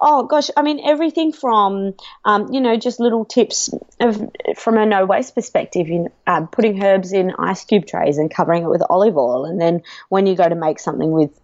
Oh 0.00 0.24
gosh, 0.24 0.50
I 0.56 0.62
mean 0.62 0.80
everything 0.84 1.32
from 1.32 1.94
um, 2.24 2.52
you 2.52 2.60
know 2.60 2.76
just 2.76 3.00
little 3.00 3.24
tips 3.24 3.70
of 4.00 4.30
from 4.56 4.78
a 4.78 4.86
no 4.86 5.04
waste 5.04 5.34
perspective. 5.34 5.88
You 5.88 5.98
know, 6.00 6.12
uh, 6.26 6.46
putting 6.46 6.82
herbs 6.82 7.12
in 7.12 7.32
ice 7.38 7.64
cube 7.64 7.86
trays 7.86 8.18
and 8.18 8.30
covering 8.32 8.64
it 8.64 8.68
with 8.68 8.82
olive 8.88 9.16
oil, 9.16 9.46
and 9.46 9.60
then 9.60 9.82
when 10.10 10.26
you 10.26 10.36
go 10.36 10.48
to 10.48 10.54
make 10.54 10.78
something 10.80 11.10
with 11.10 11.38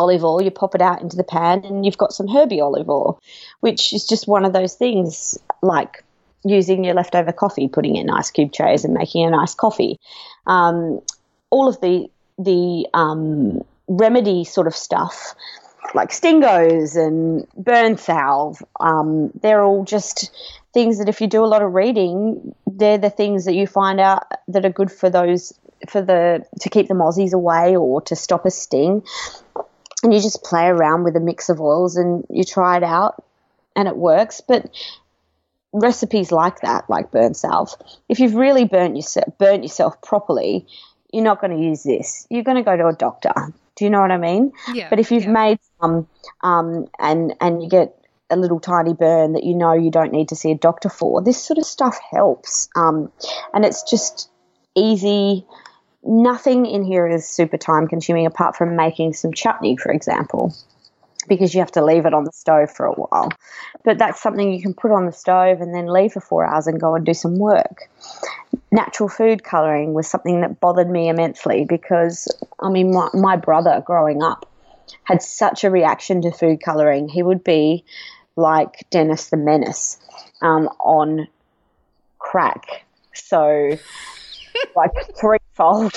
olive 0.00 0.24
oil, 0.24 0.42
you 0.42 0.50
pop 0.50 0.74
it 0.74 0.80
out 0.80 1.02
into 1.02 1.16
the 1.16 1.24
pan 1.24 1.64
and 1.64 1.84
you've 1.84 1.98
got 1.98 2.12
some 2.12 2.26
herby 2.26 2.60
olive 2.60 2.88
oil, 2.88 3.20
which 3.60 3.92
is 3.92 4.06
just 4.06 4.26
one 4.26 4.44
of 4.44 4.52
those 4.52 4.74
things 4.74 5.38
like 5.62 6.04
using 6.44 6.84
your 6.84 6.94
leftover 6.94 7.32
coffee, 7.32 7.68
putting 7.68 7.96
it 7.96 8.00
in 8.00 8.10
ice 8.10 8.30
cube 8.30 8.52
trays 8.52 8.84
and 8.84 8.94
making 8.94 9.26
a 9.26 9.30
nice 9.30 9.54
coffee. 9.54 9.98
Um, 10.46 11.00
all 11.50 11.68
of 11.68 11.80
the 11.80 12.10
the 12.38 12.86
um, 12.94 13.62
remedy 13.86 14.44
sort 14.44 14.66
of 14.66 14.74
stuff, 14.74 15.34
like 15.94 16.10
stingos 16.10 16.96
and 16.96 17.46
burn 17.54 17.98
salve, 17.98 18.62
um, 18.80 19.30
they're 19.42 19.62
all 19.62 19.84
just 19.84 20.30
things 20.72 20.98
that 20.98 21.08
if 21.08 21.20
you 21.20 21.26
do 21.26 21.44
a 21.44 21.46
lot 21.46 21.62
of 21.62 21.74
reading, 21.74 22.54
they're 22.66 22.98
the 22.98 23.10
things 23.10 23.44
that 23.44 23.54
you 23.54 23.66
find 23.66 24.00
out 24.00 24.24
that 24.48 24.64
are 24.64 24.70
good 24.70 24.90
for 24.90 25.10
those 25.10 25.52
for 25.88 26.02
the 26.02 26.44
to 26.60 26.68
keep 26.68 26.88
the 26.88 26.94
mozzies 26.94 27.32
away 27.32 27.74
or 27.76 28.02
to 28.02 28.14
stop 28.14 28.44
a 28.44 28.50
sting 28.50 29.02
and 30.02 30.14
you 30.14 30.20
just 30.20 30.42
play 30.42 30.66
around 30.66 31.04
with 31.04 31.16
a 31.16 31.20
mix 31.20 31.48
of 31.48 31.60
oils 31.60 31.96
and 31.96 32.24
you 32.30 32.44
try 32.44 32.76
it 32.76 32.82
out 32.82 33.22
and 33.76 33.88
it 33.88 33.96
works. 33.96 34.40
But 34.46 34.70
recipes 35.72 36.32
like 36.32 36.60
that, 36.60 36.88
like 36.88 37.10
burn 37.10 37.34
salve, 37.34 37.74
if 38.08 38.18
you've 38.18 38.34
really 38.34 38.64
burnt 38.64 38.96
yourself, 38.96 39.26
burnt 39.38 39.62
yourself 39.62 40.00
properly, 40.02 40.66
you're 41.12 41.24
not 41.24 41.40
going 41.40 41.56
to 41.56 41.62
use 41.62 41.82
this. 41.82 42.26
You're 42.30 42.44
going 42.44 42.56
to 42.56 42.62
go 42.62 42.76
to 42.76 42.86
a 42.86 42.92
doctor. 42.94 43.32
Do 43.76 43.84
you 43.84 43.90
know 43.90 44.00
what 44.00 44.10
I 44.10 44.18
mean? 44.18 44.52
Yeah, 44.72 44.88
But 44.90 44.98
if 45.00 45.10
you've 45.10 45.24
yeah. 45.24 45.30
made 45.30 45.58
some 45.80 46.06
um, 46.42 46.88
and 46.98 47.34
and 47.40 47.62
you 47.62 47.68
get 47.68 47.96
a 48.28 48.36
little 48.36 48.60
tiny 48.60 48.94
burn 48.94 49.32
that 49.32 49.42
you 49.44 49.54
know 49.54 49.72
you 49.72 49.90
don't 49.90 50.12
need 50.12 50.28
to 50.28 50.36
see 50.36 50.50
a 50.52 50.54
doctor 50.54 50.88
for, 50.88 51.22
this 51.22 51.42
sort 51.42 51.58
of 51.58 51.64
stuff 51.64 51.98
helps. 52.10 52.68
Um, 52.76 53.10
and 53.52 53.64
it's 53.64 53.82
just 53.90 54.30
easy 54.76 55.46
nothing 56.02 56.66
in 56.66 56.84
here 56.84 57.06
is 57.06 57.26
super 57.26 57.56
time 57.56 57.86
consuming 57.86 58.26
apart 58.26 58.56
from 58.56 58.76
making 58.76 59.12
some 59.12 59.32
chutney, 59.32 59.76
for 59.76 59.92
example, 59.92 60.54
because 61.28 61.54
you 61.54 61.60
have 61.60 61.72
to 61.72 61.84
leave 61.84 62.06
it 62.06 62.14
on 62.14 62.24
the 62.24 62.32
stove 62.32 62.70
for 62.70 62.86
a 62.86 62.92
while. 62.92 63.30
But 63.84 63.98
that's 63.98 64.22
something 64.22 64.52
you 64.52 64.62
can 64.62 64.74
put 64.74 64.90
on 64.90 65.06
the 65.06 65.12
stove 65.12 65.60
and 65.60 65.74
then 65.74 65.86
leave 65.86 66.12
for 66.12 66.20
four 66.20 66.46
hours 66.46 66.66
and 66.66 66.80
go 66.80 66.94
and 66.94 67.04
do 67.04 67.14
some 67.14 67.38
work. 67.38 67.88
Natural 68.72 69.08
food 69.08 69.44
colouring 69.44 69.94
was 69.94 70.08
something 70.08 70.40
that 70.40 70.60
bothered 70.60 70.90
me 70.90 71.08
immensely 71.08 71.64
because, 71.68 72.28
I 72.58 72.70
mean, 72.70 72.92
my, 72.92 73.08
my 73.14 73.36
brother 73.36 73.82
growing 73.84 74.22
up 74.22 74.46
had 75.04 75.22
such 75.22 75.64
a 75.64 75.70
reaction 75.70 76.22
to 76.22 76.32
food 76.32 76.60
colouring. 76.64 77.08
He 77.08 77.22
would 77.22 77.44
be 77.44 77.84
like 78.36 78.86
Dennis 78.90 79.30
the 79.30 79.36
Menace 79.36 79.98
um, 80.40 80.68
on 80.80 81.28
crack. 82.18 82.84
So 83.12 83.78
like 84.76 84.92
threefold. 85.16 85.92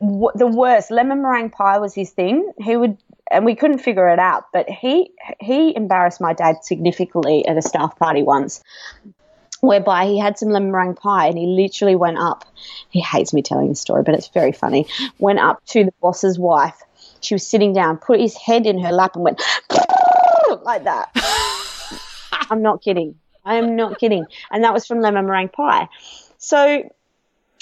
The 0.00 0.46
worst 0.46 0.90
lemon 0.90 1.22
meringue 1.22 1.50
pie 1.50 1.78
was 1.78 1.94
his 1.94 2.10
thing. 2.10 2.52
He 2.58 2.76
would, 2.76 2.96
and 3.30 3.44
we 3.44 3.54
couldn't 3.54 3.78
figure 3.78 4.08
it 4.08 4.18
out. 4.18 4.44
But 4.52 4.68
he 4.68 5.10
he 5.40 5.74
embarrassed 5.76 6.20
my 6.20 6.32
dad 6.32 6.56
significantly 6.62 7.46
at 7.46 7.56
a 7.56 7.62
staff 7.62 7.98
party 7.98 8.22
once, 8.22 8.62
whereby 9.60 10.06
he 10.06 10.18
had 10.18 10.38
some 10.38 10.50
lemon 10.50 10.72
meringue 10.72 10.94
pie 10.94 11.26
and 11.26 11.38
he 11.38 11.46
literally 11.46 11.96
went 11.96 12.18
up. 12.18 12.44
He 12.90 13.00
hates 13.00 13.32
me 13.32 13.42
telling 13.42 13.68
the 13.68 13.74
story, 13.74 14.02
but 14.02 14.14
it's 14.14 14.28
very 14.28 14.52
funny. 14.52 14.86
Went 15.18 15.38
up 15.38 15.64
to 15.66 15.84
the 15.84 15.94
boss's 16.00 16.38
wife. 16.38 16.76
She 17.20 17.34
was 17.34 17.46
sitting 17.46 17.72
down, 17.72 17.96
put 17.96 18.20
his 18.20 18.36
head 18.36 18.66
in 18.66 18.78
her 18.80 18.92
lap, 18.92 19.14
and 19.14 19.24
went 19.24 19.42
like 20.62 20.84
that. 20.84 21.10
I'm 22.50 22.62
not 22.62 22.82
kidding. 22.82 23.16
I 23.44 23.56
am 23.56 23.76
not 23.76 23.98
kidding. 23.98 24.26
And 24.50 24.64
that 24.64 24.72
was 24.72 24.86
from 24.86 25.00
lemon 25.00 25.26
meringue 25.26 25.48
pie. 25.50 25.88
So 26.38 26.88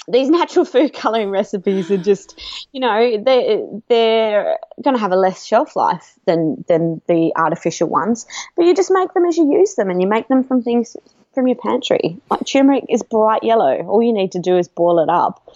these 0.07 0.29
natural 0.39 0.65
food 0.65 0.93
coloring 0.93 1.29
recipes 1.29 1.91
are 1.91 1.97
just, 1.97 2.39
you 2.71 2.79
know, 2.79 3.23
they 3.23 3.63
they're 3.87 4.57
going 4.81 4.95
to 4.95 4.99
have 4.99 5.11
a 5.11 5.17
less 5.17 5.45
shelf 5.45 5.75
life 5.75 6.13
than 6.25 6.63
than 6.67 7.01
the 7.07 7.31
artificial 7.35 7.87
ones. 7.87 8.25
But 8.55 8.65
you 8.65 8.75
just 8.75 8.91
make 8.91 9.13
them 9.13 9.25
as 9.25 9.37
you 9.37 9.53
use 9.53 9.75
them, 9.75 9.89
and 9.89 10.01
you 10.01 10.07
make 10.07 10.27
them 10.27 10.43
from 10.43 10.63
things 10.63 10.95
from 11.33 11.47
your 11.47 11.57
pantry. 11.57 12.17
Like 12.29 12.45
turmeric 12.45 12.85
is 12.89 13.03
bright 13.03 13.43
yellow. 13.43 13.77
All 13.87 14.01
you 14.01 14.13
need 14.13 14.33
to 14.33 14.39
do 14.39 14.57
is 14.57 14.67
boil 14.67 14.99
it 14.99 15.09
up 15.09 15.51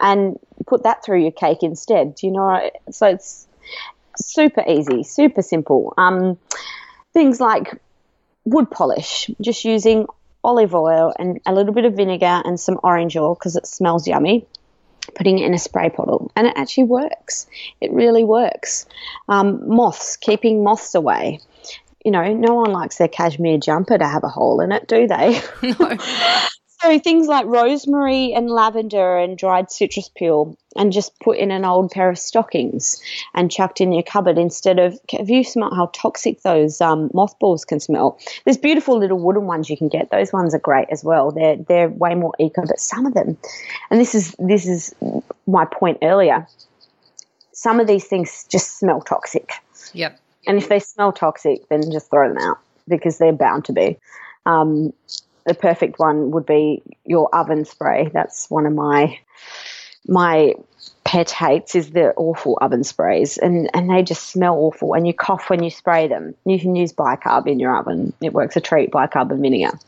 and 0.00 0.38
put 0.66 0.84
that 0.84 1.04
through 1.04 1.22
your 1.22 1.32
cake 1.32 1.62
instead. 1.62 2.14
Do 2.14 2.26
you 2.26 2.32
know? 2.32 2.70
So 2.90 3.06
it's 3.06 3.46
super 4.16 4.64
easy, 4.66 5.02
super 5.02 5.42
simple. 5.42 5.94
Um, 5.98 6.38
things 7.12 7.40
like 7.40 7.80
wood 8.44 8.70
polish, 8.70 9.30
just 9.40 9.64
using 9.64 10.06
olive 10.48 10.74
oil 10.74 11.12
and 11.18 11.40
a 11.44 11.52
little 11.52 11.74
bit 11.74 11.84
of 11.84 11.92
vinegar 11.92 12.40
and 12.44 12.58
some 12.58 12.80
orange 12.82 13.14
oil 13.18 13.34
because 13.34 13.54
it 13.54 13.66
smells 13.66 14.08
yummy. 14.08 14.46
Putting 15.14 15.38
it 15.38 15.46
in 15.46 15.54
a 15.54 15.58
spray 15.58 15.88
bottle, 15.88 16.30
and 16.36 16.46
it 16.46 16.52
actually 16.54 16.84
works. 16.84 17.46
It 17.80 17.90
really 17.92 18.24
works. 18.24 18.84
Um, 19.26 19.66
moths, 19.66 20.16
keeping 20.16 20.62
moths 20.62 20.94
away. 20.94 21.40
You 22.04 22.10
know, 22.10 22.34
no 22.34 22.54
one 22.54 22.72
likes 22.72 22.98
their 22.98 23.08
cashmere 23.08 23.56
jumper 23.56 23.96
to 23.96 24.06
have 24.06 24.22
a 24.22 24.28
hole 24.28 24.60
in 24.60 24.70
it, 24.70 24.86
do 24.86 25.06
they? 25.06 25.40
So 26.80 26.96
things 27.00 27.26
like 27.26 27.46
rosemary 27.46 28.32
and 28.32 28.48
lavender 28.48 29.18
and 29.18 29.36
dried 29.36 29.70
citrus 29.70 30.08
peel, 30.16 30.56
and 30.76 30.92
just 30.92 31.18
put 31.18 31.38
in 31.38 31.50
an 31.50 31.64
old 31.64 31.90
pair 31.90 32.08
of 32.08 32.18
stockings 32.18 33.02
and 33.34 33.50
chucked 33.50 33.80
in 33.80 33.92
your 33.92 34.04
cupboard 34.04 34.38
instead 34.38 34.78
of. 34.78 34.96
Have 35.10 35.28
you 35.28 35.42
smelt 35.42 35.74
how 35.74 35.90
toxic 35.92 36.42
those 36.42 36.80
um, 36.80 37.10
mothballs 37.12 37.64
can 37.64 37.80
smell? 37.80 38.20
There's 38.44 38.56
beautiful 38.56 38.96
little 38.96 39.18
wooden 39.18 39.46
ones 39.46 39.68
you 39.68 39.76
can 39.76 39.88
get. 39.88 40.10
Those 40.10 40.32
ones 40.32 40.54
are 40.54 40.60
great 40.60 40.86
as 40.92 41.02
well. 41.02 41.32
They're 41.32 41.56
they're 41.56 41.88
way 41.88 42.14
more 42.14 42.34
eco, 42.38 42.62
but 42.64 42.78
some 42.78 43.06
of 43.06 43.14
them, 43.14 43.36
and 43.90 44.00
this 44.00 44.14
is 44.14 44.36
this 44.38 44.66
is 44.66 44.94
my 45.48 45.64
point 45.64 45.98
earlier. 46.02 46.46
Some 47.52 47.80
of 47.80 47.88
these 47.88 48.04
things 48.04 48.46
just 48.48 48.78
smell 48.78 49.00
toxic. 49.00 49.50
Yep. 49.94 50.20
And 50.46 50.58
if 50.58 50.68
they 50.68 50.78
smell 50.78 51.12
toxic, 51.12 51.68
then 51.70 51.90
just 51.90 52.08
throw 52.08 52.28
them 52.28 52.38
out 52.38 52.58
because 52.86 53.18
they're 53.18 53.32
bound 53.32 53.64
to 53.64 53.72
be. 53.72 53.98
Um, 54.46 54.92
the 55.48 55.54
perfect 55.54 55.98
one 55.98 56.30
would 56.30 56.46
be 56.46 56.82
your 57.04 57.34
oven 57.34 57.64
spray. 57.64 58.10
That's 58.12 58.48
one 58.50 58.66
of 58.66 58.74
my 58.74 59.18
my 60.06 60.54
pet 61.04 61.30
hates 61.30 61.74
is 61.74 61.90
the 61.90 62.12
awful 62.16 62.58
oven 62.60 62.84
sprays, 62.84 63.38
and 63.38 63.70
and 63.74 63.90
they 63.90 64.02
just 64.02 64.30
smell 64.30 64.54
awful. 64.54 64.94
And 64.94 65.06
you 65.06 65.14
cough 65.14 65.50
when 65.50 65.62
you 65.62 65.70
spray 65.70 66.06
them. 66.06 66.34
You 66.44 66.60
can 66.60 66.76
use 66.76 66.92
bicarb 66.92 67.46
in 67.46 67.58
your 67.58 67.76
oven. 67.76 68.12
It 68.20 68.32
works 68.32 68.56
a 68.56 68.60
treat. 68.60 68.90
Bicarb 68.90 69.30
and 69.30 69.42
vinegar. 69.42 69.78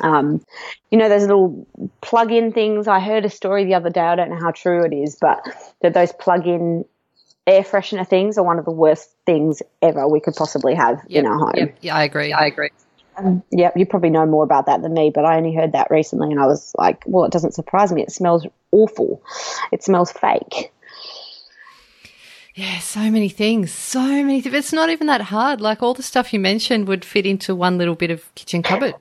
Um, 0.00 0.44
you 0.90 0.98
know 0.98 1.08
those 1.08 1.22
little 1.22 1.66
plug-in 2.00 2.52
things. 2.52 2.86
I 2.86 3.00
heard 3.00 3.24
a 3.24 3.30
story 3.30 3.64
the 3.64 3.74
other 3.74 3.90
day. 3.90 4.00
I 4.00 4.14
don't 4.14 4.30
know 4.30 4.40
how 4.40 4.52
true 4.52 4.84
it 4.84 4.94
is, 4.94 5.16
but 5.20 5.42
that 5.80 5.94
those 5.94 6.12
plug-in 6.12 6.84
air 7.46 7.62
freshener 7.62 8.06
things 8.06 8.38
are 8.38 8.44
one 8.44 8.58
of 8.58 8.64
the 8.64 8.70
worst 8.70 9.10
things 9.26 9.62
ever 9.80 10.06
we 10.06 10.20
could 10.20 10.34
possibly 10.34 10.74
have 10.74 11.02
Yep, 11.08 11.24
in 11.24 11.26
our 11.26 11.38
home. 11.38 11.52
yep, 11.56 11.76
yeah, 11.80 11.96
I 11.96 12.04
agree. 12.04 12.32
I 12.32 12.46
agree. 12.46 12.70
Um, 13.16 13.42
yep, 13.50 13.76
you 13.76 13.84
probably 13.86 14.10
know 14.10 14.26
more 14.26 14.44
about 14.44 14.66
that 14.66 14.82
than 14.82 14.94
me, 14.94 15.10
but 15.14 15.24
I 15.24 15.36
only 15.36 15.54
heard 15.54 15.72
that 15.72 15.90
recently 15.90 16.30
and 16.30 16.40
I 16.40 16.46
was 16.46 16.72
like, 16.78 17.02
well, 17.06 17.24
it 17.24 17.32
doesn't 17.32 17.52
surprise 17.52 17.92
me. 17.92 18.02
It 18.02 18.10
smells 18.10 18.46
awful. 18.70 19.22
It 19.70 19.82
smells 19.82 20.12
fake. 20.12 20.72
Yeah, 22.54 22.78
so 22.80 23.10
many 23.10 23.28
things. 23.28 23.72
So 23.72 24.00
many 24.00 24.40
things. 24.40 24.54
It's 24.54 24.72
not 24.72 24.90
even 24.90 25.06
that 25.06 25.22
hard. 25.22 25.60
Like 25.60 25.82
all 25.82 25.94
the 25.94 26.02
stuff 26.02 26.32
you 26.32 26.40
mentioned 26.40 26.86
would 26.88 27.04
fit 27.04 27.26
into 27.26 27.54
one 27.54 27.78
little 27.78 27.94
bit 27.94 28.10
of 28.10 28.34
kitchen 28.34 28.62
cupboard. 28.62 28.94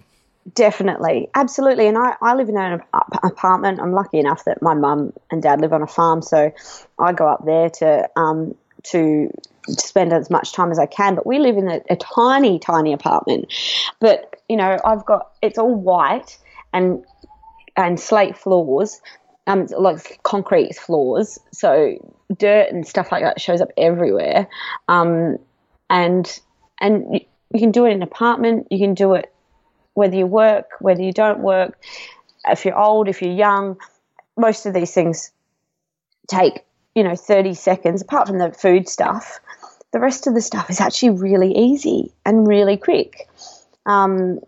Definitely, 0.56 1.30
absolutely. 1.36 1.88
And 1.88 1.98
I, 1.98 2.16
I 2.22 2.34
live 2.34 2.50
in 2.50 2.58
an 2.58 2.82
apartment. 3.24 3.80
I'm 3.80 3.92
lucky 3.92 4.20
enough 4.20 4.46
that 4.46 4.62
my 4.62 4.74
mum 4.74 5.14
and 5.30 5.42
dad 5.42 5.62
live 5.62 5.72
on 5.72 5.84
a 5.84 5.88
farm, 5.88 6.22
so 6.22 6.52
I 6.98 7.14
go 7.14 7.28
up 7.28 7.46
there 7.46 7.70
to 7.70 8.10
um, 8.16 8.56
to 8.84 9.30
spend 9.70 10.14
as 10.14 10.30
much 10.30 10.54
time 10.54 10.72
as 10.72 10.80
I 10.80 10.86
can. 10.86 11.16
But 11.16 11.26
we 11.26 11.40
live 11.40 11.58
in 11.58 11.70
a, 11.70 11.82
a 11.90 11.96
tiny, 11.96 12.60
tiny 12.60 12.94
apartment. 12.94 13.54
But 14.00 14.36
you 14.50 14.58
know, 14.58 14.78
I've 14.86 15.06
got 15.06 15.32
it's 15.42 15.58
all 15.58 15.74
white 15.74 16.38
and 16.74 17.04
and 17.78 18.00
slate 18.00 18.38
floors, 18.38 19.02
um, 19.48 19.68
like 19.78 20.20
concrete 20.24 20.76
floors. 20.76 21.40
So 21.52 21.98
dirt 22.38 22.72
and 22.72 22.88
stuff 22.88 23.12
like 23.12 23.24
that 23.24 23.40
shows 23.42 23.62
up 23.62 23.70
everywhere. 23.78 24.48
Um, 24.88 25.38
and 25.90 26.40
and 26.80 27.14
you, 27.14 27.20
you 27.54 27.60
can 27.60 27.72
do 27.72 27.86
it 27.86 27.90
in 27.90 27.98
an 27.98 28.04
apartment. 28.04 28.68
You 28.72 28.80
can 28.80 28.94
do 28.94 29.14
it 29.14 29.32
whether 29.94 30.16
you 30.16 30.26
work, 30.26 30.72
whether 30.80 31.02
you 31.02 31.12
don't 31.12 31.40
work, 31.40 31.78
if 32.48 32.66
you're 32.66 32.78
old, 32.78 33.08
if 33.08 33.22
you're 33.22 33.34
young, 33.34 33.78
most 34.38 34.66
of 34.66 34.74
these 34.74 34.94
things 34.94 35.32
take, 36.28 36.64
you 36.96 37.04
know, 37.04 37.16
30 37.16 37.54
seconds, 37.54 38.02
apart 38.02 38.28
from 38.28 38.38
the 38.38 38.52
food 38.52 38.88
stuff. 38.88 39.40
The 39.92 40.00
rest 40.00 40.28
of 40.28 40.34
the 40.34 40.42
stuff 40.42 40.70
is 40.70 40.80
actually 40.80 41.12
really 41.12 41.54
easy 41.54 42.12
and 42.26 42.48
really 42.48 42.78
quick. 42.78 43.28
Um, 43.86 44.40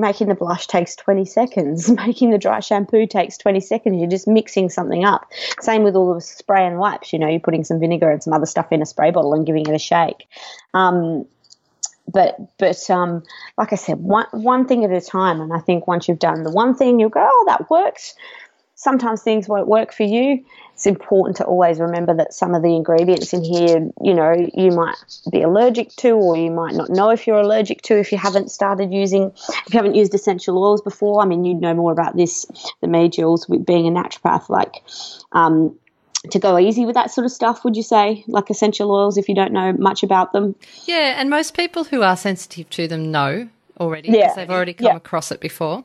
making 0.00 0.28
the 0.28 0.34
blush 0.34 0.66
takes 0.66 0.96
20 0.96 1.24
seconds. 1.26 1.90
Making 2.06 2.30
the 2.30 2.38
dry 2.38 2.60
shampoo 2.60 3.06
takes 3.06 3.36
20 3.36 3.60
seconds. 3.60 3.98
You're 3.98 4.10
just 4.10 4.26
mixing 4.26 4.70
something 4.70 5.04
up. 5.04 5.26
Same 5.60 5.84
with 5.84 5.94
all 5.94 6.14
the 6.14 6.20
spray 6.20 6.66
and 6.66 6.78
wipes. 6.78 7.12
You 7.12 7.18
know, 7.18 7.28
you're 7.28 7.40
putting 7.40 7.64
some 7.64 7.78
vinegar 7.78 8.10
and 8.10 8.22
some 8.22 8.32
other 8.32 8.46
stuff 8.46 8.72
in 8.72 8.82
a 8.82 8.86
spray 8.86 9.10
bottle 9.10 9.34
and 9.34 9.46
giving 9.46 9.66
it 9.66 9.74
a 9.74 9.78
shake. 9.78 10.26
Um, 10.74 11.26
but 12.08 12.36
but 12.58 12.90
um, 12.90 13.22
like 13.56 13.72
I 13.72 13.76
said, 13.76 13.98
one 14.00 14.26
one 14.32 14.66
thing 14.66 14.84
at 14.84 14.90
a 14.90 15.00
time. 15.00 15.40
And 15.40 15.52
I 15.52 15.60
think 15.60 15.86
once 15.86 16.08
you've 16.08 16.18
done 16.18 16.42
the 16.42 16.50
one 16.50 16.74
thing, 16.74 16.98
you'll 16.98 17.10
go, 17.10 17.24
oh, 17.24 17.44
that 17.46 17.70
works. 17.70 18.14
Sometimes 18.80 19.20
things 19.20 19.46
won't 19.46 19.68
work 19.68 19.92
for 19.92 20.04
you. 20.04 20.42
It's 20.72 20.86
important 20.86 21.36
to 21.36 21.44
always 21.44 21.78
remember 21.78 22.14
that 22.14 22.32
some 22.32 22.54
of 22.54 22.62
the 22.62 22.74
ingredients 22.74 23.34
in 23.34 23.44
here, 23.44 23.90
you 24.00 24.14
know, 24.14 24.32
you 24.54 24.70
might 24.70 24.96
be 25.30 25.42
allergic 25.42 25.90
to, 25.96 26.12
or 26.12 26.34
you 26.34 26.50
might 26.50 26.74
not 26.74 26.88
know 26.88 27.10
if 27.10 27.26
you're 27.26 27.40
allergic 27.40 27.82
to 27.82 27.98
if 27.98 28.10
you 28.10 28.16
haven't 28.16 28.50
started 28.50 28.90
using, 28.90 29.32
if 29.66 29.74
you 29.74 29.78
haven't 29.78 29.96
used 29.96 30.14
essential 30.14 30.56
oils 30.56 30.80
before. 30.80 31.20
I 31.20 31.26
mean, 31.26 31.44
you'd 31.44 31.60
know 31.60 31.74
more 31.74 31.92
about 31.92 32.16
this 32.16 32.46
than 32.80 32.92
me, 32.92 33.10
Jules, 33.10 33.46
with 33.46 33.66
being 33.66 33.86
a 33.86 33.90
naturopath. 33.90 34.48
Like, 34.48 34.76
um, 35.32 35.78
to 36.30 36.38
go 36.38 36.58
easy 36.58 36.86
with 36.86 36.94
that 36.94 37.10
sort 37.10 37.26
of 37.26 37.32
stuff, 37.32 37.62
would 37.64 37.76
you 37.76 37.82
say? 37.82 38.24
Like 38.28 38.48
essential 38.48 38.90
oils, 38.90 39.18
if 39.18 39.28
you 39.28 39.34
don't 39.34 39.52
know 39.52 39.74
much 39.74 40.02
about 40.02 40.32
them? 40.32 40.54
Yeah, 40.86 41.20
and 41.20 41.28
most 41.28 41.52
people 41.54 41.84
who 41.84 42.00
are 42.02 42.16
sensitive 42.16 42.70
to 42.70 42.88
them 42.88 43.10
know 43.10 43.50
already 43.78 44.08
Yeah. 44.08 44.22
because 44.22 44.36
they've 44.36 44.50
already 44.50 44.72
come 44.72 44.86
Yeah. 44.86 44.96
across 44.96 45.30
it 45.30 45.40
before. 45.40 45.84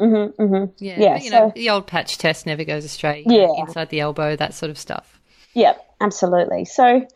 Mm-hmm, 0.00 0.42
mm-hmm. 0.42 0.72
Yeah, 0.78 1.00
Yeah, 1.00 1.12
but, 1.14 1.24
you 1.24 1.30
know, 1.30 1.48
so- 1.48 1.52
the 1.54 1.70
old 1.70 1.86
patch 1.86 2.18
test 2.18 2.46
never 2.46 2.64
goes 2.64 2.84
astray. 2.84 3.22
know, 3.26 3.34
Yeah. 3.34 3.60
inside 3.62 3.90
the 3.90 4.00
elbow, 4.00 4.36
that 4.36 4.54
sort 4.54 4.70
of 4.70 4.78
stuff. 4.78 5.20
Yep, 5.54 5.84
absolutely. 6.00 6.64
So, 6.64 7.06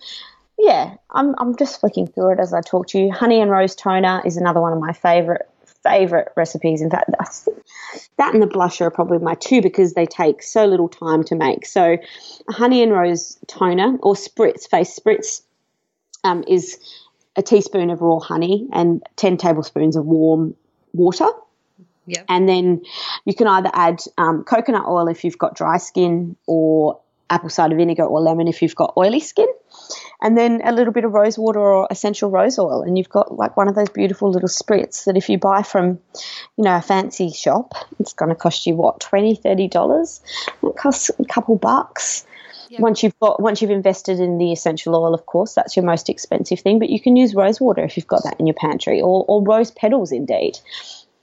yeah, 0.59 0.95
I'm 1.11 1.35
I'm 1.39 1.57
just 1.57 1.81
flicking 1.81 2.07
through 2.07 2.35
it 2.35 2.41
as 2.41 2.55
I 2.55 2.61
talk 2.61 2.87
to 2.89 2.99
you. 2.99 3.13
Honey 3.13 3.41
and 3.41 3.51
rose 3.51 3.75
toner 3.75 4.23
is 4.25 4.37
another 4.37 4.61
one 4.61 4.73
of 4.73 4.79
my 4.81 4.93
favorite 4.93 5.49
favorite 5.83 6.29
recipes. 6.37 6.81
In 6.83 6.91
fact, 6.91 7.11
that's, 7.19 7.49
that 8.17 8.35
and 8.35 8.43
the 8.43 8.47
blusher 8.47 8.83
are 8.83 8.91
probably 8.91 9.19
my 9.19 9.35
two 9.35 9.63
because 9.63 9.95
they 9.95 10.07
take 10.07 10.43
so 10.43 10.67
little 10.67 10.89
time 10.89 11.23
to 11.25 11.35
make. 11.37 11.67
So, 11.67 11.97
a 12.49 12.53
honey 12.53 12.83
and 12.83 12.93
rose 12.93 13.39
toner 13.49 13.97
or 14.03 14.15
spritz 14.15 14.69
face 14.69 14.99
spritz 14.99 15.43
um, 16.25 16.45
is 16.49 16.79
a 17.37 17.43
teaspoon 17.43 17.91
of 17.91 18.01
raw 18.03 18.19
honey 18.19 18.69
and 18.73 19.03
ten 19.17 19.37
tablespoons 19.37 19.97
of 19.97 20.05
warm 20.07 20.55
water. 20.93 21.29
Yep. 22.09 22.25
And 22.29 22.49
then 22.49 22.83
you 23.25 23.35
can 23.35 23.47
either 23.47 23.71
add 23.73 24.01
um, 24.17 24.45
coconut 24.45 24.87
oil 24.87 25.09
if 25.09 25.25
you've 25.25 25.39
got 25.39 25.57
dry 25.57 25.79
skin, 25.79 26.37
or 26.47 27.01
apple 27.31 27.51
cider 27.51 27.77
vinegar 27.77 28.05
or 28.05 28.21
lemon 28.21 28.49
if 28.49 28.63
you've 28.63 28.75
got 28.75 28.95
oily 28.97 29.21
skin. 29.21 29.49
And 30.21 30.37
then 30.37 30.61
a 30.65 30.73
little 30.73 30.93
bit 30.93 31.05
of 31.05 31.13
rose 31.13 31.39
water 31.39 31.61
or 31.61 31.87
essential 31.91 32.31
rose 32.31 32.59
oil. 32.59 32.83
And 32.83 32.99
you've 32.99 33.09
got 33.09 33.37
like 33.37 33.57
one 33.57 33.69
of 33.69 33.75
those 33.75 33.89
beautiful 33.89 34.31
little 34.31 34.49
spritz 34.49 35.05
that 35.05 35.17
if 35.17 35.29
you 35.29 35.39
buy 35.39 35.63
from, 35.63 35.99
you 36.57 36.65
know, 36.65 36.77
a 36.77 36.83
fancy 36.83 37.31
shop, 37.31 37.75
it's 38.01 38.13
going 38.13 38.31
to 38.31 38.35
cost 38.35 38.67
you 38.67 38.75
what, 38.75 39.01
$20, 39.01 39.41
$30? 39.41 40.21
It 40.63 40.77
costs 40.77 41.11
a 41.19 41.25
couple 41.25 41.57
bucks. 41.57 42.27
Once 42.79 43.03
you've 43.03 43.19
got, 43.19 43.41
once 43.41 43.63
you've 43.63 43.71
invested 43.71 44.21
in 44.21 44.37
the 44.37 44.53
essential 44.53 44.95
oil, 44.95 45.15
of 45.15 45.25
course, 45.25 45.55
that's 45.55 45.75
your 45.75 45.87
most 45.87 46.11
expensive 46.11 46.61
thing. 46.61 46.79
But 46.79 46.91
you 46.91 47.01
can 47.01 47.17
use 47.17 47.35
rose 47.35 47.61
water 47.61 47.83
if 47.83 47.97
you've 47.97 48.07
got 48.07 48.25
that 48.25 48.39
in 48.39 48.47
your 48.47 48.55
pantry, 48.55 49.01
or, 49.01 49.25
or 49.27 49.43
rose 49.43 49.71
petals, 49.71 50.13
indeed. 50.13 50.59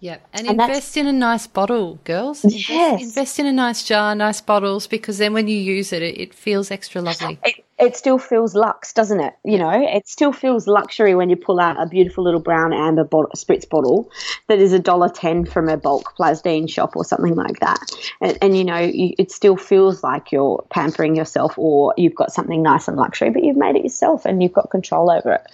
Yep. 0.05 0.27
And, 0.33 0.47
And 0.47 0.61
invest 0.61 0.97
in 0.97 1.07
a 1.07 1.11
nice 1.11 1.47
bottle, 1.47 1.97
girls. 2.03 2.43
Invest, 2.43 2.69
Yes. 2.69 3.01
invest 3.01 3.39
in 3.39 3.47
a 3.47 3.51
nice 3.51 3.83
jar, 3.83 4.13
nice 4.13 4.39
bottles, 4.39 4.85
because 4.85 5.17
then 5.17 5.33
when 5.33 5.47
you 5.47 5.57
use 5.57 5.91
it, 5.91 6.03
it, 6.03 6.21
it 6.21 6.31
feels 6.31 6.69
extra 6.69 7.01
lovely. 7.01 7.39
it, 7.43 7.65
it 7.79 7.97
still 7.97 8.19
feels 8.19 8.53
luxe, 8.53 8.93
doesn't 8.93 9.19
it? 9.19 9.33
You 9.43 9.57
know, 9.57 9.71
it 9.71 10.07
still 10.07 10.31
feels 10.31 10.67
luxury 10.67 11.15
when 11.15 11.31
you 11.31 11.35
pull 11.35 11.59
out 11.59 11.81
a 11.81 11.87
beautiful 11.87 12.23
little 12.23 12.39
brown 12.39 12.71
amber 12.71 13.03
bottle, 13.03 13.31
spritz 13.35 13.67
bottle 13.67 14.11
that 14.47 14.59
is 14.59 14.73
a 14.73 14.79
dollar 14.79 15.09
ten 15.09 15.43
from 15.43 15.69
a 15.69 15.75
bulk 15.75 16.13
Plasdine 16.19 16.69
shop 16.69 16.95
or 16.95 17.03
something 17.03 17.33
like 17.33 17.59
that. 17.61 17.79
And, 18.21 18.37
and 18.43 18.55
you 18.55 18.63
know, 18.63 18.77
you, 18.77 19.15
it 19.17 19.31
still 19.31 19.57
feels 19.57 20.03
like 20.03 20.31
you're 20.31 20.63
pampering 20.69 21.15
yourself, 21.15 21.57
or 21.57 21.95
you've 21.97 22.13
got 22.13 22.31
something 22.31 22.61
nice 22.61 22.87
and 22.87 22.95
luxury, 22.95 23.31
but 23.31 23.43
you've 23.43 23.57
made 23.57 23.75
it 23.75 23.81
yourself 23.81 24.23
and 24.23 24.43
you've 24.43 24.53
got 24.53 24.69
control 24.69 25.09
over 25.09 25.31
it. 25.33 25.47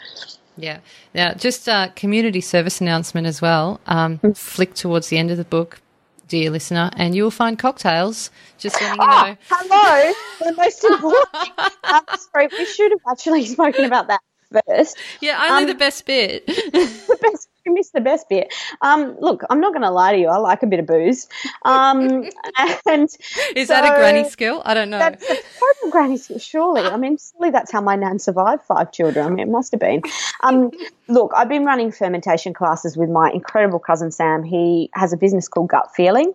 Yeah. 0.58 0.80
Now, 1.14 1.34
just 1.34 1.68
a 1.68 1.92
community 1.96 2.42
service 2.42 2.82
announcement 2.82 3.28
as 3.28 3.42
well. 3.42 3.80
Um, 3.88 4.20
flick 4.36 4.74
towards 4.74 5.08
the 5.08 5.18
end 5.18 5.32
of 5.32 5.38
the 5.38 5.46
book, 5.46 5.82
dear 6.28 6.50
listener, 6.50 6.92
and 6.96 7.16
you 7.16 7.24
will 7.24 7.32
find 7.32 7.58
cocktails. 7.58 8.30
Just 8.58 8.80
letting 8.82 9.02
you 9.02 9.08
know. 9.08 9.38
Hello, 9.50 10.14
the 10.40 10.54
most 10.56 10.84
important. 10.84 11.60
Um, 11.84 12.02
sorry, 12.34 12.50
we 12.58 12.66
should 12.66 12.92
have 12.92 13.02
actually 13.10 13.46
spoken 13.58 13.86
about 13.86 14.08
that 14.08 14.20
first. 14.68 14.98
Yeah, 15.22 15.42
only 15.50 15.64
Um, 15.64 15.68
the 15.68 15.76
best 15.76 16.06
bit. 16.06 16.46
the 16.48 17.18
best 17.22 17.48
you 17.66 17.74
missed 17.74 17.94
the 17.94 18.02
best 18.02 18.30
bit. 18.30 18.54
Um, 18.82 19.16
look, 19.20 19.44
I'm 19.50 19.60
not 19.60 19.74
going 19.74 19.84
to 19.84 19.92
lie 19.92 20.14
to 20.14 20.18
you. 20.18 20.28
I 20.28 20.38
like 20.38 20.64
a 20.64 20.68
bit 20.68 20.80
of 20.80 20.88
booze. 20.88 21.28
Um, 21.64 22.30
and 22.88 23.10
Is 23.56 23.68
that 23.68 23.86
a 23.86 23.96
granny 23.98 24.30
skill? 24.30 24.62
I 24.66 24.74
don't 24.74 24.90
know. 24.90 25.00
That's 25.00 25.24
a 25.24 25.36
total 25.36 25.92
granny 25.92 26.18
skill, 26.18 26.40
surely. 26.40 26.82
I 26.82 26.98
mean, 26.98 27.18
surely 27.18 27.52
that's 27.52 27.72
how 27.72 27.82
my 27.82 27.96
nan 27.96 28.20
survived 28.20 28.64
five 28.64 28.92
children. 28.92 29.26
I 29.26 29.30
mean, 29.30 29.40
it 29.40 29.52
must 29.52 29.72
have 29.72 29.80
been. 29.80 30.02
Um, 30.42 30.72
look, 31.08 31.32
I've 31.36 31.50
been 31.50 31.66
running 31.66 31.92
fermentation 31.92 32.54
classes 32.54 32.98
with 32.98 33.10
my 33.10 33.32
incredible 33.32 33.80
cousin 33.80 34.12
Sam. 34.12 34.44
He 34.44 34.90
has 34.94 35.14
a 35.14 35.18
business 35.18 35.48
called 35.48 35.70
Gut 35.70 35.90
Feeling. 35.96 36.34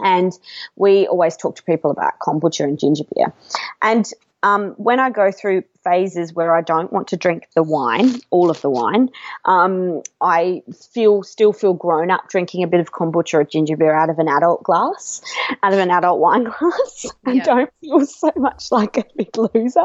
And 0.00 0.32
we 0.74 1.06
always 1.06 1.36
talk 1.36 1.54
to 1.56 1.62
people 1.62 1.90
about 1.90 2.18
kombucha 2.18 2.64
and 2.64 2.78
ginger 2.78 3.04
beer. 3.14 3.32
And 3.82 4.10
um, 4.42 4.70
when 4.76 5.00
I 5.00 5.10
go 5.10 5.30
through 5.30 5.64
phases 5.84 6.32
where 6.32 6.54
I 6.54 6.60
don't 6.60 6.92
want 6.92 7.08
to 7.08 7.16
drink 7.16 7.48
the 7.54 7.62
wine, 7.62 8.20
all 8.30 8.50
of 8.50 8.60
the 8.60 8.70
wine, 8.70 9.10
um, 9.44 10.02
I 10.20 10.62
feel 10.92 11.22
still 11.22 11.52
feel 11.52 11.74
grown 11.74 12.10
up 12.10 12.28
drinking 12.28 12.62
a 12.62 12.66
bit 12.66 12.80
of 12.80 12.92
kombucha 12.92 13.34
or 13.34 13.44
ginger 13.44 13.76
beer 13.76 13.94
out 13.94 14.10
of 14.10 14.18
an 14.18 14.28
adult 14.28 14.62
glass, 14.62 15.22
out 15.62 15.72
of 15.72 15.78
an 15.78 15.90
adult 15.90 16.20
wine 16.20 16.44
glass, 16.58 17.06
and 17.24 17.36
Yeah. 17.36 17.44
don't 17.44 17.70
feel 17.80 18.06
so 18.06 18.32
much 18.36 18.70
like 18.70 18.96
a 18.96 19.04
big 19.16 19.36
loser. 19.36 19.84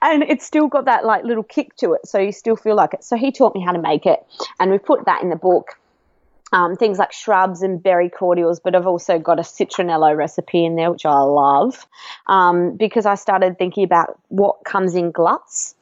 And 0.00 0.22
it's 0.22 0.44
still 0.44 0.68
got 0.68 0.86
that 0.86 1.04
like 1.04 1.24
little 1.24 1.42
kick 1.44 1.76
to 1.76 1.92
it, 1.94 2.06
so 2.06 2.18
you 2.18 2.32
still 2.32 2.56
feel 2.56 2.76
like 2.76 2.94
it. 2.94 3.04
So 3.04 3.16
he 3.16 3.32
taught 3.32 3.54
me 3.54 3.62
how 3.62 3.72
to 3.72 3.80
make 3.80 4.06
it, 4.06 4.24
and 4.58 4.70
we 4.70 4.78
put 4.78 5.04
that 5.06 5.22
in 5.22 5.30
the 5.30 5.36
book 5.36 5.78
um, 6.52 6.76
things 6.76 6.98
like 6.98 7.12
shrubs 7.12 7.62
and 7.62 7.82
berry 7.82 8.10
cordials, 8.10 8.60
but 8.60 8.74
I've 8.74 8.86
also 8.86 9.18
got 9.18 9.38
a 9.38 9.42
citronello 9.42 10.16
recipe 10.16 10.64
in 10.64 10.76
there, 10.76 10.90
which 10.90 11.06
I 11.06 11.20
love, 11.20 11.86
um, 12.26 12.76
because 12.76 13.06
I 13.06 13.14
started 13.14 13.58
thinking 13.58 13.84
about 13.84 14.18
what 14.28 14.64
comes 14.64 14.94
in 14.94 15.10
gluts. 15.10 15.74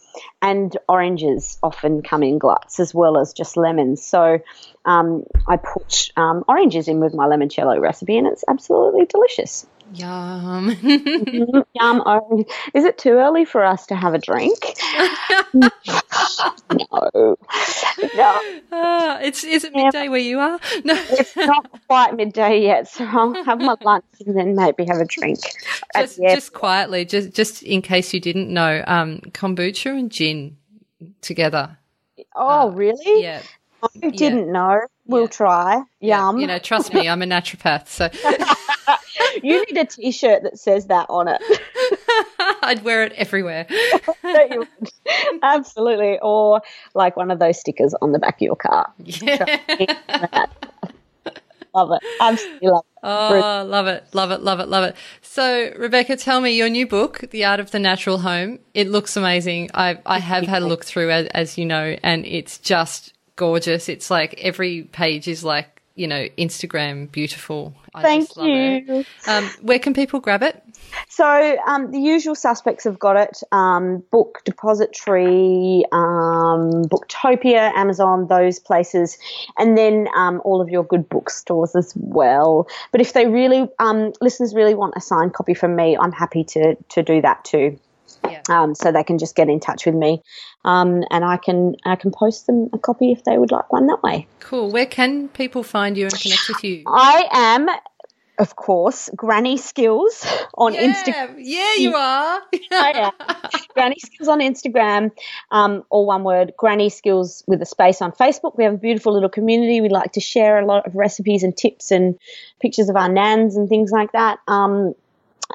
And 0.42 0.76
oranges 0.88 1.56
often 1.62 2.02
come 2.02 2.24
in 2.24 2.38
gluts 2.38 2.80
as 2.80 2.92
well 2.92 3.16
as 3.16 3.32
just 3.32 3.56
lemons. 3.56 4.04
So 4.04 4.40
um, 4.84 5.22
I 5.46 5.56
put 5.56 6.10
um, 6.16 6.44
oranges 6.48 6.88
in 6.88 6.98
with 6.98 7.14
my 7.14 7.26
limoncello 7.26 7.80
recipe, 7.80 8.18
and 8.18 8.26
it's 8.26 8.42
absolutely 8.48 9.06
delicious. 9.06 9.66
Yum. 9.92 10.70
Yum! 10.82 12.02
Oh, 12.06 12.44
is 12.74 12.84
it 12.84 12.96
too 12.98 13.12
early 13.12 13.44
for 13.44 13.64
us 13.64 13.86
to 13.86 13.96
have 13.96 14.14
a 14.14 14.18
drink? 14.18 14.58
no, 15.52 15.68
no, 16.72 17.36
Ah, 18.72 19.18
it's 19.20 19.42
is 19.44 19.64
it 19.64 19.74
midday 19.74 20.08
where 20.08 20.20
you 20.20 20.38
are? 20.38 20.58
No. 20.84 20.94
it's 21.10 21.34
not 21.36 21.68
quite 21.88 22.14
midday 22.16 22.62
yet, 22.62 22.88
so 22.88 23.04
I'll 23.04 23.34
have 23.44 23.60
my 23.60 23.74
lunch 23.82 24.04
and 24.24 24.36
then 24.36 24.54
maybe 24.54 24.84
have 24.84 24.98
a 24.98 25.04
drink. 25.04 25.40
just, 25.96 26.18
just 26.18 26.52
quietly, 26.52 27.04
just 27.04 27.32
just 27.34 27.62
in 27.62 27.82
case 27.82 28.14
you 28.14 28.20
didn't 28.20 28.48
know, 28.48 28.84
um, 28.86 29.18
kombucha 29.32 29.90
and 29.98 30.10
gin 30.10 30.56
together. 31.20 31.76
oh, 32.36 32.70
really? 32.70 33.22
Yeah, 33.22 33.42
I 33.82 34.10
didn't 34.10 34.50
know. 34.52 34.80
We'll 35.06 35.22
Yeah. 35.22 35.28
try. 35.28 35.82
Yum. 36.00 36.38
You 36.38 36.46
know, 36.46 36.58
trust 36.58 36.92
me, 36.94 37.08
I'm 37.08 37.22
a 37.22 37.26
naturopath, 37.26 37.88
so 37.88 38.08
you 39.42 39.64
need 39.66 39.76
a 39.76 39.84
T-shirt 39.86 40.42
that 40.44 40.58
says 40.58 40.86
that 40.86 41.06
on 41.08 41.28
it. 41.28 41.42
I'd 42.62 42.82
wear 42.84 43.02
it 43.04 43.12
everywhere. 43.14 43.66
Absolutely. 45.42 46.18
Or 46.20 46.60
like 46.94 47.16
one 47.16 47.30
of 47.30 47.38
those 47.38 47.58
stickers 47.58 47.94
on 48.00 48.12
the 48.12 48.18
back 48.18 48.36
of 48.36 48.42
your 48.42 48.56
car. 48.56 48.92
Yeah. 48.98 49.58
Love 51.72 51.92
it. 51.92 52.02
Absolutely 52.20 52.68
love 52.68 52.84
it. 52.84 53.00
Oh, 53.04 53.64
love 53.66 53.86
it, 53.86 54.04
love 54.12 54.30
it, 54.32 54.40
love 54.42 54.58
it, 54.60 54.68
love 54.68 54.84
it. 54.84 54.96
So, 55.22 55.72
Rebecca, 55.78 56.16
tell 56.16 56.40
me 56.40 56.50
your 56.50 56.68
new 56.68 56.84
book, 56.86 57.20
The 57.30 57.44
Art 57.44 57.60
of 57.60 57.70
the 57.70 57.78
Natural 57.78 58.18
Home. 58.18 58.58
It 58.74 58.88
looks 58.88 59.16
amazing. 59.16 59.70
I 59.72 59.98
I 60.04 60.18
have 60.18 60.44
had 60.48 60.62
a 60.62 60.66
look 60.66 60.84
through, 60.84 61.10
as, 61.12 61.26
as 61.28 61.56
you 61.58 61.64
know, 61.64 61.96
and 62.02 62.26
it's 62.26 62.58
just 62.58 63.14
gorgeous. 63.40 63.88
It's 63.88 64.10
like 64.10 64.34
every 64.38 64.82
page 64.82 65.26
is 65.26 65.42
like 65.42 65.80
you 65.94 66.06
know 66.06 66.28
Instagram 66.36 67.10
beautiful. 67.10 67.74
I 67.94 68.02
Thank 68.02 68.28
just 68.28 68.36
love 68.36 68.46
it. 68.48 68.84
you. 68.86 69.04
Um, 69.26 69.44
where 69.62 69.78
can 69.78 69.94
people 69.94 70.20
grab 70.20 70.42
it? 70.42 70.62
So 71.08 71.56
um, 71.66 71.90
the 71.90 71.98
usual 71.98 72.34
suspects 72.34 72.84
have 72.84 72.98
got 72.98 73.16
it: 73.16 73.42
um, 73.50 74.04
Book 74.10 74.42
Depository, 74.44 75.84
um, 75.90 76.84
Booktopia, 76.84 77.72
Amazon, 77.74 78.26
those 78.28 78.58
places, 78.58 79.16
and 79.56 79.76
then 79.76 80.06
um, 80.14 80.42
all 80.44 80.60
of 80.60 80.68
your 80.68 80.84
good 80.84 81.08
bookstores 81.08 81.74
as 81.74 81.94
well. 81.96 82.68
But 82.92 83.00
if 83.00 83.14
they 83.14 83.26
really, 83.26 83.68
um, 83.78 84.12
listeners 84.20 84.54
really 84.54 84.74
want 84.74 84.94
a 84.98 85.00
signed 85.00 85.32
copy 85.32 85.54
from 85.54 85.74
me, 85.74 85.96
I'm 85.96 86.12
happy 86.12 86.44
to 86.44 86.76
to 86.90 87.02
do 87.02 87.22
that 87.22 87.46
too. 87.46 87.78
Yeah. 88.24 88.42
Um, 88.48 88.74
so 88.74 88.92
they 88.92 89.04
can 89.04 89.18
just 89.18 89.34
get 89.34 89.48
in 89.48 89.60
touch 89.60 89.86
with 89.86 89.94
me, 89.94 90.22
um, 90.64 91.02
and 91.10 91.24
I 91.24 91.36
can 91.36 91.76
I 91.84 91.96
can 91.96 92.10
post 92.10 92.46
them 92.46 92.68
a 92.72 92.78
copy 92.78 93.12
if 93.12 93.24
they 93.24 93.38
would 93.38 93.50
like 93.50 93.72
one 93.72 93.86
that 93.86 94.02
way. 94.02 94.26
Cool. 94.40 94.70
Where 94.70 94.86
can 94.86 95.28
people 95.28 95.62
find 95.62 95.96
you 95.96 96.04
and 96.04 96.20
connect 96.20 96.48
with 96.48 96.62
you? 96.64 96.84
I 96.86 97.28
am, 97.32 97.68
of 98.38 98.56
course, 98.56 99.08
Granny 99.16 99.56
Skills 99.56 100.26
on 100.54 100.74
Instagram. 100.74 101.34
Yeah, 101.38 101.74
yeah, 101.74 101.74
you 101.76 101.94
are. 101.94 102.42
I 102.72 103.10
am. 103.10 103.60
Granny 103.74 103.96
Skills 103.98 104.28
on 104.28 104.40
Instagram, 104.40 105.10
um, 105.50 105.84
all 105.90 106.06
one 106.06 106.24
word. 106.24 106.52
Granny 106.56 106.90
Skills 106.90 107.42
with 107.46 107.62
a 107.62 107.66
space 107.66 108.02
on 108.02 108.12
Facebook. 108.12 108.56
We 108.58 108.64
have 108.64 108.74
a 108.74 108.78
beautiful 108.78 109.14
little 109.14 109.28
community. 109.28 109.80
We 109.80 109.88
like 109.88 110.12
to 110.12 110.20
share 110.20 110.58
a 110.58 110.66
lot 110.66 110.86
of 110.86 110.94
recipes 110.94 111.42
and 111.42 111.56
tips 111.56 111.90
and 111.90 112.18
pictures 112.60 112.88
of 112.88 112.96
our 112.96 113.08
nans 113.08 113.56
and 113.56 113.68
things 113.68 113.90
like 113.90 114.12
that. 114.12 114.40
Um, 114.46 114.94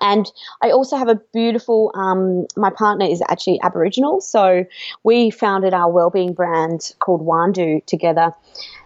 and 0.01 0.31
I 0.61 0.71
also 0.71 0.97
have 0.97 1.07
a 1.07 1.19
beautiful. 1.33 1.91
Um, 1.95 2.47
my 2.55 2.69
partner 2.69 3.05
is 3.05 3.21
actually 3.29 3.59
Aboriginal, 3.61 4.21
so 4.21 4.65
we 5.03 5.29
founded 5.29 5.73
our 5.73 5.91
wellbeing 5.91 6.33
brand 6.33 6.93
called 6.99 7.25
Warndu 7.25 7.85
together 7.85 8.31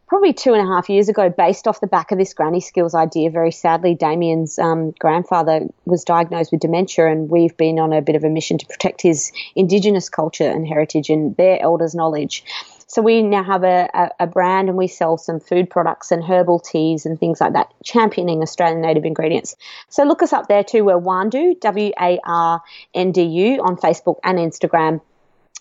probably 0.09 0.33
two 0.33 0.53
and 0.53 0.61
a 0.61 0.65
half 0.65 0.89
years 0.89 1.07
ago, 1.07 1.29
based 1.29 1.67
off 1.67 1.79
the 1.81 1.87
back 1.87 2.11
of 2.11 2.17
this 2.17 2.33
granny 2.33 2.59
skills 2.59 2.95
idea. 2.95 3.29
Very 3.29 3.51
sadly, 3.51 3.93
Damien's 3.93 4.57
um, 4.57 4.91
grandfather 4.99 5.61
was 5.85 6.03
diagnosed 6.03 6.51
with 6.51 6.61
dementia, 6.61 7.07
and 7.07 7.29
we've 7.29 7.55
been 7.55 7.79
on 7.79 7.93
a 7.93 8.01
bit 8.01 8.15
of 8.15 8.23
a 8.23 8.29
mission 8.29 8.57
to 8.57 8.65
protect 8.65 9.01
his 9.01 9.31
Indigenous 9.55 10.09
culture 10.09 10.49
and 10.49 10.67
heritage 10.67 11.09
and 11.11 11.37
their 11.37 11.61
elders' 11.61 11.93
knowledge. 11.93 12.43
So 12.89 13.03
we 13.03 13.21
now 13.21 13.43
have 13.43 13.63
a, 13.63 13.87
a, 13.93 14.09
a 14.21 14.27
brand 14.27 14.67
and 14.67 14.77
we 14.77 14.87
sell 14.87 15.17
some 15.17 15.39
food 15.39 15.69
products 15.69 16.11
and 16.11 16.23
herbal 16.23 16.59
teas 16.59 17.05
and 17.05 17.19
things 17.19 17.39
like 17.39 17.53
that, 17.53 17.71
championing 17.83 18.41
Australian 18.41 18.81
native 18.81 19.05
ingredients. 19.05 19.55
So 19.89 20.03
look 20.03 20.23
us 20.23 20.33
up 20.33 20.47
there 20.47 20.63
too. 20.63 20.83
We're 20.83 20.99
Warndu, 20.99 21.59
W 21.61 21.91
A 21.99 22.19
R 22.25 22.61
N 22.95 23.11
D 23.11 23.21
U, 23.21 23.61
on 23.61 23.77
Facebook 23.77 24.17
and 24.23 24.39
Instagram. 24.39 25.01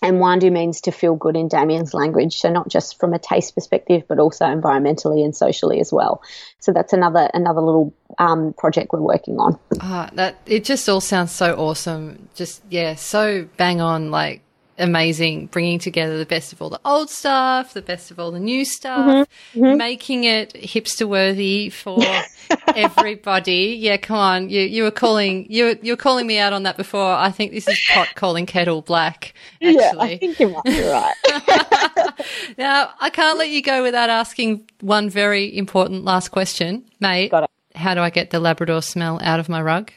And 0.01 0.17
Warndu 0.17 0.51
means 0.51 0.81
to 0.81 0.91
feel 0.91 1.13
good 1.13 1.35
in 1.35 1.49
Damien's 1.49 1.93
language, 1.93 2.39
so 2.39 2.49
not 2.49 2.69
just 2.69 2.99
from 2.99 3.13
a 3.13 3.19
taste 3.19 3.53
perspective, 3.53 4.03
but 4.07 4.17
also 4.17 4.45
environmentally 4.45 5.23
and 5.25 5.35
socially 5.35 5.81
as 5.81 5.91
well. 5.91 6.23
So 6.59 6.71
that's 6.71 6.93
another 6.93 7.29
another 7.33 7.61
little 7.61 7.93
um, 8.17 8.53
project 8.53 8.91
we're 8.91 9.01
working 9.01 9.39
on. 9.39 9.59
Ah, 9.81 10.09
that 10.13 10.37
it 10.45 10.63
just 10.63 10.87
all 10.87 11.01
sounds 11.01 11.33
so 11.33 11.53
awesome. 11.55 12.29
Just 12.33 12.63
yeah, 12.69 12.95
so 12.95 13.47
bang 13.57 13.81
on, 13.81 14.09
like 14.09 14.41
amazing, 14.79 15.47
bringing 15.47 15.77
together 15.77 16.17
the 16.17 16.25
best 16.25 16.53
of 16.53 16.61
all 16.61 16.69
the 16.69 16.79
old 16.85 17.09
stuff, 17.09 17.73
the 17.73 17.81
best 17.81 18.11
of 18.11 18.19
all 18.19 18.31
the 18.31 18.39
new 18.39 18.65
stuff, 18.65 19.27
mm-hmm, 19.27 19.63
mm-hmm. 19.63 19.77
making 19.77 20.23
it 20.23 20.53
hipster 20.53 21.07
worthy 21.07 21.69
for 21.69 21.99
everybody. 22.75 23.77
Yeah, 23.79 23.97
come 23.97 24.17
on, 24.17 24.49
you 24.49 24.61
you 24.61 24.83
were 24.83 24.91
calling 24.91 25.45
you 25.49 25.77
you 25.81 25.93
were 25.93 25.97
calling 25.97 26.25
me 26.25 26.39
out 26.39 26.53
on 26.53 26.63
that 26.63 26.77
before. 26.77 27.13
I 27.13 27.31
think 27.31 27.51
this 27.51 27.67
is 27.67 27.79
pot 27.91 28.09
calling 28.15 28.45
kettle 28.45 28.81
black. 28.81 29.33
Actually, 29.61 30.13
I 30.13 30.17
think 30.17 30.39
you 30.39 30.49
might 30.49 30.63
be 30.63 30.81
right. 30.81 32.25
now 32.57 32.91
I 32.99 33.09
can't 33.09 33.37
let 33.37 33.49
you 33.49 33.61
go 33.61 33.83
without 33.83 34.09
asking 34.09 34.69
one 34.81 35.09
very 35.09 35.55
important 35.55 36.05
last 36.05 36.29
question, 36.29 36.85
mate. 36.99 37.31
Got 37.31 37.43
it. 37.43 37.49
How 37.75 37.93
do 37.93 38.01
I 38.01 38.09
get 38.09 38.31
the 38.31 38.39
Labrador 38.39 38.81
smell 38.81 39.19
out 39.21 39.39
of 39.39 39.47
my 39.47 39.61
rug? 39.61 39.91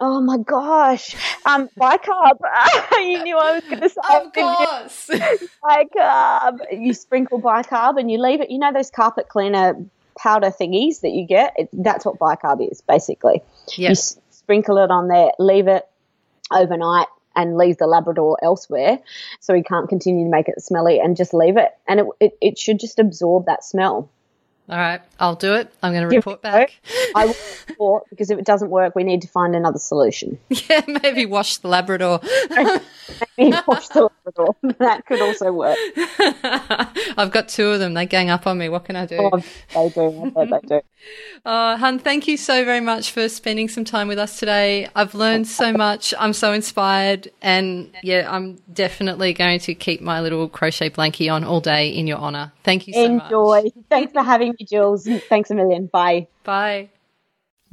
Oh 0.00 0.20
my 0.20 0.38
gosh, 0.38 1.14
um, 1.44 1.68
bicarb. 1.78 2.38
you 2.92 3.22
knew 3.22 3.36
I 3.36 3.54
was 3.54 3.64
going 3.64 3.80
to 3.80 3.88
say 3.88 4.00
Of 4.10 4.32
course. 4.32 5.10
bicarb. 5.64 6.58
You 6.72 6.94
sprinkle 6.94 7.40
bicarb 7.40 7.98
and 7.98 8.10
you 8.10 8.20
leave 8.20 8.40
it. 8.40 8.50
You 8.50 8.58
know 8.58 8.72
those 8.72 8.90
carpet 8.90 9.28
cleaner 9.28 9.74
powder 10.18 10.50
thingies 10.50 11.00
that 11.00 11.10
you 11.10 11.26
get. 11.26 11.54
It, 11.56 11.68
that's 11.72 12.04
what 12.04 12.18
bicarb 12.18 12.68
is 12.70 12.80
basically. 12.80 13.42
You 13.76 13.88
s- 13.88 14.18
sprinkle 14.30 14.78
it 14.78 14.90
on 14.90 15.08
there, 15.08 15.30
leave 15.38 15.68
it 15.68 15.86
overnight, 16.50 17.06
and 17.36 17.56
leave 17.56 17.76
the 17.78 17.86
Labrador 17.86 18.38
elsewhere, 18.42 18.98
so 19.38 19.54
he 19.54 19.62
can't 19.62 19.88
continue 19.88 20.24
to 20.24 20.30
make 20.30 20.48
it 20.48 20.60
smelly, 20.60 20.98
and 20.98 21.16
just 21.16 21.32
leave 21.32 21.56
it, 21.56 21.70
and 21.86 22.00
it 22.00 22.06
it, 22.20 22.38
it 22.40 22.58
should 22.58 22.80
just 22.80 22.98
absorb 22.98 23.46
that 23.46 23.64
smell. 23.64 24.10
All 24.70 24.78
right, 24.78 25.00
I'll 25.18 25.34
do 25.34 25.54
it. 25.54 25.74
I'm 25.82 25.92
going 25.92 26.08
to 26.08 26.16
report 26.16 26.42
back. 26.42 26.80
I 27.16 27.26
will 27.26 27.34
report 27.68 28.04
because 28.08 28.30
if 28.30 28.38
it 28.38 28.44
doesn't 28.44 28.70
work, 28.70 28.94
we 28.94 29.02
need 29.02 29.22
to 29.22 29.28
find 29.28 29.56
another 29.56 29.80
solution. 29.80 30.38
Yeah, 30.68 30.82
maybe 31.02 31.26
wash 31.26 31.56
the 31.56 31.66
Labrador. 31.68 32.20
Maybe 33.36 33.56
wash 33.66 33.88
the 33.88 34.08
Labrador. 34.26 34.54
that 34.78 35.04
could 35.06 35.20
also 35.20 35.52
work. 35.52 35.76
I've 37.18 37.32
got 37.32 37.48
two 37.48 37.68
of 37.70 37.80
them. 37.80 37.94
They 37.94 38.06
gang 38.06 38.30
up 38.30 38.46
on 38.46 38.58
me. 38.58 38.68
What 38.68 38.84
can 38.84 38.94
I 38.94 39.06
do? 39.06 39.18
Oh, 39.18 39.42
they 39.74 39.88
do. 39.88 40.32
I 40.36 40.44
bet 40.44 40.62
they 40.68 40.78
do. 40.78 40.80
Oh, 41.44 41.76
hun, 41.76 41.98
thank 41.98 42.28
you 42.28 42.36
so 42.36 42.64
very 42.64 42.80
much 42.80 43.10
for 43.10 43.28
spending 43.28 43.68
some 43.68 43.84
time 43.84 44.06
with 44.06 44.18
us 44.18 44.38
today. 44.38 44.88
I've 44.94 45.14
learned 45.14 45.48
so 45.48 45.72
much. 45.72 46.12
I'm 46.18 46.32
so 46.32 46.52
inspired. 46.52 47.30
And 47.42 47.90
yeah, 48.02 48.28
I'm 48.30 48.56
definitely 48.72 49.32
going 49.32 49.58
to 49.60 49.74
keep 49.74 50.02
my 50.02 50.20
little 50.20 50.48
crochet 50.48 50.90
blankie 50.90 51.32
on 51.32 51.42
all 51.42 51.60
day 51.60 51.88
in 51.88 52.06
your 52.06 52.18
honor. 52.18 52.52
Thank 52.62 52.86
you 52.86 52.94
so 52.94 53.08
much. 53.08 53.24
Enjoy. 53.24 53.70
Thanks 53.88 54.12
for 54.12 54.22
having 54.22 54.54
me, 54.58 54.59
Jules. 54.64 55.08
Thanks 55.28 55.50
a 55.50 55.54
million. 55.54 55.86
Bye. 55.86 56.28
Bye. 56.44 56.90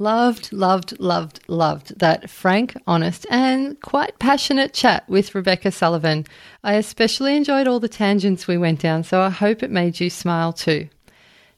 Loved, 0.00 0.52
loved, 0.52 1.00
loved, 1.00 1.40
loved 1.48 1.98
that 1.98 2.30
frank, 2.30 2.76
honest, 2.86 3.26
and 3.30 3.80
quite 3.80 4.20
passionate 4.20 4.72
chat 4.72 5.08
with 5.08 5.34
Rebecca 5.34 5.72
Sullivan. 5.72 6.24
I 6.62 6.74
especially 6.74 7.36
enjoyed 7.36 7.66
all 7.66 7.80
the 7.80 7.88
tangents 7.88 8.46
we 8.46 8.56
went 8.56 8.78
down, 8.80 9.02
so 9.02 9.20
I 9.20 9.30
hope 9.30 9.60
it 9.60 9.72
made 9.72 9.98
you 9.98 10.08
smile 10.08 10.52
too. 10.52 10.88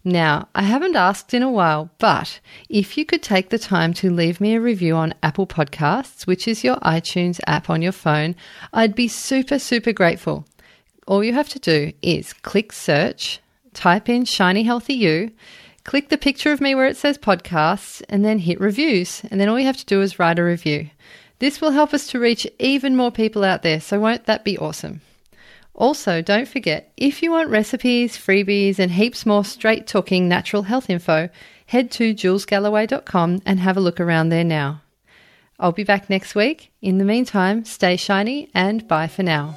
Now, 0.02 0.48
I 0.54 0.62
haven't 0.62 0.96
asked 0.96 1.34
in 1.34 1.42
a 1.42 1.50
while, 1.50 1.90
but 1.98 2.40
if 2.70 2.96
you 2.96 3.04
could 3.04 3.22
take 3.22 3.50
the 3.50 3.58
time 3.58 3.92
to 3.94 4.10
leave 4.10 4.40
me 4.40 4.54
a 4.54 4.60
review 4.60 4.96
on 4.96 5.12
Apple 5.22 5.46
Podcasts, 5.46 6.26
which 6.26 6.48
is 6.48 6.64
your 6.64 6.76
iTunes 6.76 7.40
app 7.46 7.68
on 7.68 7.82
your 7.82 7.92
phone, 7.92 8.34
I'd 8.72 8.94
be 8.94 9.08
super, 9.08 9.58
super 9.58 9.92
grateful. 9.92 10.46
All 11.06 11.22
you 11.22 11.34
have 11.34 11.50
to 11.50 11.58
do 11.58 11.92
is 12.00 12.32
click 12.32 12.72
search, 12.72 13.40
type 13.74 14.08
in 14.08 14.24
Shiny 14.24 14.62
Healthy 14.62 14.94
You, 14.94 15.32
click 15.84 16.08
the 16.08 16.18
picture 16.18 16.52
of 16.52 16.60
me 16.60 16.74
where 16.74 16.86
it 16.86 16.96
says 16.96 17.18
podcasts, 17.18 18.02
and 18.08 18.24
then 18.24 18.38
hit 18.38 18.60
reviews. 18.60 19.22
And 19.30 19.40
then 19.40 19.48
all 19.48 19.58
you 19.58 19.66
have 19.66 19.76
to 19.76 19.84
do 19.84 20.02
is 20.02 20.18
write 20.18 20.38
a 20.38 20.44
review. 20.44 20.90
This 21.38 21.60
will 21.60 21.70
help 21.70 21.94
us 21.94 22.06
to 22.08 22.20
reach 22.20 22.46
even 22.58 22.96
more 22.96 23.10
people 23.10 23.44
out 23.44 23.62
there, 23.62 23.80
so 23.80 23.98
won't 23.98 24.26
that 24.26 24.44
be 24.44 24.58
awesome? 24.58 25.00
Also, 25.74 26.20
don't 26.20 26.46
forget, 26.46 26.92
if 26.96 27.22
you 27.22 27.30
want 27.30 27.48
recipes, 27.48 28.16
freebies, 28.16 28.78
and 28.78 28.90
heaps 28.90 29.24
more 29.24 29.44
straight 29.44 29.86
talking 29.86 30.28
natural 30.28 30.64
health 30.64 30.90
info, 30.90 31.30
head 31.66 31.90
to 31.92 32.12
julesgalloway.com 32.12 33.40
and 33.46 33.60
have 33.60 33.76
a 33.76 33.80
look 33.80 34.00
around 34.00 34.28
there 34.28 34.44
now. 34.44 34.82
I'll 35.58 35.72
be 35.72 35.84
back 35.84 36.10
next 36.10 36.34
week. 36.34 36.72
In 36.82 36.98
the 36.98 37.04
meantime, 37.04 37.64
stay 37.64 37.96
shiny 37.96 38.50
and 38.54 38.86
bye 38.88 39.08
for 39.08 39.22
now. 39.22 39.56